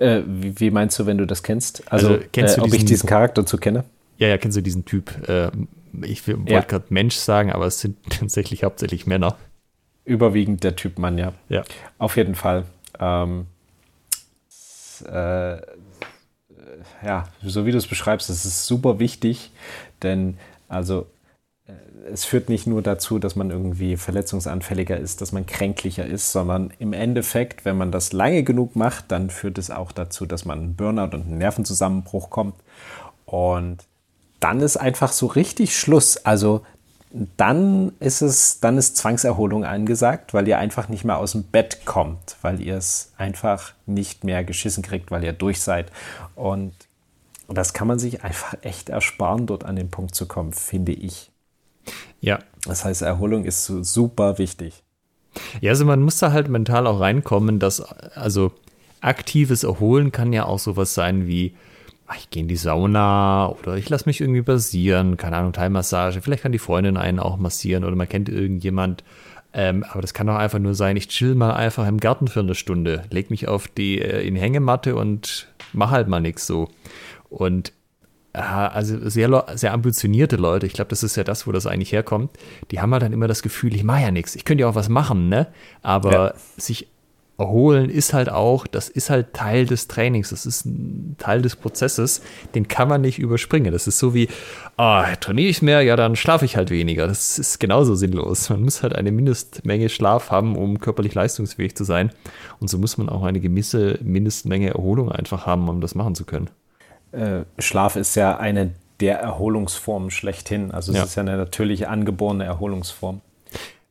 Äh, 0.01 0.23
wie, 0.25 0.59
wie, 0.59 0.71
meinst 0.71 0.97
du, 0.97 1.05
wenn 1.05 1.19
du 1.19 1.27
das 1.27 1.43
kennst? 1.43 1.83
Also, 1.91 2.13
also 2.13 2.23
kennst 2.31 2.57
äh, 2.57 2.61
ob 2.61 2.65
diesen, 2.65 2.79
ich 2.79 2.85
diesen 2.85 3.07
Charakter 3.07 3.45
zu 3.45 3.57
kenne? 3.57 3.83
Ja, 4.17 4.27
ja, 4.29 4.37
kennst 4.39 4.57
du 4.57 4.61
diesen 4.61 4.83
Typ? 4.83 5.11
Äh, 5.29 5.51
ich 6.01 6.27
wollte 6.27 6.51
ja. 6.51 6.61
gerade 6.61 6.85
Mensch 6.89 7.15
sagen, 7.15 7.51
aber 7.51 7.67
es 7.67 7.79
sind 7.81 7.97
tatsächlich 8.09 8.63
hauptsächlich 8.63 9.05
Männer. 9.05 9.37
Überwiegend 10.03 10.63
der 10.63 10.75
Typ 10.75 10.97
Mann, 10.97 11.19
ja. 11.19 11.33
Ja. 11.49 11.63
Auf 11.99 12.17
jeden 12.17 12.33
Fall. 12.33 12.65
Ähm, 12.99 13.45
äh, 15.07 15.57
ja, 17.05 17.25
so 17.43 17.67
wie 17.67 17.71
du 17.71 17.77
es 17.77 17.85
beschreibst, 17.85 18.31
es 18.31 18.43
ist 18.43 18.65
super 18.65 18.97
wichtig, 18.97 19.51
denn 20.01 20.37
also 20.67 21.05
es 22.11 22.25
führt 22.25 22.49
nicht 22.49 22.67
nur 22.67 22.81
dazu, 22.81 23.19
dass 23.19 23.35
man 23.35 23.51
irgendwie 23.51 23.97
verletzungsanfälliger 23.97 24.97
ist, 24.97 25.21
dass 25.21 25.31
man 25.31 25.45
kränklicher 25.45 26.05
ist, 26.05 26.31
sondern 26.31 26.73
im 26.79 26.93
Endeffekt, 26.93 27.65
wenn 27.65 27.77
man 27.77 27.91
das 27.91 28.13
lange 28.13 28.43
genug 28.43 28.75
macht, 28.75 29.11
dann 29.11 29.29
führt 29.29 29.57
es 29.57 29.71
auch 29.71 29.91
dazu, 29.91 30.25
dass 30.25 30.45
man 30.45 30.59
einen 30.59 30.75
Burnout 30.75 31.15
und 31.15 31.25
einen 31.25 31.37
Nervenzusammenbruch 31.37 32.29
kommt. 32.29 32.55
Und 33.25 33.85
dann 34.39 34.61
ist 34.61 34.77
einfach 34.77 35.11
so 35.11 35.27
richtig 35.27 35.77
Schluss. 35.77 36.17
Also 36.17 36.61
dann 37.37 37.91
ist 37.99 38.21
es, 38.21 38.59
dann 38.61 38.77
ist 38.77 38.97
Zwangserholung 38.97 39.65
angesagt, 39.65 40.33
weil 40.33 40.47
ihr 40.47 40.57
einfach 40.57 40.87
nicht 40.87 41.03
mehr 41.03 41.17
aus 41.17 41.33
dem 41.33 41.43
Bett 41.43 41.85
kommt, 41.85 42.37
weil 42.41 42.61
ihr 42.61 42.77
es 42.77 43.11
einfach 43.17 43.73
nicht 43.85 44.23
mehr 44.23 44.43
geschissen 44.43 44.81
kriegt, 44.81 45.11
weil 45.11 45.23
ihr 45.23 45.33
durch 45.33 45.61
seid. 45.61 45.91
Und 46.35 46.73
das 47.47 47.73
kann 47.73 47.87
man 47.87 47.99
sich 47.99 48.23
einfach 48.23 48.55
echt 48.61 48.89
ersparen, 48.89 49.45
dort 49.45 49.65
an 49.65 49.75
den 49.75 49.91
Punkt 49.91 50.15
zu 50.15 50.25
kommen, 50.25 50.53
finde 50.53 50.93
ich. 50.93 51.30
Ja. 52.19 52.39
Das 52.65 52.85
heißt, 52.85 53.01
Erholung 53.01 53.45
ist 53.45 53.65
super 53.65 54.37
wichtig. 54.37 54.83
Ja, 55.61 55.71
also 55.71 55.85
man 55.85 56.01
muss 56.01 56.19
da 56.19 56.31
halt 56.31 56.49
mental 56.49 56.87
auch 56.87 56.99
reinkommen, 56.99 57.59
dass, 57.59 57.81
also 57.81 58.51
aktives 58.99 59.63
Erholen 59.63 60.11
kann 60.11 60.33
ja 60.33 60.45
auch 60.45 60.59
sowas 60.59 60.93
sein 60.93 61.27
wie, 61.27 61.55
ach, 62.07 62.17
ich 62.17 62.29
gehe 62.29 62.41
in 62.43 62.47
die 62.47 62.57
Sauna 62.57 63.49
oder 63.49 63.77
ich 63.77 63.89
lasse 63.89 64.07
mich 64.07 64.21
irgendwie 64.21 64.41
basieren, 64.41 65.17
keine 65.17 65.37
Ahnung, 65.37 65.53
Teilmassage, 65.53 66.21
vielleicht 66.21 66.43
kann 66.43 66.51
die 66.51 66.59
Freundin 66.59 66.97
einen 66.97 67.19
auch 67.19 67.37
massieren 67.37 67.83
oder 67.83 67.95
man 67.95 68.09
kennt 68.09 68.29
irgendjemand. 68.29 69.03
Ähm, 69.53 69.83
aber 69.89 70.01
das 70.01 70.13
kann 70.13 70.29
auch 70.29 70.35
einfach 70.35 70.59
nur 70.59 70.75
sein, 70.75 70.95
ich 70.95 71.09
chill 71.09 71.35
mal 71.35 71.53
einfach 71.53 71.85
im 71.87 71.99
Garten 71.99 72.27
für 72.27 72.39
eine 72.39 72.55
Stunde, 72.55 73.03
leg 73.09 73.29
mich 73.29 73.47
auf 73.47 73.67
die 73.67 73.99
äh, 73.99 74.25
in 74.25 74.35
Hängematte 74.35 74.95
und 74.95 75.47
mach 75.73 75.91
halt 75.91 76.07
mal 76.07 76.21
nichts 76.21 76.47
so. 76.47 76.69
Und 77.29 77.73
also 78.33 79.09
sehr, 79.09 79.45
sehr 79.55 79.73
ambitionierte 79.73 80.37
Leute, 80.37 80.65
ich 80.65 80.73
glaube, 80.73 80.89
das 80.89 81.03
ist 81.03 81.17
ja 81.17 81.23
das, 81.23 81.47
wo 81.47 81.51
das 81.51 81.67
eigentlich 81.67 81.91
herkommt, 81.91 82.31
die 82.71 82.79
haben 82.79 82.91
halt 82.93 83.03
dann 83.03 83.13
immer 83.13 83.27
das 83.27 83.41
Gefühl, 83.41 83.75
ich 83.75 83.83
mache 83.83 84.01
ja 84.01 84.11
nichts, 84.11 84.35
ich 84.35 84.45
könnte 84.45 84.61
ja 84.61 84.69
auch 84.69 84.75
was 84.75 84.89
machen, 84.89 85.27
ne? 85.27 85.47
Aber 85.81 86.11
ja. 86.11 86.33
sich 86.57 86.87
erholen 87.41 87.89
ist 87.89 88.13
halt 88.13 88.29
auch, 88.29 88.67
das 88.67 88.87
ist 88.87 89.09
halt 89.09 89.33
Teil 89.33 89.65
des 89.65 89.87
Trainings, 89.87 90.29
das 90.29 90.45
ist 90.45 90.65
ein 90.65 91.15
Teil 91.17 91.41
des 91.41 91.55
Prozesses, 91.55 92.21
den 92.55 92.67
kann 92.67 92.87
man 92.87 93.01
nicht 93.01 93.19
überspringen. 93.19 93.73
Das 93.73 93.87
ist 93.87 93.97
so 93.97 94.13
wie, 94.13 94.29
ah, 94.77 95.15
trainiere 95.15 95.49
ich 95.49 95.61
mehr, 95.61 95.81
ja, 95.81 95.95
dann 95.95 96.15
schlafe 96.15 96.45
ich 96.45 96.55
halt 96.55 96.69
weniger. 96.69 97.07
Das 97.07 97.39
ist 97.39 97.59
genauso 97.59 97.95
sinnlos. 97.95 98.49
Man 98.49 98.61
muss 98.61 98.83
halt 98.83 98.95
eine 98.95 99.11
Mindestmenge 99.11 99.89
Schlaf 99.89 100.29
haben, 100.29 100.55
um 100.55 100.79
körperlich 100.79 101.15
leistungsfähig 101.15 101.75
zu 101.75 101.83
sein. 101.83 102.11
Und 102.59 102.69
so 102.69 102.77
muss 102.77 102.97
man 102.97 103.09
auch 103.09 103.23
eine 103.23 103.39
gewisse 103.39 103.97
Mindestmenge 104.03 104.69
Erholung 104.69 105.11
einfach 105.11 105.45
haben, 105.45 105.67
um 105.67 105.81
das 105.81 105.95
machen 105.95 106.15
zu 106.15 106.25
können. 106.25 106.49
Äh, 107.11 107.41
Schlaf 107.59 107.95
ist 107.95 108.15
ja 108.15 108.37
eine 108.37 108.71
der 108.99 109.19
Erholungsformen 109.19 110.11
schlechthin. 110.11 110.71
Also 110.71 110.91
es 110.91 110.97
ja. 110.97 111.03
ist 111.03 111.15
ja 111.15 111.21
eine 111.21 111.35
natürliche 111.37 111.89
angeborene 111.89 112.45
Erholungsform. 112.45 113.21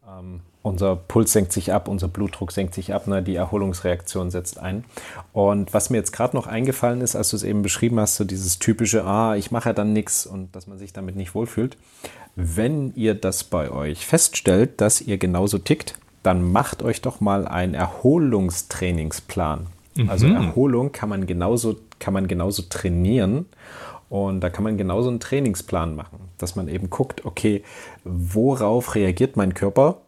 Ähm, 0.09 0.41
unser 0.62 0.95
Puls 0.95 1.33
senkt 1.33 1.53
sich 1.53 1.73
ab, 1.73 1.89
unser 1.89 2.07
Blutdruck 2.07 2.53
senkt 2.53 2.75
sich 2.75 2.93
ab, 2.93 3.07
ne? 3.07 3.23
die 3.23 3.35
Erholungsreaktion 3.35 4.31
setzt 4.31 4.59
ein. 4.59 4.85
Und 5.33 5.73
was 5.73 5.89
mir 5.89 5.97
jetzt 5.97 6.12
gerade 6.12 6.37
noch 6.37 6.47
eingefallen 6.47 7.01
ist, 7.01 7.16
als 7.16 7.31
du 7.31 7.37
es 7.37 7.43
eben 7.43 7.62
beschrieben 7.62 7.99
hast, 7.99 8.16
so 8.16 8.25
dieses 8.25 8.59
typische, 8.59 9.05
ah, 9.05 9.37
ich 9.37 9.51
mache 9.51 9.71
ja 9.71 9.73
dann 9.73 9.93
nichts 9.95 10.27
und 10.27 10.55
dass 10.55 10.66
man 10.66 10.79
sich 10.79 10.93
damit 10.93 11.16
nicht 11.16 11.35
wohlfühlt. 11.35 11.79
Wenn 12.37 12.95
ihr 12.95 13.14
das 13.14 13.43
bei 13.43 13.71
euch 13.71 14.07
feststellt, 14.07 14.81
dass 14.81 15.01
ihr 15.01 15.16
genauso 15.16 15.59
tickt, 15.59 15.95
dann 16.23 16.53
macht 16.53 16.83
euch 16.83 17.01
doch 17.01 17.21
mal 17.21 17.49
einen 17.49 17.73
Erholungstrainingsplan. 17.75 19.66
Also 20.09 20.27
mhm. 20.27 20.37
Also 20.37 20.47
Erholung 20.47 20.93
kann 20.93 21.09
man 21.09 21.27
genauso 21.27 21.77
kann 22.01 22.15
man 22.15 22.27
genauso 22.27 22.63
trainieren. 22.63 23.47
Und 24.09 24.41
da 24.41 24.51
kann 24.51 24.65
man 24.65 24.77
genauso 24.77 25.09
einen 25.09 25.21
Trainingsplan 25.21 25.95
machen, 25.95 26.19
dass 26.37 26.57
man 26.57 26.67
eben 26.67 26.91
guckt, 26.91 27.25
okay, 27.25 27.63
worauf 28.03 28.97
reagiert 28.97 29.37
mein 29.37 29.55
Körper? 29.55 29.99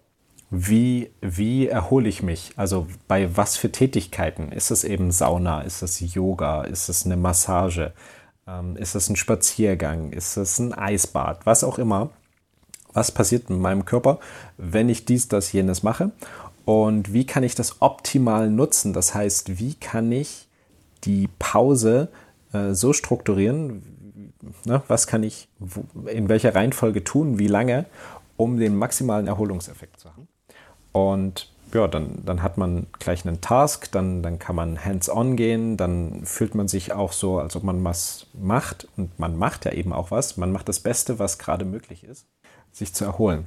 Wie, 0.51 1.13
wie 1.21 1.69
erhole 1.69 2.09
ich 2.09 2.23
mich? 2.23 2.53
Also 2.57 2.89
bei 3.07 3.37
was 3.37 3.57
für 3.57 3.71
Tätigkeiten? 3.71 4.51
Ist 4.51 4.73
es 4.73 4.83
eben 4.83 5.13
Sauna? 5.13 5.61
Ist 5.63 5.83
es 5.83 6.01
Yoga? 6.01 6.63
Ist 6.65 6.89
es 6.89 7.07
eine 7.07 7.17
Massage? 7.17 7.93
Ähm, 8.49 8.77
ist 8.77 8.97
es 8.97 9.09
ein 9.09 9.17
Spaziergang? 9.17 10.13
Ist 10.13 10.37
es 10.37 10.59
ein 10.59 10.75
Eisbad? 10.75 11.47
Was 11.47 11.63
auch 11.63 11.79
immer. 11.79 12.11
was 12.93 13.11
passiert 13.13 13.51
mit 13.51 13.59
meinem 13.61 13.85
Körper, 13.85 14.19
wenn 14.59 14.89
ich 14.89 15.05
dies, 15.05 15.29
das, 15.29 15.53
jenes 15.53 15.83
mache 15.83 16.11
und 16.65 17.13
wie 17.13 17.27
kann 17.27 17.43
ich 17.43 17.55
das 17.55 17.81
optimal 17.81 18.51
nutzen. 18.51 18.93
Das 18.93 19.15
heißt, 19.15 19.59
wie 19.59 19.75
kann 19.75 20.13
ich 20.13 20.49
die 21.05 21.29
Pause 21.39 22.09
äh, 22.53 22.75
so 22.75 22.93
strukturieren, 22.93 24.33
ne, 24.65 24.83
was 24.89 25.07
kann 25.07 25.23
ich 25.23 25.49
in 26.07 26.29
welcher 26.29 26.55
Reihenfolge 26.55 27.05
tun, 27.05 27.39
wie 27.39 27.49
lange, 27.49 27.87
um 28.37 28.59
den 28.59 28.77
maximalen 28.77 29.27
Erholungseffekt 29.27 30.01
zu 30.01 30.11
haben. 30.11 30.29
Und 30.93 31.51
ja, 31.75 31.89
dann, 31.89 32.23
dann 32.25 32.43
hat 32.43 32.59
man 32.59 32.87
gleich 32.99 33.27
einen 33.27 33.41
Task, 33.41 33.91
dann, 33.93 34.23
dann 34.23 34.39
kann 34.39 34.57
man 34.57 34.85
hands-on 34.85 35.37
gehen, 35.37 35.77
dann 35.77 36.25
fühlt 36.25 36.55
man 36.55 36.69
sich 36.69 36.93
auch 36.93 37.13
so, 37.13 37.39
als 37.39 37.57
ob 37.57 37.63
man 37.63 37.83
was 37.83 38.27
macht. 38.35 38.89
Und 38.97 39.19
man 39.19 39.37
macht 39.39 39.65
ja 39.65 39.73
eben 39.73 39.93
auch 39.93 40.11
was. 40.11 40.37
Man 40.37 40.53
macht 40.53 40.69
das 40.69 40.81
Beste, 40.81 41.19
was 41.19 41.39
gerade 41.39 41.65
möglich 41.65 42.05
ist, 42.05 42.27
sich 42.73 42.93
zu 42.93 43.05
erholen. 43.05 43.47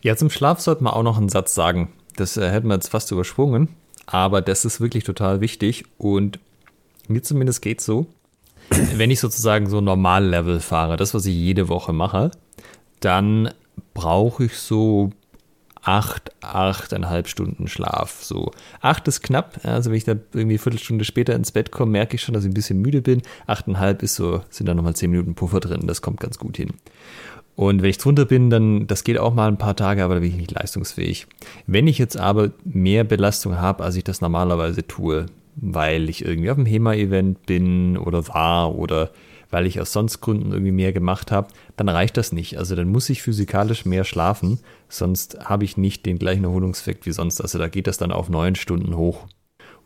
Ja, 0.00 0.16
zum 0.16 0.30
Schlaf 0.30 0.60
sollte 0.60 0.82
man 0.82 0.94
auch 0.94 1.02
noch 1.02 1.18
einen 1.18 1.28
Satz 1.28 1.54
sagen. 1.54 1.92
Das 2.16 2.38
äh, 2.38 2.50
hätten 2.50 2.68
wir 2.68 2.74
jetzt 2.74 2.88
fast 2.88 3.10
übersprungen, 3.10 3.68
aber 4.06 4.40
das 4.40 4.64
ist 4.64 4.80
wirklich 4.80 5.04
total 5.04 5.42
wichtig 5.42 5.84
und 5.98 6.38
mir 7.08 7.22
zumindest 7.22 7.62
geht 7.62 7.80
so, 7.80 8.06
wenn 8.96 9.10
ich 9.10 9.20
sozusagen 9.20 9.68
so 9.68 9.80
Normal-Level 9.80 10.60
fahre, 10.60 10.96
das, 10.96 11.14
was 11.14 11.26
ich 11.26 11.34
jede 11.34 11.68
Woche 11.68 11.92
mache, 11.92 12.30
dann 13.00 13.50
brauche 13.94 14.44
ich 14.44 14.58
so 14.58 15.10
acht, 15.82 16.32
achteinhalb 16.42 17.28
Stunden 17.28 17.68
Schlaf. 17.68 18.22
So 18.22 18.50
acht 18.80 19.06
ist 19.08 19.22
knapp. 19.22 19.60
Also 19.62 19.90
wenn 19.90 19.96
ich 19.96 20.04
da 20.04 20.12
irgendwie 20.12 20.54
eine 20.54 20.58
Viertelstunde 20.58 21.04
später 21.04 21.34
ins 21.34 21.52
Bett 21.52 21.70
komme, 21.70 21.92
merke 21.92 22.16
ich 22.16 22.22
schon, 22.22 22.34
dass 22.34 22.44
ich 22.44 22.50
ein 22.50 22.54
bisschen 22.54 22.80
müde 22.80 23.02
bin. 23.02 23.22
Achteinhalb 23.46 24.02
ist 24.02 24.16
so, 24.16 24.42
sind 24.50 24.66
da 24.66 24.74
nochmal 24.74 24.96
zehn 24.96 25.10
Minuten 25.10 25.34
Puffer 25.34 25.60
drin. 25.60 25.86
Das 25.86 26.02
kommt 26.02 26.20
ganz 26.20 26.38
gut 26.38 26.56
hin. 26.56 26.70
Und 27.54 27.80
wenn 27.82 27.88
ich 27.88 27.98
drunter 27.98 28.26
bin, 28.26 28.50
dann, 28.50 28.86
das 28.86 29.02
geht 29.02 29.18
auch 29.18 29.32
mal 29.32 29.48
ein 29.48 29.56
paar 29.56 29.76
Tage, 29.76 30.04
aber 30.04 30.14
da 30.14 30.20
bin 30.20 30.30
ich 30.30 30.36
nicht 30.36 30.50
leistungsfähig. 30.50 31.26
Wenn 31.66 31.86
ich 31.86 31.96
jetzt 31.96 32.18
aber 32.18 32.50
mehr 32.64 33.04
Belastung 33.04 33.56
habe, 33.56 33.82
als 33.82 33.96
ich 33.96 34.04
das 34.04 34.20
normalerweise 34.20 34.86
tue, 34.86 35.26
weil 35.56 36.08
ich 36.08 36.24
irgendwie 36.24 36.50
auf 36.50 36.58
einem 36.58 36.66
HEMA-Event 36.66 37.46
bin 37.46 37.96
oder 37.96 38.28
war 38.28 38.74
oder 38.74 39.10
weil 39.50 39.66
ich 39.66 39.80
aus 39.80 39.92
sonst 39.92 40.20
Gründen 40.20 40.52
irgendwie 40.52 40.72
mehr 40.72 40.92
gemacht 40.92 41.30
habe, 41.30 41.48
dann 41.76 41.88
reicht 41.88 42.16
das 42.16 42.32
nicht. 42.32 42.58
Also 42.58 42.74
dann 42.74 42.88
muss 42.88 43.08
ich 43.08 43.22
physikalisch 43.22 43.84
mehr 43.84 44.04
schlafen, 44.04 44.58
sonst 44.88 45.38
habe 45.44 45.64
ich 45.64 45.76
nicht 45.76 46.04
den 46.04 46.18
gleichen 46.18 46.44
Erholungseffekt 46.44 47.06
wie 47.06 47.12
sonst. 47.12 47.40
Also 47.40 47.58
da 47.58 47.68
geht 47.68 47.86
das 47.86 47.98
dann 47.98 48.12
auf 48.12 48.28
neun 48.28 48.54
Stunden 48.54 48.96
hoch. 48.96 49.26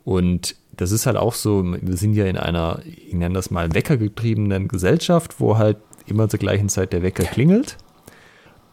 Und 0.02 0.56
das 0.72 0.92
ist 0.92 1.06
halt 1.06 1.16
auch 1.16 1.34
so, 1.34 1.62
wir 1.64 1.96
sind 1.96 2.14
ja 2.14 2.24
in 2.24 2.38
einer, 2.38 2.80
ich 2.84 3.12
nenne 3.12 3.34
das 3.34 3.50
mal 3.50 3.74
weckergetriebenen 3.74 4.66
Gesellschaft, 4.66 5.40
wo 5.40 5.58
halt 5.58 5.76
immer 6.06 6.28
zur 6.28 6.40
gleichen 6.40 6.68
Zeit 6.68 6.92
der 6.92 7.02
Wecker 7.02 7.24
klingelt. 7.24 7.76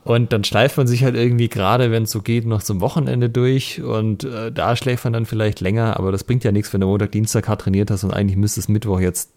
Und 0.07 0.31
dann 0.31 0.45
schleift 0.45 0.77
man 0.77 0.87
sich 0.87 1.03
halt 1.03 1.15
irgendwie 1.15 1.49
gerade, 1.49 1.91
wenn 1.91 2.03
es 2.03 2.11
so 2.11 2.21
geht, 2.21 2.45
noch 2.45 2.63
zum 2.63 2.79
Wochenende 2.79 3.29
durch 3.29 3.81
und 3.81 4.23
äh, 4.23 4.53
da 4.53 4.77
schläft 4.77 5.03
man 5.03 5.11
dann 5.11 5.25
vielleicht 5.25 5.59
länger, 5.59 5.97
aber 5.97 6.13
das 6.13 6.23
bringt 6.23 6.45
ja 6.45 6.53
nichts, 6.53 6.71
wenn 6.71 6.79
du 6.79 6.87
Montag, 6.87 7.11
Dienstag 7.11 7.49
hart 7.49 7.59
trainiert 7.59 7.91
hast 7.91 8.05
und 8.05 8.13
eigentlich 8.13 8.37
müsstest 8.37 8.69
Mittwoch 8.69 9.01
jetzt 9.01 9.31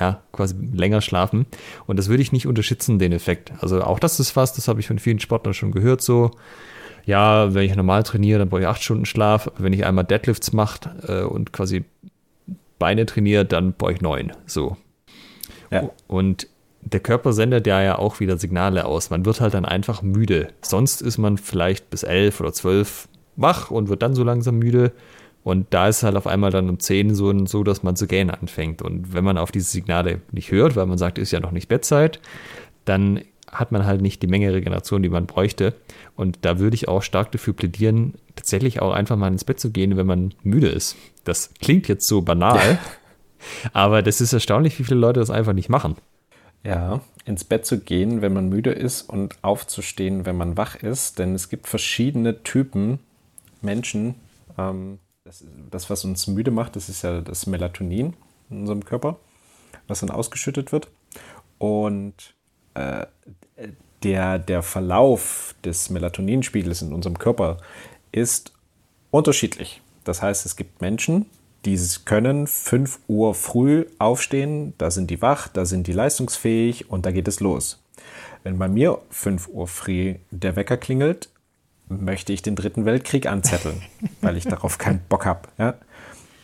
ja, 0.00 0.22
quasi 0.32 0.54
länger 0.72 1.02
schlafen. 1.02 1.44
Und 1.86 1.98
das 1.98 2.08
würde 2.08 2.22
ich 2.22 2.32
nicht 2.32 2.46
unterschätzen, 2.46 2.98
den 2.98 3.12
Effekt. 3.12 3.52
Also 3.60 3.82
auch 3.82 3.98
das 3.98 4.18
ist 4.18 4.36
was, 4.36 4.54
das 4.54 4.68
habe 4.68 4.80
ich 4.80 4.86
von 4.86 4.98
vielen 4.98 5.20
Sportlern 5.20 5.52
schon 5.52 5.70
gehört, 5.70 6.00
so, 6.00 6.30
ja, 7.04 7.52
wenn 7.52 7.64
ich 7.64 7.76
normal 7.76 8.02
trainiere, 8.02 8.38
dann 8.38 8.48
brauche 8.48 8.62
ich 8.62 8.66
acht 8.66 8.82
Stunden 8.82 9.04
Schlaf. 9.04 9.50
Wenn 9.58 9.74
ich 9.74 9.84
einmal 9.84 10.04
Deadlifts 10.04 10.54
mache 10.54 10.96
äh, 11.06 11.24
und 11.24 11.52
quasi 11.52 11.84
Beine 12.78 13.04
trainiere, 13.04 13.44
dann 13.44 13.74
brauche 13.74 13.92
ich 13.92 14.00
neun. 14.00 14.32
So. 14.46 14.78
Ja. 15.70 15.90
Und 16.06 16.48
der 16.92 17.00
Körper 17.00 17.32
sendet 17.32 17.66
ja 17.66 17.82
ja 17.82 17.98
auch 17.98 18.20
wieder 18.20 18.38
Signale 18.38 18.84
aus. 18.84 19.10
Man 19.10 19.24
wird 19.24 19.40
halt 19.40 19.54
dann 19.54 19.64
einfach 19.64 20.02
müde. 20.02 20.48
Sonst 20.62 21.02
ist 21.02 21.18
man 21.18 21.36
vielleicht 21.36 21.90
bis 21.90 22.04
elf 22.04 22.40
oder 22.40 22.52
zwölf 22.52 23.08
wach 23.34 23.70
und 23.72 23.88
wird 23.88 24.02
dann 24.02 24.14
so 24.14 24.22
langsam 24.22 24.58
müde. 24.58 24.92
Und 25.42 25.66
da 25.70 25.88
ist 25.88 26.04
halt 26.04 26.16
auf 26.16 26.26
einmal 26.26 26.50
dann 26.50 26.68
um 26.68 26.78
zehn 26.78 27.14
so, 27.14 27.46
so, 27.46 27.64
dass 27.64 27.82
man 27.82 27.96
zu 27.96 28.06
gähnen 28.06 28.30
anfängt. 28.30 28.82
Und 28.82 29.12
wenn 29.12 29.24
man 29.24 29.36
auf 29.36 29.50
diese 29.50 29.68
Signale 29.68 30.20
nicht 30.30 30.52
hört, 30.52 30.76
weil 30.76 30.86
man 30.86 30.98
sagt, 30.98 31.18
ist 31.18 31.32
ja 31.32 31.40
noch 31.40 31.50
nicht 31.50 31.68
Bettzeit, 31.68 32.20
dann 32.84 33.20
hat 33.50 33.72
man 33.72 33.84
halt 33.84 34.00
nicht 34.00 34.22
die 34.22 34.26
Menge 34.28 34.52
Regeneration, 34.52 35.02
die 35.02 35.08
man 35.08 35.26
bräuchte. 35.26 35.74
Und 36.14 36.38
da 36.42 36.58
würde 36.60 36.74
ich 36.74 36.88
auch 36.88 37.02
stark 37.02 37.32
dafür 37.32 37.52
plädieren, 37.52 38.14
tatsächlich 38.36 38.80
auch 38.80 38.92
einfach 38.92 39.16
mal 39.16 39.28
ins 39.28 39.44
Bett 39.44 39.58
zu 39.58 39.70
gehen, 39.70 39.96
wenn 39.96 40.06
man 40.06 40.34
müde 40.42 40.68
ist. 40.68 40.96
Das 41.24 41.50
klingt 41.60 41.88
jetzt 41.88 42.06
so 42.06 42.22
banal, 42.22 42.78
aber 43.72 44.02
das 44.02 44.20
ist 44.20 44.32
erstaunlich, 44.32 44.78
wie 44.78 44.84
viele 44.84 45.00
Leute 45.00 45.20
das 45.20 45.30
einfach 45.30 45.52
nicht 45.52 45.68
machen. 45.68 45.96
Ja, 46.66 47.00
ins 47.24 47.44
Bett 47.44 47.64
zu 47.64 47.78
gehen, 47.78 48.22
wenn 48.22 48.32
man 48.32 48.48
müde 48.48 48.72
ist 48.72 49.02
und 49.02 49.36
aufzustehen, 49.42 50.26
wenn 50.26 50.36
man 50.36 50.56
wach 50.56 50.74
ist. 50.74 51.20
Denn 51.20 51.34
es 51.34 51.48
gibt 51.48 51.68
verschiedene 51.68 52.42
Typen 52.42 52.98
Menschen. 53.62 54.16
Ähm, 54.58 54.98
das, 55.22 55.44
das, 55.70 55.90
was 55.90 56.04
uns 56.04 56.26
müde 56.26 56.50
macht, 56.50 56.74
das 56.74 56.88
ist 56.88 57.02
ja 57.02 57.20
das 57.20 57.46
Melatonin 57.46 58.14
in 58.50 58.60
unserem 58.60 58.84
Körper, 58.84 59.20
was 59.86 60.00
dann 60.00 60.10
ausgeschüttet 60.10 60.72
wird. 60.72 60.88
Und 61.58 62.34
äh, 62.74 63.06
der, 64.02 64.40
der 64.40 64.62
Verlauf 64.62 65.54
des 65.64 65.88
Melatoninspiegels 65.90 66.82
in 66.82 66.92
unserem 66.92 67.18
Körper 67.18 67.58
ist 68.10 68.52
unterschiedlich. 69.12 69.82
Das 70.02 70.20
heißt, 70.20 70.44
es 70.46 70.56
gibt 70.56 70.80
Menschen, 70.80 71.26
die 71.66 71.78
können 72.04 72.46
5 72.46 73.00
Uhr 73.08 73.34
früh 73.34 73.86
aufstehen, 73.98 74.74
da 74.78 74.90
sind 74.90 75.10
die 75.10 75.20
wach, 75.20 75.48
da 75.48 75.66
sind 75.66 75.88
die 75.88 75.92
leistungsfähig 75.92 76.90
und 76.90 77.04
da 77.04 77.10
geht 77.10 77.26
es 77.26 77.40
los. 77.40 77.82
Wenn 78.44 78.58
bei 78.58 78.68
mir 78.68 79.00
5 79.10 79.48
Uhr 79.48 79.66
früh 79.66 80.14
der 80.30 80.54
Wecker 80.54 80.76
klingelt, 80.76 81.28
möchte 81.88 82.32
ich 82.32 82.42
den 82.42 82.54
dritten 82.54 82.84
Weltkrieg 82.84 83.26
anzetteln, 83.26 83.82
weil 84.20 84.36
ich 84.36 84.44
darauf 84.44 84.78
keinen 84.78 85.00
Bock 85.08 85.26
habe. 85.26 85.48
Ja? 85.58 85.74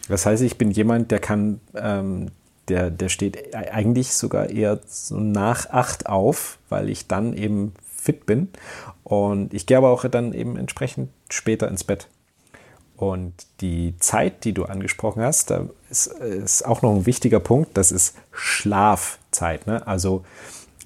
Das 0.09 0.27
heißt, 0.27 0.43
ich 0.43 0.59
bin 0.59 0.73
jemand, 0.73 1.13
der 1.13 1.21
kann, 1.21 1.61
ähm, 1.77 2.33
der, 2.69 2.91
der 2.91 3.09
steht 3.09 3.55
eigentlich 3.55 4.13
sogar 4.15 4.51
eher 4.51 4.81
so 4.87 5.21
nach 5.21 5.71
8 5.71 6.07
auf, 6.07 6.59
weil 6.69 6.91
ich 6.91 7.07
dann 7.07 7.35
eben 7.35 7.75
fit 7.97 8.27
bin. 8.27 8.49
Und 9.05 9.55
ich 9.55 9.67
gehe 9.67 9.77
aber 9.77 9.91
auch 9.91 10.05
dann 10.09 10.33
eben 10.33 10.57
entsprechend 10.57 11.11
später 11.29 11.69
ins 11.69 11.85
Bett. 11.85 12.09
Und 13.03 13.49
die 13.61 13.97
Zeit, 13.99 14.45
die 14.45 14.53
du 14.53 14.67
angesprochen 14.67 15.25
hast, 15.25 15.51
da 15.51 15.69
ist, 15.91 16.07
ist 16.07 16.65
auch 16.65 16.83
noch 16.83 16.95
ein 16.95 17.05
wichtiger 17.05 17.41
Punkt, 17.41 17.77
das 17.77 17.91
ist 17.91 18.17
Schlafzeit. 18.31 19.67
Ne? 19.67 19.85
Also 19.89 20.25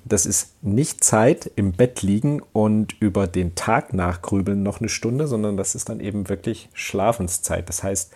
das 0.07 0.25
ist 0.25 0.55
nicht 0.65 1.05
Zeit 1.05 1.51
im 1.57 1.73
Bett 1.73 2.01
liegen 2.01 2.41
und 2.55 2.95
über 3.01 3.27
den 3.27 3.55
Tag 3.55 3.93
nachgrübeln 3.93 4.63
noch 4.63 4.81
eine 4.81 4.89
Stunde, 4.89 5.27
sondern 5.27 5.59
das 5.59 5.75
ist 5.75 5.91
dann 5.91 6.01
eben 6.01 6.31
wirklich 6.31 6.71
Schlafenszeit. 6.73 7.69
Das 7.69 7.83
heißt, 7.83 8.15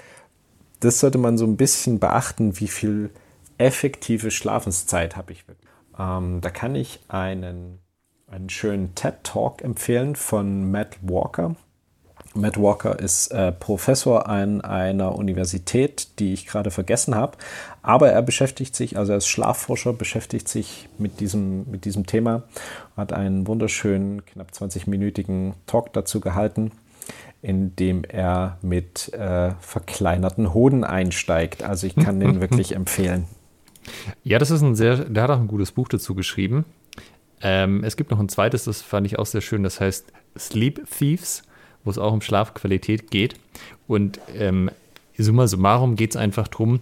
das 0.81 0.99
sollte 0.99 1.19
man 1.19 1.37
so 1.37 1.45
ein 1.45 1.59
bisschen 1.59 1.99
beachten, 1.99 2.59
wie 2.59 2.69
viel 2.69 3.11
effektive 3.59 4.31
Schlafenszeit 4.31 5.15
habe 5.15 5.33
ich 5.33 5.47
wirklich. 5.47 5.69
Ähm, 5.99 6.41
da 6.41 6.49
kann 6.49 6.75
ich 6.75 7.01
einen, 7.09 7.81
einen 8.29 8.49
schönen 8.49 8.95
TED-Talk 8.95 9.61
empfehlen 9.61 10.17
von 10.17 10.71
Matt 10.71 10.97
Walker. 11.03 11.55
Matt 12.35 12.57
Walker 12.61 12.99
ist 12.99 13.33
äh, 13.33 13.51
Professor 13.51 14.29
an 14.29 14.61
einer 14.61 15.17
Universität, 15.17 16.09
die 16.19 16.33
ich 16.33 16.47
gerade 16.47 16.71
vergessen 16.71 17.15
habe. 17.15 17.37
Aber 17.83 18.11
er 18.11 18.23
beschäftigt 18.23 18.77
sich, 18.77 18.97
also 18.97 19.13
er 19.13 19.19
ist 19.19 19.27
Schlafforscher, 19.27 19.93
beschäftigt 19.93 20.49
sich 20.49 20.89
mit 20.99 21.19
diesem, 21.19 21.69
mit 21.71 21.85
diesem 21.85 22.07
Thema, 22.07 22.45
hat 22.97 23.13
einen 23.13 23.47
wunderschönen, 23.47 24.25
knapp 24.27 24.53
20-minütigen 24.53 25.55
Talk 25.67 25.93
dazu 25.93 26.21
gehalten, 26.21 26.71
in 27.43 27.75
dem 27.75 28.05
er 28.05 28.59
mit 28.63 29.13
äh, 29.13 29.53
verkleinerten 29.61 30.55
Hoden 30.55 30.85
einsteigt. 30.85 31.65
Also 31.65 31.89
ich 31.89 31.97
kann 31.97 32.21
den 32.21 32.41
wirklich 32.41 32.77
empfehlen. 32.77 33.25
Ja, 34.23 34.39
das 34.39 34.53
ist 34.53 34.63
ein 34.63 34.77
sehr, 34.77 34.97
der 34.97 35.25
hat 35.25 35.31
auch 35.31 35.41
ein 35.41 35.49
gutes 35.49 35.73
Buch 35.73 35.89
dazu 35.89 36.15
geschrieben. 36.15 36.65
Ähm, 37.43 37.83
es 37.83 37.97
gibt 37.97 38.13
noch 38.13 38.21
ein 38.21 38.29
zweites, 38.29 38.65
das 38.65 38.83
fand 38.83 39.07
ich 39.07 39.19
auch 39.19 39.27
sehr 39.27 39.41
schön, 39.41 39.63
das 39.65 39.81
heißt 39.81 40.13
Sleep 40.39 40.87
Thieves 40.97 41.43
wo 41.91 41.93
es 41.93 41.99
auch 41.99 42.13
um 42.13 42.21
Schlafqualität 42.21 43.11
geht. 43.11 43.35
Und 43.89 44.21
ähm, 44.37 44.71
summa 45.19 45.49
summarum 45.49 45.97
geht 45.97 46.11
es 46.11 46.17
einfach 46.17 46.47
darum, 46.47 46.81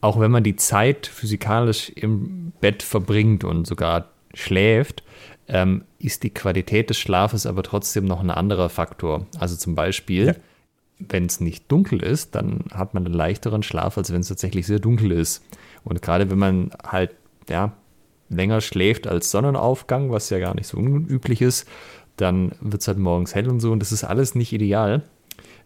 auch 0.00 0.20
wenn 0.20 0.30
man 0.30 0.44
die 0.44 0.54
Zeit 0.54 1.08
physikalisch 1.08 1.90
im 1.90 2.52
Bett 2.60 2.84
verbringt 2.84 3.42
und 3.42 3.66
sogar 3.66 4.10
schläft, 4.32 5.02
ähm, 5.48 5.82
ist 5.98 6.22
die 6.22 6.30
Qualität 6.30 6.90
des 6.90 6.98
Schlafes 6.98 7.46
aber 7.46 7.64
trotzdem 7.64 8.04
noch 8.04 8.20
ein 8.20 8.30
anderer 8.30 8.68
Faktor. 8.68 9.26
Also 9.40 9.56
zum 9.56 9.74
Beispiel, 9.74 10.26
ja. 10.26 10.34
wenn 11.00 11.26
es 11.26 11.40
nicht 11.40 11.70
dunkel 11.72 12.00
ist, 12.00 12.36
dann 12.36 12.64
hat 12.72 12.94
man 12.94 13.04
einen 13.04 13.14
leichteren 13.14 13.64
Schlaf, 13.64 13.98
als 13.98 14.12
wenn 14.12 14.20
es 14.20 14.28
tatsächlich 14.28 14.66
sehr 14.66 14.78
dunkel 14.78 15.10
ist. 15.10 15.42
Und 15.82 16.00
gerade 16.00 16.30
wenn 16.30 16.38
man 16.38 16.70
halt 16.86 17.10
ja, 17.48 17.72
länger 18.28 18.60
schläft 18.60 19.08
als 19.08 19.30
Sonnenaufgang, 19.30 20.12
was 20.12 20.30
ja 20.30 20.38
gar 20.38 20.54
nicht 20.54 20.68
so 20.68 20.76
unüblich 20.76 21.42
ist, 21.42 21.66
dann 22.20 22.52
wird 22.60 22.82
es 22.82 22.88
halt 22.88 22.98
morgens 22.98 23.34
hell 23.34 23.48
und 23.48 23.60
so 23.60 23.72
und 23.72 23.80
das 23.80 23.92
ist 23.92 24.04
alles 24.04 24.34
nicht 24.34 24.52
ideal. 24.52 25.02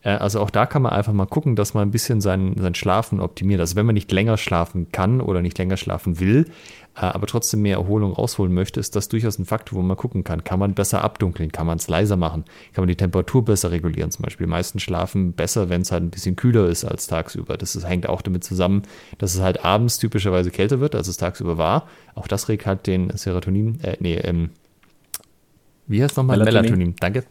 Äh, 0.02 0.10
also 0.10 0.40
auch 0.40 0.50
da 0.50 0.66
kann 0.66 0.82
man 0.82 0.92
einfach 0.92 1.12
mal 1.12 1.26
gucken, 1.26 1.56
dass 1.56 1.74
man 1.74 1.88
ein 1.88 1.90
bisschen 1.90 2.20
sein, 2.20 2.56
sein 2.58 2.74
Schlafen 2.74 3.20
optimiert. 3.20 3.60
Also 3.60 3.76
wenn 3.76 3.86
man 3.86 3.94
nicht 3.94 4.12
länger 4.12 4.36
schlafen 4.36 4.90
kann 4.92 5.20
oder 5.20 5.42
nicht 5.42 5.58
länger 5.58 5.76
schlafen 5.76 6.20
will, 6.20 6.46
äh, 6.94 7.00
aber 7.00 7.26
trotzdem 7.26 7.62
mehr 7.62 7.76
Erholung 7.76 8.12
rausholen 8.12 8.52
möchte, 8.52 8.80
ist 8.80 8.96
das 8.96 9.08
durchaus 9.08 9.38
ein 9.38 9.46
Faktor, 9.46 9.78
wo 9.78 9.82
man 9.82 9.96
gucken 9.96 10.24
kann. 10.24 10.44
Kann 10.44 10.58
man 10.58 10.74
besser 10.74 11.02
abdunkeln? 11.02 11.52
Kann 11.52 11.66
man 11.66 11.78
es 11.78 11.88
leiser 11.88 12.16
machen? 12.16 12.44
Kann 12.72 12.82
man 12.82 12.88
die 12.88 12.96
Temperatur 12.96 13.44
besser 13.44 13.70
regulieren? 13.70 14.10
Zum 14.10 14.24
Beispiel, 14.24 14.46
die 14.46 14.50
meisten 14.50 14.78
schlafen 14.78 15.32
besser, 15.32 15.68
wenn 15.68 15.82
es 15.82 15.92
halt 15.92 16.02
ein 16.02 16.10
bisschen 16.10 16.36
kühler 16.36 16.66
ist 16.66 16.84
als 16.84 17.06
tagsüber. 17.06 17.56
Das 17.56 17.76
ist, 17.76 17.88
hängt 17.88 18.08
auch 18.08 18.22
damit 18.22 18.44
zusammen, 18.44 18.82
dass 19.18 19.34
es 19.34 19.40
halt 19.40 19.64
abends 19.64 19.98
typischerweise 19.98 20.50
kälter 20.50 20.80
wird, 20.80 20.94
als 20.94 21.08
es 21.08 21.16
tagsüber 21.16 21.56
war. 21.58 21.88
Auch 22.14 22.28
das 22.28 22.48
regt 22.48 22.66
halt 22.66 22.86
den 22.86 23.16
Serotonin, 23.16 23.80
äh, 23.82 23.96
nee, 24.00 24.16
ähm, 24.16 24.50
wie 25.86 26.02
heißt 26.02 26.16
nochmal? 26.16 26.38
Melatonin. 26.38 26.62
Melatonin, 26.62 26.96
danke. 27.00 27.24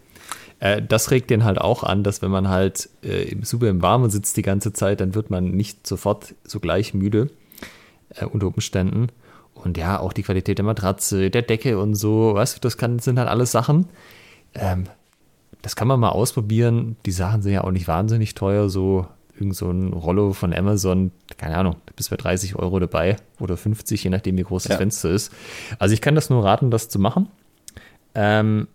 Äh, 0.59 0.81
das 0.81 1.11
regt 1.11 1.29
den 1.29 1.43
halt 1.43 1.59
auch 1.59 1.83
an, 1.83 2.03
dass 2.03 2.21
wenn 2.21 2.31
man 2.31 2.47
halt 2.47 2.89
äh, 3.01 3.35
super 3.41 3.67
im 3.67 3.81
Warmen 3.81 4.09
sitzt 4.09 4.37
die 4.37 4.43
ganze 4.43 4.73
Zeit, 4.73 5.01
dann 5.01 5.15
wird 5.15 5.29
man 5.29 5.51
nicht 5.51 5.87
sofort 5.87 6.35
so 6.43 6.59
gleich 6.59 6.93
müde 6.93 7.29
äh, 8.15 8.25
unter 8.25 8.47
Umständen. 8.47 9.07
Und 9.53 9.77
ja, 9.77 9.99
auch 9.99 10.13
die 10.13 10.23
Qualität 10.23 10.57
der 10.57 10.65
Matratze, 10.65 11.29
der 11.29 11.41
Decke 11.41 11.77
und 11.79 11.95
so, 11.95 12.33
weißt 12.35 12.57
du, 12.57 12.59
das 12.61 12.77
kann, 12.77 12.99
sind 12.99 13.19
halt 13.19 13.27
alles 13.27 13.51
Sachen. 13.51 13.87
Ähm, 14.53 14.85
das 15.61 15.75
kann 15.75 15.87
man 15.87 15.99
mal 15.99 16.09
ausprobieren. 16.09 16.95
Die 17.05 17.11
Sachen 17.11 17.41
sind 17.41 17.53
ja 17.53 17.63
auch 17.63 17.71
nicht 17.71 17.87
wahnsinnig 17.87 18.33
teuer, 18.35 18.69
so 18.69 19.07
irgend 19.35 19.55
so 19.55 19.69
ein 19.69 19.93
Rollo 19.93 20.33
von 20.33 20.53
Amazon, 20.53 21.11
keine 21.37 21.57
Ahnung, 21.57 21.75
bis 21.95 22.09
bei 22.09 22.17
30 22.17 22.55
Euro 22.55 22.79
dabei 22.79 23.17
oder 23.39 23.57
50, 23.57 24.03
je 24.03 24.09
nachdem, 24.09 24.37
wie 24.37 24.43
groß 24.43 24.63
das 24.63 24.73
ja. 24.73 24.77
Fenster 24.77 25.09
ist. 25.09 25.31
Also 25.79 25.93
ich 25.93 26.01
kann 26.01 26.15
das 26.15 26.29
nur 26.29 26.43
raten, 26.43 26.69
das 26.69 26.89
zu 26.89 26.99
machen. 26.99 27.27
Ähm, 28.15 28.67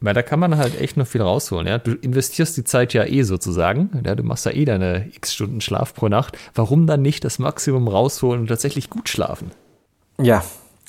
weil 0.00 0.14
da 0.14 0.22
kann 0.22 0.38
man 0.38 0.58
halt 0.58 0.78
echt 0.78 0.96
noch 0.96 1.06
viel 1.06 1.22
rausholen. 1.22 1.66
Ja? 1.66 1.78
Du 1.78 1.92
investierst 1.92 2.56
die 2.56 2.64
Zeit 2.64 2.92
ja 2.92 3.04
eh 3.04 3.22
sozusagen. 3.22 4.02
Ja? 4.04 4.14
Du 4.14 4.22
machst 4.22 4.44
ja 4.44 4.52
eh 4.52 4.64
deine 4.64 5.08
x 5.14 5.32
Stunden 5.32 5.60
Schlaf 5.60 5.94
pro 5.94 6.08
Nacht. 6.08 6.36
Warum 6.54 6.86
dann 6.86 7.02
nicht 7.02 7.24
das 7.24 7.38
Maximum 7.38 7.88
rausholen 7.88 8.42
und 8.42 8.46
tatsächlich 8.48 8.90
gut 8.90 9.08
schlafen? 9.08 9.50
Ja, 10.20 10.44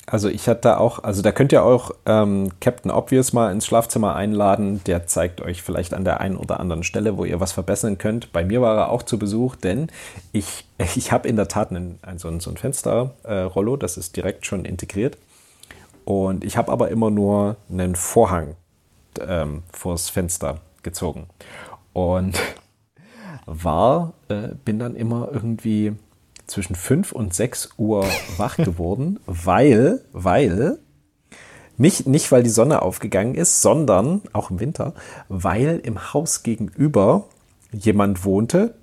also 0.08 0.28
ich 0.28 0.48
hatte 0.48 0.60
da 0.62 0.76
auch, 0.76 1.02
also 1.02 1.20
da 1.20 1.32
könnt 1.32 1.50
ihr 1.50 1.64
auch 1.64 1.90
ähm, 2.06 2.50
Captain 2.60 2.92
Obvious 2.92 3.32
mal 3.32 3.50
ins 3.50 3.66
Schlafzimmer 3.66 4.14
einladen. 4.14 4.80
Der 4.86 5.06
zeigt 5.06 5.40
euch 5.40 5.62
vielleicht 5.62 5.94
an 5.94 6.04
der 6.04 6.20
einen 6.20 6.36
oder 6.36 6.60
anderen 6.60 6.84
Stelle, 6.84 7.16
wo 7.16 7.24
ihr 7.24 7.40
was 7.40 7.52
verbessern 7.52 7.98
könnt. 7.98 8.32
Bei 8.32 8.44
mir 8.44 8.62
war 8.62 8.76
er 8.76 8.90
auch 8.90 9.02
zu 9.02 9.18
Besuch, 9.18 9.56
denn 9.56 9.88
ich, 10.30 10.66
ich 10.94 11.10
habe 11.10 11.28
in 11.28 11.34
der 11.34 11.48
Tat 11.48 11.70
einen, 11.70 11.98
ein, 12.02 12.18
so 12.18 12.28
ein, 12.28 12.38
so 12.38 12.50
ein 12.50 12.56
Fensterrollo, 12.56 13.74
äh, 13.74 13.78
das 13.78 13.96
ist 13.96 14.16
direkt 14.16 14.46
schon 14.46 14.64
integriert. 14.64 15.18
Und 16.06 16.44
ich 16.44 16.56
habe 16.56 16.70
aber 16.70 16.88
immer 16.90 17.10
nur 17.10 17.56
einen 17.68 17.96
Vorhang 17.96 18.54
ähm, 19.20 19.64
vors 19.72 20.08
Fenster 20.08 20.60
gezogen. 20.84 21.26
Und 21.92 22.40
war, 23.46 24.14
äh, 24.28 24.50
bin 24.64 24.78
dann 24.78 24.94
immer 24.94 25.28
irgendwie 25.32 25.96
zwischen 26.46 26.76
5 26.76 27.10
und 27.10 27.34
6 27.34 27.70
Uhr 27.76 28.06
wach 28.36 28.56
geworden, 28.56 29.18
weil, 29.26 30.00
weil, 30.12 30.78
nicht, 31.76 32.06
nicht 32.06 32.30
weil 32.30 32.44
die 32.44 32.50
Sonne 32.50 32.82
aufgegangen 32.82 33.34
ist, 33.34 33.60
sondern 33.60 34.22
auch 34.32 34.52
im 34.52 34.60
Winter, 34.60 34.94
weil 35.28 35.80
im 35.82 36.14
Haus 36.14 36.44
gegenüber 36.44 37.24
jemand 37.72 38.24
wohnte, 38.24 38.76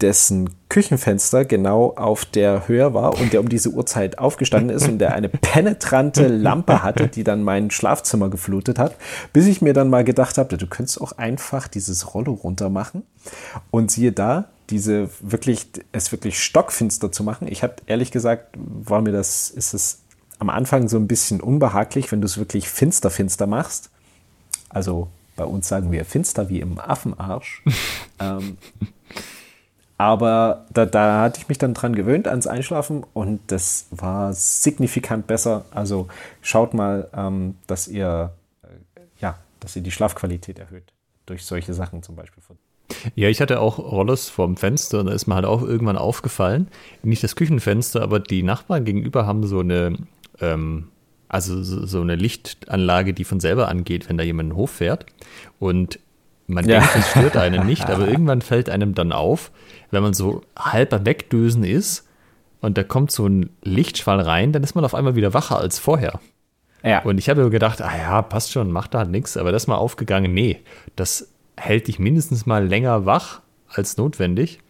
dessen 0.00 0.50
Küchenfenster 0.68 1.44
genau 1.44 1.94
auf 1.96 2.24
der 2.24 2.68
Höhe 2.68 2.94
war 2.94 3.18
und 3.18 3.32
der 3.32 3.40
um 3.40 3.48
diese 3.48 3.70
Uhrzeit 3.70 4.18
aufgestanden 4.18 4.76
ist 4.76 4.88
und 4.88 4.98
der 4.98 5.14
eine 5.14 5.28
penetrante 5.28 6.28
Lampe 6.28 6.82
hatte, 6.82 7.08
die 7.08 7.24
dann 7.24 7.42
mein 7.42 7.70
Schlafzimmer 7.70 8.28
geflutet 8.28 8.78
hat, 8.78 8.94
bis 9.32 9.46
ich 9.46 9.60
mir 9.60 9.72
dann 9.72 9.90
mal 9.90 10.04
gedacht 10.04 10.38
habe, 10.38 10.56
du 10.56 10.66
könntest 10.66 11.00
auch 11.00 11.12
einfach 11.12 11.68
dieses 11.68 12.14
Rollo 12.14 12.32
runter 12.32 12.70
machen 12.70 13.02
und 13.70 13.90
siehe 13.90 14.12
da, 14.12 14.48
diese 14.70 15.08
wirklich, 15.20 15.66
es 15.92 16.12
wirklich 16.12 16.42
stockfinster 16.42 17.10
zu 17.10 17.24
machen. 17.24 17.48
Ich 17.48 17.62
habe 17.62 17.76
ehrlich 17.86 18.10
gesagt, 18.10 18.56
war 18.56 19.00
mir 19.00 19.12
das, 19.12 19.50
ist 19.50 19.74
es 19.74 20.02
am 20.38 20.50
Anfang 20.50 20.88
so 20.88 20.98
ein 20.98 21.08
bisschen 21.08 21.40
unbehaglich, 21.40 22.12
wenn 22.12 22.20
du 22.20 22.26
es 22.26 22.38
wirklich 22.38 22.68
finster, 22.68 23.10
finster 23.10 23.46
machst. 23.46 23.90
Also 24.68 25.08
bei 25.36 25.44
uns 25.44 25.68
sagen 25.68 25.90
wir 25.90 26.04
finster 26.04 26.48
wie 26.48 26.60
im 26.60 26.78
Affenarsch. 26.78 27.62
ähm, 28.20 28.58
aber 29.98 30.66
da, 30.72 30.86
da 30.86 31.20
hatte 31.22 31.40
ich 31.40 31.48
mich 31.48 31.58
dann 31.58 31.74
dran 31.74 31.94
gewöhnt 31.94 32.28
ans 32.28 32.46
Einschlafen 32.46 33.04
und 33.14 33.40
das 33.48 33.88
war 33.90 34.32
signifikant 34.32 35.26
besser. 35.26 35.64
Also 35.72 36.06
schaut 36.40 36.72
mal, 36.72 37.08
ähm, 37.12 37.56
dass 37.66 37.88
ihr 37.88 38.32
äh, 38.62 38.68
ja, 39.20 39.38
dass 39.58 39.74
ihr 39.74 39.82
die 39.82 39.90
Schlafqualität 39.90 40.60
erhöht 40.60 40.92
durch 41.26 41.44
solche 41.44 41.74
Sachen 41.74 42.02
zum 42.04 42.14
Beispiel. 42.14 42.42
Ja, 43.16 43.28
ich 43.28 43.40
hatte 43.40 43.60
auch 43.60 43.78
Rollos 43.78 44.28
vorm 44.28 44.56
Fenster 44.56 45.00
und 45.00 45.06
da 45.06 45.12
ist 45.12 45.26
mir 45.26 45.34
halt 45.34 45.44
auch 45.44 45.62
irgendwann 45.62 45.98
aufgefallen, 45.98 46.68
nicht 47.02 47.22
das 47.22 47.36
Küchenfenster, 47.36 48.00
aber 48.00 48.20
die 48.20 48.42
Nachbarn 48.42 48.84
gegenüber 48.84 49.26
haben 49.26 49.46
so 49.46 49.60
eine, 49.60 49.96
ähm, 50.40 50.88
also 51.28 51.62
so 51.62 52.00
eine 52.00 52.14
Lichtanlage, 52.14 53.12
die 53.12 53.24
von 53.24 53.40
selber 53.40 53.68
angeht, 53.68 54.08
wenn 54.08 54.16
da 54.16 54.24
jemand 54.24 54.46
in 54.46 54.50
den 54.50 54.56
Hof 54.56 54.70
fährt. 54.70 55.06
Und 55.58 55.98
man 56.48 56.66
ja. 56.66 56.80
denkt, 56.80 56.96
es 56.96 57.10
stört 57.10 57.36
einen 57.36 57.66
nicht, 57.66 57.86
aber 57.90 58.08
irgendwann 58.08 58.42
fällt 58.42 58.68
einem 58.68 58.94
dann 58.94 59.12
auf, 59.12 59.50
wenn 59.90 60.02
man 60.02 60.14
so 60.14 60.42
halb 60.58 60.92
am 60.92 61.06
Wegdösen 61.06 61.62
ist 61.62 62.08
und 62.60 62.76
da 62.76 62.82
kommt 62.82 63.12
so 63.12 63.26
ein 63.26 63.50
Lichtschwall 63.62 64.20
rein, 64.20 64.52
dann 64.52 64.62
ist 64.62 64.74
man 64.74 64.84
auf 64.84 64.94
einmal 64.94 65.14
wieder 65.14 65.34
wacher 65.34 65.58
als 65.58 65.78
vorher. 65.78 66.20
Ja. 66.82 67.02
Und 67.02 67.18
ich 67.18 67.28
habe 67.28 67.50
gedacht, 67.50 67.82
ah 67.82 67.96
ja, 67.96 68.22
passt 68.22 68.52
schon, 68.52 68.70
macht 68.70 68.94
da 68.94 69.04
nichts, 69.04 69.36
aber 69.36 69.52
das 69.52 69.64
ist 69.64 69.66
mal 69.66 69.76
aufgegangen, 69.76 70.32
nee, 70.32 70.60
das 70.96 71.28
hält 71.56 71.88
dich 71.88 71.98
mindestens 71.98 72.46
mal 72.46 72.66
länger 72.66 73.04
wach 73.04 73.40
als 73.68 73.96
notwendig. 73.96 74.60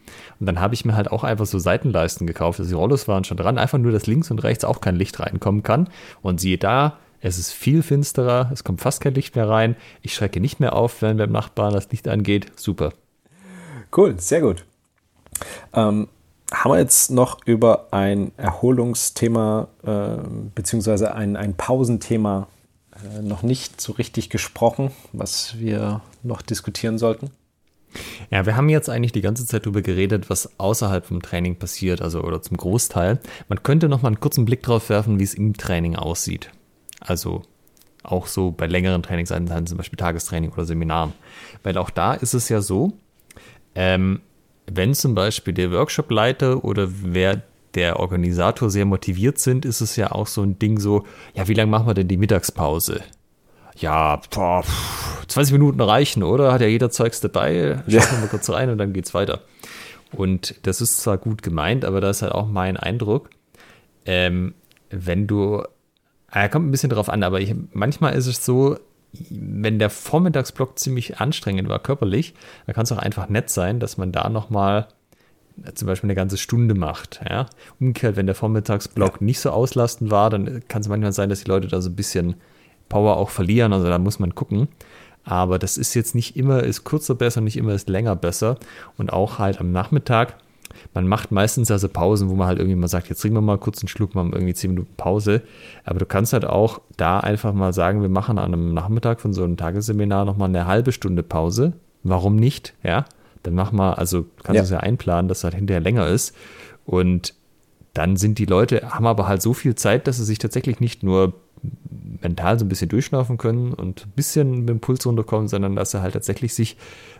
Und 0.40 0.46
dann 0.46 0.60
habe 0.60 0.74
ich 0.74 0.84
mir 0.84 0.96
halt 0.96 1.10
auch 1.10 1.22
einfach 1.22 1.46
so 1.46 1.58
Seitenleisten 1.58 2.26
gekauft. 2.26 2.60
Also 2.60 2.70
die 2.70 2.74
Rollos 2.74 3.08
waren 3.08 3.24
schon 3.24 3.36
dran, 3.36 3.58
einfach 3.58 3.78
nur, 3.78 3.92
dass 3.92 4.06
links 4.06 4.30
und 4.30 4.42
rechts 4.42 4.64
auch 4.64 4.80
kein 4.80 4.96
Licht 4.96 5.20
reinkommen 5.20 5.62
kann. 5.62 5.88
Und 6.22 6.40
siehe 6.40 6.58
da, 6.58 6.98
es 7.20 7.38
ist 7.38 7.52
viel 7.52 7.82
finsterer, 7.82 8.50
es 8.52 8.64
kommt 8.64 8.80
fast 8.80 9.00
kein 9.00 9.14
Licht 9.14 9.36
mehr 9.36 9.48
rein. 9.48 9.76
Ich 10.02 10.14
schrecke 10.14 10.40
nicht 10.40 10.60
mehr 10.60 10.74
auf, 10.74 11.02
wenn 11.02 11.16
beim 11.16 11.32
Nachbarn 11.32 11.74
das 11.74 11.90
Licht 11.90 12.08
angeht. 12.08 12.46
Super. 12.56 12.92
Cool, 13.96 14.18
sehr 14.18 14.40
gut. 14.40 14.64
Ähm, 15.72 16.08
haben 16.52 16.72
wir 16.72 16.78
jetzt 16.78 17.10
noch 17.10 17.38
über 17.44 17.88
ein 17.90 18.32
Erholungsthema 18.36 19.68
äh, 19.84 20.28
beziehungsweise 20.54 21.14
ein, 21.14 21.36
ein 21.36 21.54
Pausenthema 21.54 22.48
äh, 22.92 23.22
noch 23.22 23.42
nicht 23.42 23.80
so 23.80 23.92
richtig 23.92 24.30
gesprochen, 24.30 24.90
was 25.12 25.58
wir 25.58 26.00
noch 26.22 26.42
diskutieren 26.42 26.98
sollten? 26.98 27.30
Ja, 28.30 28.44
wir 28.44 28.56
haben 28.56 28.68
jetzt 28.68 28.90
eigentlich 28.90 29.12
die 29.12 29.22
ganze 29.22 29.46
Zeit 29.46 29.64
darüber 29.64 29.82
geredet, 29.82 30.28
was 30.28 30.58
außerhalb 30.58 31.06
vom 31.06 31.22
Training 31.22 31.56
passiert, 31.56 32.02
also 32.02 32.22
oder 32.22 32.42
zum 32.42 32.56
Großteil. 32.56 33.18
Man 33.48 33.62
könnte 33.62 33.88
noch 33.88 34.02
mal 34.02 34.08
einen 34.08 34.20
kurzen 34.20 34.44
Blick 34.44 34.62
drauf 34.62 34.90
werfen, 34.90 35.18
wie 35.18 35.24
es 35.24 35.34
im 35.34 35.56
Training 35.56 35.96
aussieht. 35.96 36.50
Also 37.00 37.42
auch 38.02 38.26
so 38.26 38.50
bei 38.50 38.66
längeren 38.66 39.02
Trainingseinheiten, 39.02 39.66
zum 39.66 39.76
Beispiel 39.76 39.96
Tagestraining 39.96 40.50
oder 40.50 40.64
Seminaren. 40.64 41.12
Weil 41.62 41.76
auch 41.78 41.90
da 41.90 42.14
ist 42.14 42.34
es 42.34 42.48
ja 42.48 42.60
so, 42.60 42.92
ähm, 43.74 44.20
wenn 44.66 44.94
zum 44.94 45.14
Beispiel 45.14 45.54
der 45.54 45.70
Workshopleiter 45.72 46.64
oder 46.64 46.88
wer 46.90 47.42
der 47.74 48.00
Organisator 48.00 48.70
sehr 48.70 48.84
motiviert 48.84 49.38
sind, 49.38 49.64
ist 49.64 49.80
es 49.80 49.96
ja 49.96 50.12
auch 50.12 50.26
so 50.26 50.42
ein 50.42 50.58
Ding 50.58 50.78
so, 50.78 51.04
ja, 51.34 51.48
wie 51.48 51.54
lange 51.54 51.70
machen 51.70 51.86
wir 51.86 51.94
denn 51.94 52.08
die 52.08 52.16
Mittagspause? 52.16 53.02
Ja, 53.76 54.20
boah, 54.30 54.64
20 55.28 55.52
Minuten 55.52 55.80
reichen, 55.80 56.22
oder? 56.22 56.52
Hat 56.52 56.60
ja 56.60 56.66
jeder 56.66 56.90
Zeugs 56.90 57.20
dabei, 57.20 57.82
schauen 57.86 58.02
wir 58.10 58.18
mal 58.20 58.28
kurz 58.28 58.50
rein 58.50 58.70
und 58.70 58.78
dann 58.78 58.92
geht's 58.92 59.14
weiter. 59.14 59.42
Und 60.12 60.54
das 60.66 60.80
ist 60.80 60.98
zwar 60.98 61.18
gut 61.18 61.42
gemeint, 61.42 61.84
aber 61.84 62.00
das 62.00 62.18
ist 62.18 62.22
halt 62.22 62.32
auch 62.32 62.48
mein 62.48 62.76
Eindruck, 62.76 63.30
ähm, 64.06 64.54
wenn 64.90 65.26
du, 65.26 65.62
äh, 66.32 66.48
kommt 66.48 66.66
ein 66.66 66.70
bisschen 66.70 66.90
drauf 66.90 67.08
an, 67.08 67.22
aber 67.22 67.40
ich, 67.40 67.54
manchmal 67.72 68.14
ist 68.14 68.26
es 68.26 68.44
so, 68.44 68.78
wenn 69.30 69.78
der 69.78 69.90
Vormittagsblock 69.90 70.78
ziemlich 70.78 71.18
anstrengend 71.18 71.68
war 71.68 71.78
körperlich, 71.78 72.34
dann 72.66 72.74
kann 72.74 72.84
es 72.84 72.92
auch 72.92 72.98
einfach 72.98 73.28
nett 73.28 73.50
sein, 73.50 73.80
dass 73.80 73.96
man 73.96 74.12
da 74.12 74.28
nochmal 74.28 74.88
zum 75.74 75.86
Beispiel 75.86 76.08
eine 76.08 76.14
ganze 76.14 76.36
Stunde 76.36 76.74
macht. 76.74 77.20
Ja? 77.28 77.46
Umgekehrt, 77.80 78.16
wenn 78.16 78.26
der 78.26 78.34
Vormittagsblock 78.34 79.20
ja. 79.20 79.24
nicht 79.24 79.40
so 79.40 79.50
auslastend 79.50 80.10
war, 80.10 80.30
dann 80.30 80.62
kann 80.68 80.82
es 80.82 80.88
manchmal 80.88 81.12
sein, 81.12 81.28
dass 81.28 81.40
die 81.40 81.48
Leute 81.48 81.68
da 81.68 81.80
so 81.80 81.90
ein 81.90 81.96
bisschen 81.96 82.34
Power 82.88 83.16
auch 83.16 83.30
verlieren. 83.30 83.72
Also 83.72 83.88
da 83.88 83.98
muss 83.98 84.18
man 84.18 84.34
gucken. 84.34 84.68
Aber 85.24 85.58
das 85.58 85.76
ist 85.76 85.94
jetzt 85.94 86.14
nicht 86.14 86.36
immer 86.36 86.62
ist 86.62 86.84
kurzer 86.84 87.14
besser, 87.14 87.40
nicht 87.40 87.56
immer 87.56 87.74
ist 87.74 87.88
länger 87.88 88.16
besser. 88.16 88.56
Und 88.96 89.12
auch 89.12 89.38
halt 89.38 89.60
am 89.60 89.72
Nachmittag, 89.72 90.36
man 90.94 91.06
macht 91.06 91.32
meistens 91.32 91.70
also 91.70 91.88
Pausen, 91.88 92.28
wo 92.28 92.34
man 92.34 92.46
halt 92.46 92.58
irgendwie 92.58 92.76
mal 92.76 92.88
sagt, 92.88 93.08
jetzt 93.08 93.20
trinken 93.20 93.36
wir 93.36 93.42
mal 93.42 93.58
kurz 93.58 93.82
einen 93.82 93.88
Schluck, 93.88 94.14
machen 94.14 94.32
irgendwie 94.32 94.54
zehn 94.54 94.70
Minuten 94.70 94.94
Pause. 94.96 95.42
Aber 95.84 95.98
du 95.98 96.06
kannst 96.06 96.32
halt 96.32 96.44
auch 96.44 96.80
da 96.96 97.20
einfach 97.20 97.52
mal 97.52 97.72
sagen, 97.72 98.02
wir 98.02 98.08
machen 98.08 98.38
an 98.38 98.52
einem 98.52 98.74
Nachmittag 98.74 99.20
von 99.20 99.32
so 99.32 99.44
einem 99.44 99.56
Tagesseminar 99.56 100.24
nochmal 100.24 100.48
eine 100.48 100.66
halbe 100.66 100.92
Stunde 100.92 101.22
Pause. 101.22 101.74
Warum 102.02 102.36
nicht? 102.36 102.74
Ja, 102.82 103.04
dann 103.42 103.54
mach 103.54 103.72
mal, 103.72 103.94
also 103.94 104.26
kannst 104.42 104.56
ja. 104.56 104.62
du 104.62 104.64
es 104.64 104.70
ja 104.70 104.80
einplanen, 104.80 105.28
dass 105.28 105.38
es 105.38 105.44
halt 105.44 105.54
hinterher 105.54 105.80
länger 105.80 106.06
ist. 106.06 106.34
Und 106.84 107.34
dann 107.94 108.16
sind 108.16 108.38
die 108.38 108.44
Leute, 108.44 108.90
haben 108.90 109.06
aber 109.06 109.28
halt 109.28 109.42
so 109.42 109.54
viel 109.54 109.74
Zeit, 109.74 110.06
dass 110.06 110.18
sie 110.18 110.24
sich 110.24 110.38
tatsächlich 110.38 110.80
nicht 110.80 111.02
nur 111.02 111.34
mental 112.20 112.58
so 112.58 112.64
ein 112.64 112.68
bisschen 112.68 112.88
durchschnaufen 112.88 113.38
können 113.38 113.72
und 113.72 114.06
ein 114.06 114.12
bisschen 114.14 114.60
mit 114.60 114.68
dem 114.68 114.80
Puls 114.80 115.04
runterkommen, 115.06 115.48
sondern 115.48 115.76
dass 115.76 115.90
sie 115.90 116.02
halt 116.02 116.14
tatsächlich 116.14 116.54
sich 116.54 116.76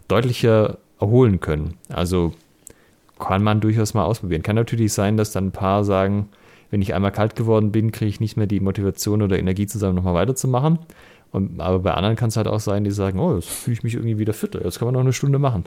deutlicher 0.06 0.78
erholen 1.00 1.40
können. 1.40 1.74
Also 1.88 2.32
kann 3.18 3.42
man 3.42 3.60
durchaus 3.60 3.94
mal 3.94 4.04
ausprobieren. 4.04 4.42
Kann 4.42 4.56
natürlich 4.56 4.92
sein, 4.92 5.16
dass 5.16 5.32
dann 5.32 5.48
ein 5.48 5.52
paar 5.52 5.84
sagen, 5.84 6.28
wenn 6.70 6.82
ich 6.82 6.94
einmal 6.94 7.12
kalt 7.12 7.36
geworden 7.36 7.72
bin, 7.72 7.92
kriege 7.92 8.08
ich 8.08 8.20
nicht 8.20 8.36
mehr 8.36 8.46
die 8.46 8.60
Motivation 8.60 9.22
oder 9.22 9.38
Energie 9.38 9.66
zusammen, 9.66 9.94
nochmal 9.94 10.14
weiterzumachen. 10.14 10.78
Und, 11.30 11.60
aber 11.60 11.80
bei 11.80 11.94
anderen 11.94 12.16
kann 12.16 12.28
es 12.28 12.36
halt 12.36 12.46
auch 12.46 12.60
sein, 12.60 12.84
die 12.84 12.90
sagen, 12.90 13.18
oh, 13.18 13.34
jetzt 13.34 13.48
fühle 13.48 13.74
ich 13.74 13.82
mich 13.82 13.94
irgendwie 13.94 14.18
wieder 14.18 14.32
fitter, 14.32 14.64
jetzt 14.64 14.78
kann 14.78 14.86
man 14.86 14.94
noch 14.94 15.00
eine 15.00 15.12
Stunde 15.12 15.38
machen. 15.38 15.64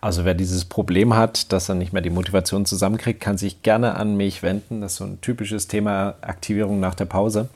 Also 0.00 0.24
wer 0.24 0.34
dieses 0.34 0.64
Problem 0.64 1.14
hat, 1.14 1.52
dass 1.52 1.68
er 1.68 1.74
nicht 1.74 1.92
mehr 1.92 2.02
die 2.02 2.10
Motivation 2.10 2.64
zusammenkriegt, 2.64 3.20
kann 3.20 3.36
sich 3.36 3.62
gerne 3.62 3.96
an 3.96 4.16
mich 4.16 4.42
wenden. 4.42 4.80
Das 4.80 4.92
ist 4.92 4.98
so 4.98 5.04
ein 5.04 5.20
typisches 5.20 5.68
Thema 5.68 6.14
Aktivierung 6.22 6.80
nach 6.80 6.94
der 6.94 7.04
Pause. 7.04 7.48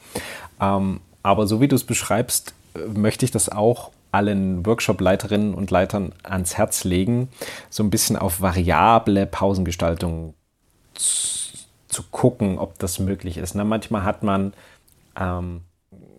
Ähm, 0.61 1.01
aber 1.23 1.47
so 1.47 1.61
wie 1.61 1.69
du 1.69 1.77
es 1.77 1.85
beschreibst, 1.85 2.55
möchte 2.95 3.25
ich 3.25 3.31
das 3.31 3.49
auch 3.49 3.93
allen 4.13 4.65
Workshop-Leiterinnen 4.65 5.55
und 5.55 5.71
Leitern 5.71 6.13
ans 6.23 6.57
Herz 6.57 6.85
legen, 6.85 7.29
so 7.71 7.83
ein 7.83 7.91
bisschen 7.91 8.17
auf 8.17 8.41
variable 8.41 9.27
Pausengestaltung 9.27 10.35
zu, 10.95 11.43
zu 11.89 12.03
gucken, 12.11 12.59
ob 12.59 12.79
das 12.79 12.99
möglich 12.99 13.39
ist. 13.39 13.55
Na, 13.55 13.65
manchmal 13.65 14.05
hat 14.05 14.23
man, 14.23 14.53
ähm, 15.19 15.63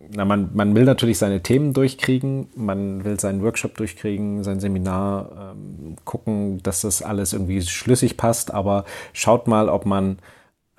na, 0.09 0.25
man, 0.25 0.49
man 0.53 0.75
will 0.75 0.85
natürlich 0.85 1.17
seine 1.17 1.41
Themen 1.41 1.73
durchkriegen, 1.73 2.47
man 2.55 3.03
will 3.03 3.19
seinen 3.19 3.41
Workshop 3.41 3.75
durchkriegen, 3.75 4.43
sein 4.43 4.59
Seminar 4.59 5.53
ähm, 5.55 5.95
gucken, 6.05 6.61
dass 6.63 6.81
das 6.81 7.01
alles 7.01 7.33
irgendwie 7.33 7.61
schlüssig 7.61 8.17
passt, 8.17 8.53
aber 8.53 8.85
schaut 9.13 9.47
mal, 9.47 9.69
ob 9.69 9.85
man 9.85 10.19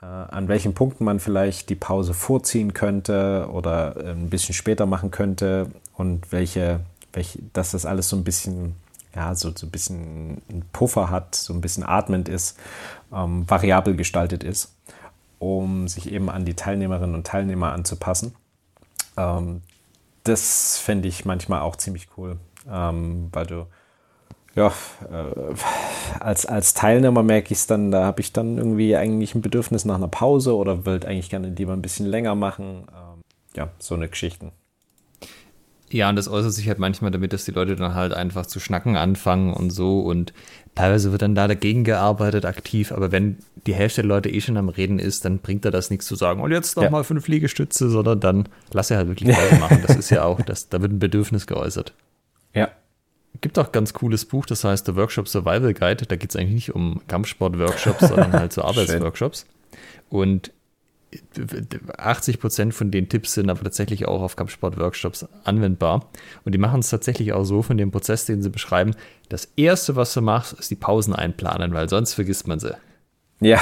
äh, 0.01 0.07
an 0.07 0.49
welchen 0.49 0.75
Punkten 0.75 1.05
man 1.05 1.19
vielleicht 1.19 1.71
die 1.71 1.75
Pause 1.75 2.15
vorziehen 2.15 2.73
könnte 2.73 3.49
oder 3.53 3.97
äh, 3.97 4.11
ein 4.11 4.31
bisschen 4.31 4.55
später 4.55 4.87
machen 4.87 5.11
könnte 5.11 5.69
und 5.97 6.31
welche 6.31 6.81
welch, 7.17 7.39
dass 7.53 7.73
das 7.73 7.87
alles 7.87 8.09
so 8.09 8.17
ein 8.17 8.25
bisschen, 8.25 8.75
ja, 9.15 9.35
so, 9.35 9.53
so 9.55 9.67
ein 9.67 9.71
bisschen 9.71 10.43
einen 10.49 10.65
Puffer 10.73 11.11
hat, 11.11 11.35
so 11.35 11.53
ein 11.53 11.61
bisschen 11.61 11.85
atmend 11.85 12.29
ist, 12.29 12.59
ähm, 13.12 13.49
variabel 13.49 13.97
gestaltet 13.97 14.45
ist, 14.45 14.75
um 15.39 15.89
sich 15.89 16.11
eben 16.11 16.31
an 16.31 16.45
die 16.45 16.55
Teilnehmerinnen 16.55 17.15
und 17.15 17.27
Teilnehmer 17.27 17.73
anzupassen. 17.73 18.35
Ähm, 19.17 19.62
das 20.25 20.79
fände 20.79 21.09
ich 21.09 21.25
manchmal 21.25 21.61
auch 21.61 21.77
ziemlich 21.77 22.09
cool, 22.17 22.39
ähm, 22.71 23.29
weil 23.33 23.47
du, 23.47 23.67
ja, 24.55 24.69
äh, 25.11 25.55
als, 26.21 26.47
als 26.47 26.75
Teilnehmer 26.75 27.23
merke 27.23 27.53
ich 27.53 27.59
es 27.59 27.67
dann, 27.67 27.91
da 27.91 28.05
habe 28.05 28.21
ich 28.21 28.33
dann 28.33 28.57
irgendwie 28.57 28.97
eigentlich 28.97 29.35
ein 29.35 29.43
Bedürfnis 29.43 29.85
nach 29.85 29.97
einer 29.97 30.09
Pause 30.09 30.57
oder 30.57 30.87
würde 30.87 31.09
eigentlich 31.09 31.31
gerne 31.31 31.49
lieber 31.49 31.73
ein 31.73 31.83
bisschen 31.83 32.07
länger 32.07 32.35
machen. 32.35 32.87
Ähm, 32.89 33.21
ja, 33.55 33.69
so 33.79 33.95
eine 33.95 34.09
Geschichten. 34.09 34.53
Ja, 35.95 36.09
und 36.09 36.16
das 36.16 36.26
äußert 36.26 36.53
sich 36.53 36.66
halt 36.66 36.80
manchmal 36.80 37.12
damit, 37.12 37.32
dass 37.32 37.45
die 37.45 37.53
Leute 37.53 37.76
dann 37.76 37.95
halt 37.95 38.12
einfach 38.12 38.47
zu 38.47 38.59
schnacken 38.59 38.97
anfangen 38.97 39.55
und 39.55 39.70
so. 39.70 40.01
Und 40.01 40.32
teilweise 40.74 41.12
wird 41.12 41.22
dann 41.22 41.36
da 41.36 41.47
dagegen 41.47 41.84
gearbeitet, 41.84 42.47
aktiv. 42.47 42.90
Aber 42.90 43.12
wenn 43.12 43.38
die 43.68 43.74
Hälfte 43.76 44.03
der 44.03 44.09
Leute 44.09 44.28
eh 44.28 44.40
schon 44.40 44.57
am 44.57 44.68
Reden 44.68 44.99
ist, 44.99 45.24
dann 45.24 45.38
bringt 45.38 45.64
er 45.64 45.70
das 45.70 45.90
nichts 45.90 46.07
zu 46.07 46.16
sagen, 46.16 46.42
und 46.42 46.51
jetzt 46.51 46.74
noch 46.74 46.82
ja. 46.82 46.90
mal 46.90 47.05
fünf 47.05 47.28
Liegestütze, 47.28 47.90
sondern 47.90 48.18
dann 48.18 48.49
lass 48.72 48.90
er 48.90 48.97
halt 48.97 49.07
wirklich 49.07 49.38
machen. 49.61 49.84
Das 49.86 49.95
ist 49.95 50.11
ja 50.11 50.24
auch, 50.24 50.42
das, 50.42 50.68
da 50.68 50.82
wird 50.82 50.90
ein 50.90 50.99
Bedürfnis 50.99 51.47
geäußert. 51.47 51.92
Ja. 52.55 52.70
Gibt 53.40 53.57
auch 53.57 53.70
ganz 53.70 53.92
cooles 53.92 54.24
Buch, 54.24 54.47
das 54.47 54.64
heißt 54.64 54.86
The 54.86 54.97
Workshop 54.97 55.28
Survival 55.28 55.74
Guide. 55.74 56.07
Da 56.07 56.16
geht 56.16 56.30
es 56.30 56.34
eigentlich 56.34 56.55
nicht 56.55 56.74
um 56.74 57.03
Kampfsport-Workshops, 57.07 58.09
sondern 58.09 58.32
halt 58.32 58.53
so 58.53 58.62
Arbeitsworkshops. 58.64 59.47
Und 60.09 60.51
80 61.99 62.41
Prozent 62.41 62.75
von 62.75 62.91
den 62.91 63.09
Tipps 63.09 63.35
sind 63.35 63.51
aber 63.51 63.62
tatsächlich 63.62 64.07
auch 64.07 64.23
auf 64.23 64.37
Kampfsport-Workshops 64.37 65.27
anwendbar. 65.45 66.09
Und 66.45 66.55
die 66.55 66.59
machen 66.59 66.81
es 66.81 66.91
tatsächlich 66.91 67.33
auch 67.33 67.45
so 67.45 67.62
von 67.62 67.77
dem 67.77 67.91
Prozess, 67.91 68.27
den 68.27 68.43
sie 68.43 68.51
beschreiben. 68.51 68.95
Das 69.29 69.53
erste, 69.57 69.97
was 69.97 70.15
du 70.15 70.21
machst, 70.21 70.53
ist 70.55 70.71
die 70.71 70.77
Pausen 70.77 71.15
einplanen, 71.15 71.75
weil 71.75 71.89
sonst 71.89 72.15
vergisst 72.15 72.47
man 72.47 72.61
sie. 72.61 72.75
Ja. 73.41 73.61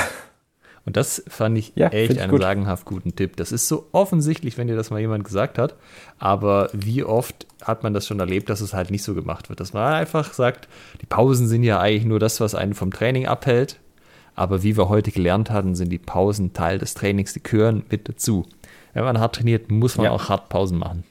Und 0.85 0.97
das 0.97 1.23
fand 1.29 1.57
ich 1.59 1.73
ja, 1.77 1.89
echt 1.89 2.19
einen 2.19 2.31
gut. 2.31 2.41
sagenhaft 2.41 2.85
guten 2.87 3.15
Tipp. 3.15 3.37
Das 3.37 3.53
ist 3.53 3.69
so 3.69 3.89
offensichtlich, 3.93 4.59
wenn 4.59 4.67
dir 4.67 4.75
das 4.75 4.91
mal 4.91 5.01
jemand 5.01 5.25
gesagt 5.25 5.59
hat. 5.59 5.77
Aber 6.19 6.71
wie 6.73 7.05
oft 7.05 7.47
hat 7.63 7.85
man 7.85 7.95
das 7.95 8.07
schon 8.07 8.19
erlebt, 8.19 8.51
dass 8.51 8.61
es 8.61 8.75
halt 8.75 8.91
nicht 8.91 9.05
so 9.05 9.15
gemacht 9.15 9.49
wird? 9.49 9.61
Dass 9.61 9.73
man 9.73 9.93
einfach 9.93 10.33
sagt, 10.33 10.69
die 11.01 11.07
Pausen 11.07 11.47
sind 11.47 11.63
ja 11.63 11.79
eigentlich 11.79 12.05
nur 12.05 12.19
das, 12.19 12.41
was 12.41 12.57
einen 12.57 12.75
vom 12.75 12.93
Training 12.93 13.27
abhält. 13.27 13.79
Aber 14.35 14.62
wie 14.62 14.76
wir 14.76 14.89
heute 14.89 15.11
gelernt 15.11 15.51
hatten, 15.51 15.74
sind 15.74 15.91
die 15.91 15.99
Pausen 15.99 16.53
Teil 16.53 16.78
des 16.78 16.95
Trainings, 16.95 17.33
die 17.33 17.43
gehören 17.43 17.85
mit 17.91 18.09
dazu. 18.09 18.47
Wenn 18.95 19.05
man 19.05 19.20
hart 19.20 19.37
trainiert, 19.37 19.70
muss 19.70 19.97
man 19.97 20.07
ja. 20.07 20.11
auch 20.12 20.28
hart 20.28 20.49
Pausen 20.49 20.78
machen. 20.78 21.05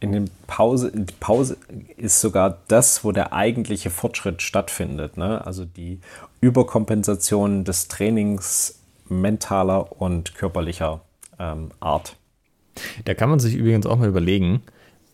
In 0.00 0.12
den 0.12 0.30
Pause, 0.46 0.92
die 0.94 1.12
Pause 1.20 1.58
ist 1.98 2.20
sogar 2.20 2.58
das, 2.68 3.04
wo 3.04 3.12
der 3.12 3.34
eigentliche 3.34 3.90
Fortschritt 3.90 4.40
stattfindet. 4.40 5.18
Ne? 5.18 5.44
Also 5.44 5.66
die 5.66 6.00
Überkompensation 6.40 7.64
des 7.64 7.88
Trainings 7.88 8.80
mentaler 9.08 10.00
und 10.00 10.34
körperlicher 10.34 11.02
ähm, 11.38 11.70
Art. 11.80 12.16
Da 13.04 13.12
kann 13.12 13.28
man 13.28 13.40
sich 13.40 13.54
übrigens 13.54 13.84
auch 13.84 13.98
mal 13.98 14.08
überlegen, 14.08 14.62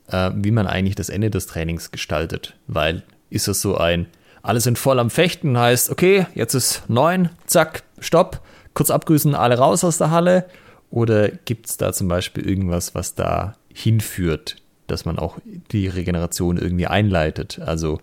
äh, 0.09 0.31
wie 0.35 0.53
man 0.53 0.69
eigentlich 0.69 0.95
das 0.95 1.09
Ende 1.09 1.31
des 1.31 1.47
Trainings 1.47 1.91
gestaltet. 1.91 2.57
Weil 2.69 3.03
ist 3.29 3.49
das 3.49 3.61
so 3.61 3.77
ein, 3.77 4.07
alle 4.47 4.61
sind 4.61 4.79
voll 4.79 5.01
am 5.01 5.11
Fechten, 5.11 5.59
heißt, 5.59 5.91
okay, 5.91 6.27
jetzt 6.37 6.55
ist 6.55 6.85
neun, 6.87 7.31
zack, 7.47 7.83
stopp, 7.99 8.43
kurz 8.75 8.91
abgrüßen, 8.91 9.35
alle 9.35 9.59
raus 9.59 9.83
aus 9.83 9.99
der 9.99 10.13
Halle. 10.13 10.47
Oder 10.89 11.31
gibt 11.31 11.67
es 11.67 11.79
da 11.79 11.93
zum 11.93 12.07
Beispiel 12.07 12.49
irgendwas, 12.49 12.95
was 12.95 13.17
da 13.17 13.55
hinführt, 13.75 14.55
dass 14.87 15.05
man 15.05 15.19
auch 15.19 15.39
die 15.73 15.89
Regeneration 15.89 16.59
irgendwie 16.59 16.87
einleitet? 16.87 17.59
Also 17.59 17.99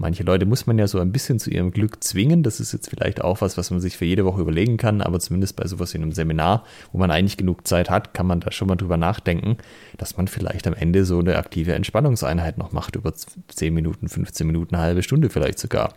Manche 0.00 0.22
Leute 0.22 0.46
muss 0.46 0.66
man 0.66 0.78
ja 0.78 0.86
so 0.86 1.00
ein 1.00 1.10
bisschen 1.10 1.40
zu 1.40 1.50
ihrem 1.50 1.72
Glück 1.72 2.04
zwingen. 2.04 2.44
Das 2.44 2.60
ist 2.60 2.72
jetzt 2.72 2.88
vielleicht 2.88 3.20
auch 3.20 3.40
was, 3.40 3.58
was 3.58 3.72
man 3.72 3.80
sich 3.80 3.96
für 3.96 4.04
jede 4.04 4.24
Woche 4.24 4.40
überlegen 4.40 4.76
kann, 4.76 5.02
aber 5.02 5.18
zumindest 5.18 5.56
bei 5.56 5.66
sowas 5.66 5.92
wie 5.92 5.98
einem 5.98 6.12
Seminar, 6.12 6.64
wo 6.92 6.98
man 6.98 7.10
eigentlich 7.10 7.36
genug 7.36 7.66
Zeit 7.66 7.90
hat, 7.90 8.14
kann 8.14 8.28
man 8.28 8.38
da 8.38 8.52
schon 8.52 8.68
mal 8.68 8.76
drüber 8.76 8.96
nachdenken, 8.96 9.56
dass 9.96 10.16
man 10.16 10.28
vielleicht 10.28 10.68
am 10.68 10.74
Ende 10.74 11.04
so 11.04 11.18
eine 11.18 11.36
aktive 11.36 11.74
Entspannungseinheit 11.74 12.58
noch 12.58 12.70
macht, 12.70 12.94
über 12.94 13.12
10 13.12 13.74
Minuten, 13.74 14.08
15 14.08 14.46
Minuten, 14.46 14.76
eine 14.76 14.84
halbe 14.84 15.02
Stunde 15.02 15.30
vielleicht 15.30 15.58
sogar. 15.58 15.94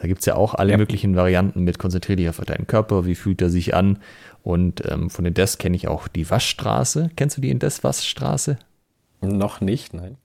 Da 0.00 0.06
gibt 0.06 0.20
es 0.20 0.26
ja 0.26 0.36
auch 0.36 0.54
alle 0.54 0.72
ja. 0.72 0.78
möglichen 0.78 1.16
Varianten 1.16 1.64
mit 1.64 1.80
konzentrier 1.80 2.14
dich 2.14 2.28
auf 2.28 2.36
deinen 2.36 2.68
Körper, 2.68 3.06
wie 3.06 3.16
fühlt 3.16 3.42
er 3.42 3.50
sich 3.50 3.74
an. 3.74 3.98
Und 4.44 4.88
ähm, 4.88 5.10
von 5.10 5.24
den 5.24 5.34
Des 5.34 5.58
kenne 5.58 5.74
ich 5.74 5.88
auch 5.88 6.06
die 6.06 6.30
Waschstraße. 6.30 7.10
Kennst 7.16 7.38
du 7.38 7.40
die 7.40 7.50
Indes 7.50 7.82
Waschstraße? 7.82 8.58
Noch 9.20 9.60
nicht, 9.60 9.94
nein. 9.94 10.16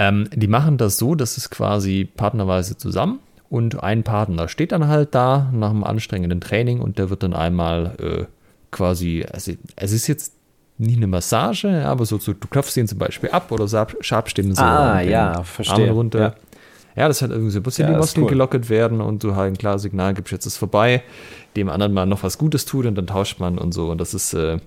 Ähm, 0.00 0.30
die 0.34 0.46
machen 0.48 0.78
das 0.78 0.96
so, 0.96 1.14
dass 1.14 1.36
es 1.36 1.50
quasi 1.50 2.08
partnerweise 2.16 2.78
zusammen 2.78 3.18
und 3.50 3.82
ein 3.82 4.02
Partner 4.02 4.48
steht 4.48 4.72
dann 4.72 4.88
halt 4.88 5.14
da 5.14 5.50
nach 5.52 5.68
einem 5.68 5.84
anstrengenden 5.84 6.40
Training 6.40 6.80
und 6.80 6.98
der 6.98 7.10
wird 7.10 7.22
dann 7.22 7.34
einmal 7.34 7.96
äh, 7.98 8.24
quasi, 8.70 9.26
also 9.30 9.52
es 9.76 9.92
ist 9.92 10.06
jetzt 10.06 10.32
nicht 10.78 10.96
eine 10.96 11.06
Massage, 11.06 11.84
aber 11.84 12.06
so, 12.06 12.16
so 12.16 12.32
du 12.32 12.48
klopfst 12.48 12.78
ihn 12.78 12.88
zum 12.88 12.96
Beispiel 12.96 13.28
ab 13.28 13.52
oder 13.52 13.68
schabst 14.00 14.38
ihm 14.38 14.54
so 14.54 14.62
ah, 14.62 15.02
ja, 15.02 15.42
verstehe. 15.42 15.90
Runter. 15.90 16.18
Ja. 16.18 16.34
ja. 16.96 17.08
das 17.08 17.20
hat 17.20 17.30
irgendwie 17.30 17.50
so 17.50 17.58
ein 17.58 17.62
bisschen 17.62 17.86
ja, 17.86 17.92
die 17.92 17.98
Muskeln 17.98 18.24
cool. 18.24 18.30
gelockert 18.30 18.70
werden 18.70 19.02
und 19.02 19.22
du 19.22 19.36
halt 19.36 19.52
ein 19.52 19.58
klares 19.58 19.82
Signal 19.82 20.14
gibst, 20.14 20.32
jetzt 20.32 20.46
ist 20.46 20.56
vorbei, 20.56 21.02
dem 21.56 21.68
anderen 21.68 21.92
mal 21.92 22.06
noch 22.06 22.22
was 22.22 22.38
Gutes 22.38 22.64
tut 22.64 22.86
und 22.86 22.94
dann 22.94 23.06
tauscht 23.06 23.38
man 23.38 23.58
und 23.58 23.74
so 23.74 23.90
und 23.90 24.00
das 24.00 24.14
ist 24.14 24.32
äh, 24.32 24.60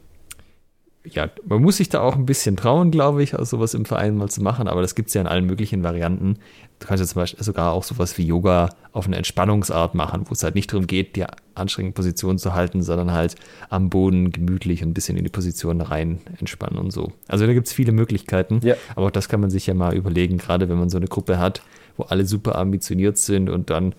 ja, 1.06 1.30
man 1.46 1.62
muss 1.62 1.78
sich 1.78 1.90
da 1.90 2.00
auch 2.00 2.16
ein 2.16 2.26
bisschen 2.26 2.56
trauen, 2.56 2.90
glaube 2.90 3.24
ich, 3.24 3.34
also 3.34 3.58
sowas 3.58 3.74
im 3.74 3.86
Verein 3.86 4.16
mal 4.16 4.30
zu 4.30 4.42
machen, 4.42 4.70
aber 4.70 4.82
das 4.82 4.96
gibt 4.96 5.10
es 5.10 5.14
ja 5.14 5.22
in 5.22 5.28
allen 5.28 5.46
möglichen 5.46 5.84
Varianten. 5.84 6.36
Du 6.80 6.88
kannst 6.88 7.02
ja 7.02 7.08
zum 7.08 7.22
Beispiel 7.22 7.44
sogar 7.44 7.74
auch 7.74 7.84
sowas 7.84 8.18
wie 8.18 8.26
Yoga 8.26 8.70
auf 8.94 9.06
eine 9.06 9.18
Entspannungsart 9.18 9.96
machen, 9.96 10.24
wo 10.28 10.34
es 10.34 10.44
halt 10.44 10.56
nicht 10.56 10.72
darum 10.72 10.88
geht, 10.88 11.18
die 11.18 11.26
anstrengende 11.56 11.94
Position 11.94 12.38
zu 12.38 12.54
halten, 12.54 12.82
sondern 12.82 13.12
halt 13.12 13.36
am 13.70 13.90
Boden 13.90 14.32
gemütlich 14.32 14.82
ein 14.82 14.94
bisschen 14.94 15.18
in 15.18 15.26
die 15.26 15.30
Position 15.30 15.82
rein 15.82 16.22
entspannen 16.40 16.80
und 16.80 16.92
so. 16.92 17.12
Also 17.28 17.46
da 17.46 17.54
gibt 17.54 17.68
es 17.68 17.74
viele 17.74 17.92
Möglichkeiten, 17.92 18.62
ja. 18.64 18.76
aber 18.96 19.08
auch 19.08 19.12
das 19.12 19.28
kann 19.28 19.42
man 19.42 19.50
sich 19.50 19.68
ja 19.68 19.74
mal 19.74 19.94
überlegen, 19.96 20.38
gerade 20.38 20.70
wenn 20.70 20.78
man 20.78 20.90
so 20.90 20.98
eine 20.98 21.08
Gruppe 21.08 21.38
hat, 21.38 21.62
wo 21.98 22.04
alle 22.04 22.26
super 22.26 22.56
ambitioniert 22.56 23.18
sind 23.18 23.50
und 23.50 23.70
dann, 23.70 23.94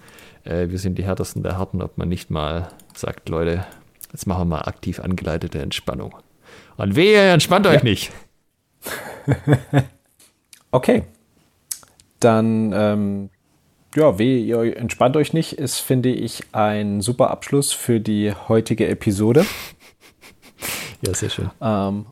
äh, 0.45 0.69
wir 0.71 0.79
sind 0.79 0.97
die 0.97 1.05
härtesten 1.05 1.43
der 1.43 1.59
Harten, 1.59 1.83
ob 1.83 1.99
man 1.99 2.09
nicht 2.09 2.31
mal 2.31 2.71
sagt, 2.95 3.29
Leute, 3.29 3.67
jetzt 4.11 4.27
machen 4.27 4.49
wir 4.49 4.57
mal 4.57 4.63
aktiv 4.63 5.01
angeleitete 5.01 5.59
Entspannung. 5.59 6.15
Und 6.77 6.97
wehe, 6.97 7.31
entspannt 7.31 7.67
euch 7.67 7.79
ja. 7.79 7.85
nicht. 7.85 8.11
okay. 10.71 11.03
Dann, 12.21 12.73
ähm, 12.75 13.31
ja, 13.95 14.19
wehe, 14.19 14.39
ihr 14.39 14.77
entspannt 14.77 15.17
euch 15.17 15.33
nicht, 15.33 15.55
ist, 15.55 15.79
finde 15.79 16.11
ich, 16.11 16.43
ein 16.53 17.01
super 17.01 17.31
Abschluss 17.31 17.73
für 17.73 18.01
die 18.01 18.33
heutige 18.49 18.89
Episode. 18.89 19.47
Ja, 21.07 21.13
sehr 21.13 21.29
schön. 21.29 21.51
Ähm, 21.61 22.07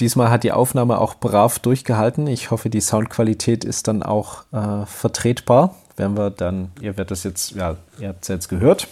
diesmal 0.00 0.30
hat 0.30 0.42
die 0.42 0.52
Aufnahme 0.52 0.98
auch 0.98 1.16
brav 1.16 1.58
durchgehalten. 1.58 2.26
Ich 2.26 2.50
hoffe, 2.50 2.70
die 2.70 2.80
Soundqualität 2.80 3.64
ist 3.64 3.86
dann 3.86 4.02
auch 4.02 4.44
äh, 4.50 4.86
vertretbar. 4.86 5.74
Werden 5.98 6.16
wir 6.16 6.30
dann, 6.30 6.70
ihr 6.80 6.96
werdet 6.96 7.10
das 7.10 7.24
jetzt, 7.24 7.50
ja, 7.50 7.76
ihr 7.98 8.08
habt 8.08 8.22
es 8.22 8.28
jetzt 8.28 8.48
gehört. 8.48 8.88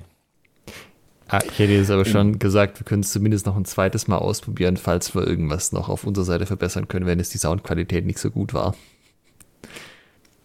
Ah, 1.28 1.40
ich 1.44 1.59
hätte 1.59 1.72
jetzt 1.72 1.90
aber 1.90 2.05
schon 2.05 2.38
gesagt, 2.38 2.78
wir 2.78 2.84
können 2.84 3.02
es 3.02 3.10
zumindest 3.10 3.47
noch 3.47 3.56
ein 3.56 3.64
zweites 3.64 4.06
Mal 4.06 4.18
ausprobieren, 4.18 4.76
falls 4.76 5.12
wir 5.14 5.26
irgendwas 5.26 5.72
noch 5.72 5.88
auf 5.88 6.05
unserer 6.05 6.24
Seite 6.24 6.47
verbessern 6.47 6.86
können, 6.86 7.06
wenn 7.06 7.18
es 7.18 7.30
die 7.30 7.38
Soundqualität 7.38 8.06
nicht 8.06 8.20
so 8.20 8.30
gut 8.30 8.55
war. 8.55 8.76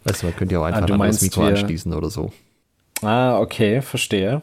Weißt 0.04 0.22
du, 0.22 0.28
man 0.28 0.36
könnte 0.36 0.56
ja 0.56 0.62
auch 0.62 0.66
einfach 0.66 0.82
ah, 0.82 0.86
ein 0.86 0.92
anderes 0.94 1.22
Mikro 1.22 1.44
anschließen 1.44 1.94
oder 1.94 2.10
so. 2.10 2.32
Ah, 3.02 3.40
okay, 3.40 3.82
verstehe. 3.82 4.42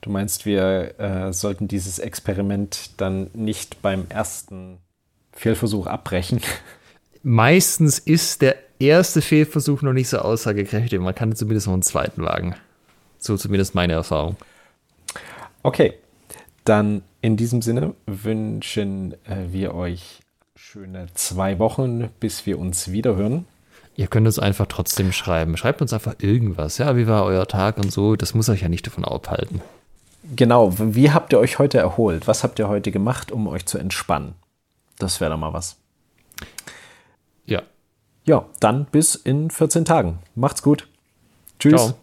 Du 0.00 0.10
meinst, 0.10 0.46
wir 0.46 0.98
äh, 0.98 1.32
sollten 1.32 1.68
dieses 1.68 1.98
Experiment 1.98 2.90
dann 2.96 3.30
nicht 3.34 3.82
beim 3.82 4.06
ersten 4.08 4.78
Fehlversuch 5.32 5.86
abbrechen? 5.86 6.40
Meistens 7.22 7.98
ist 8.00 8.42
der 8.42 8.56
erste 8.80 9.22
Fehlversuch 9.22 9.82
noch 9.82 9.92
nicht 9.92 10.08
so 10.08 10.18
aussagekräftig. 10.18 10.98
Man 10.98 11.14
kann 11.14 11.36
zumindest 11.36 11.68
noch 11.68 11.74
einen 11.74 11.82
zweiten 11.82 12.24
wagen. 12.24 12.56
So 13.18 13.36
zumindest 13.36 13.76
meine 13.76 13.92
Erfahrung. 13.92 14.36
Okay, 15.62 15.94
dann 16.64 17.02
in 17.20 17.36
diesem 17.36 17.62
Sinne 17.62 17.94
wünschen 18.06 19.14
äh, 19.24 19.52
wir 19.52 19.74
euch 19.74 20.20
schöne 20.56 21.06
zwei 21.14 21.60
Wochen, 21.60 22.08
bis 22.18 22.46
wir 22.46 22.58
uns 22.58 22.90
wiederhören. 22.90 23.46
Ihr 23.94 24.06
könnt 24.06 24.26
uns 24.26 24.38
einfach 24.38 24.66
trotzdem 24.66 25.12
schreiben. 25.12 25.56
Schreibt 25.56 25.82
uns 25.82 25.92
einfach 25.92 26.14
irgendwas. 26.18 26.78
Ja, 26.78 26.96
wie 26.96 27.06
war 27.06 27.24
euer 27.24 27.46
Tag 27.46 27.76
und 27.76 27.92
so. 27.92 28.16
Das 28.16 28.34
muss 28.34 28.48
euch 28.48 28.62
ja 28.62 28.68
nicht 28.68 28.86
davon 28.86 29.04
abhalten. 29.04 29.60
Genau. 30.34 30.72
Wie 30.78 31.10
habt 31.10 31.32
ihr 31.32 31.38
euch 31.38 31.58
heute 31.58 31.78
erholt? 31.78 32.26
Was 32.26 32.42
habt 32.42 32.58
ihr 32.58 32.68
heute 32.68 32.90
gemacht, 32.90 33.32
um 33.32 33.46
euch 33.46 33.66
zu 33.66 33.78
entspannen? 33.78 34.34
Das 34.98 35.20
wäre 35.20 35.30
doch 35.30 35.38
mal 35.38 35.52
was. 35.52 35.76
Ja. 37.44 37.62
Ja, 38.24 38.46
dann 38.60 38.86
bis 38.86 39.14
in 39.14 39.50
14 39.50 39.84
Tagen. 39.84 40.18
Macht's 40.34 40.62
gut. 40.62 40.88
Tschüss. 41.58 41.72
Ciao. 41.74 41.94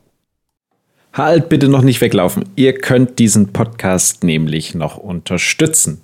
Halt 1.14 1.50
bitte 1.50 1.70
noch 1.70 1.82
nicht 1.82 2.02
weglaufen. 2.02 2.48
Ihr 2.56 2.78
könnt 2.78 3.18
diesen 3.18 3.52
Podcast 3.52 4.24
nämlich 4.24 4.76
noch 4.76 4.98
unterstützen. 4.98 6.02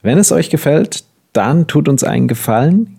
Wenn 0.00 0.16
es 0.16 0.32
euch 0.32 0.48
gefällt, 0.48 1.04
dann 1.32 1.66
tut 1.66 1.88
uns 1.88 2.02
einen 2.02 2.28
Gefallen, 2.28 2.98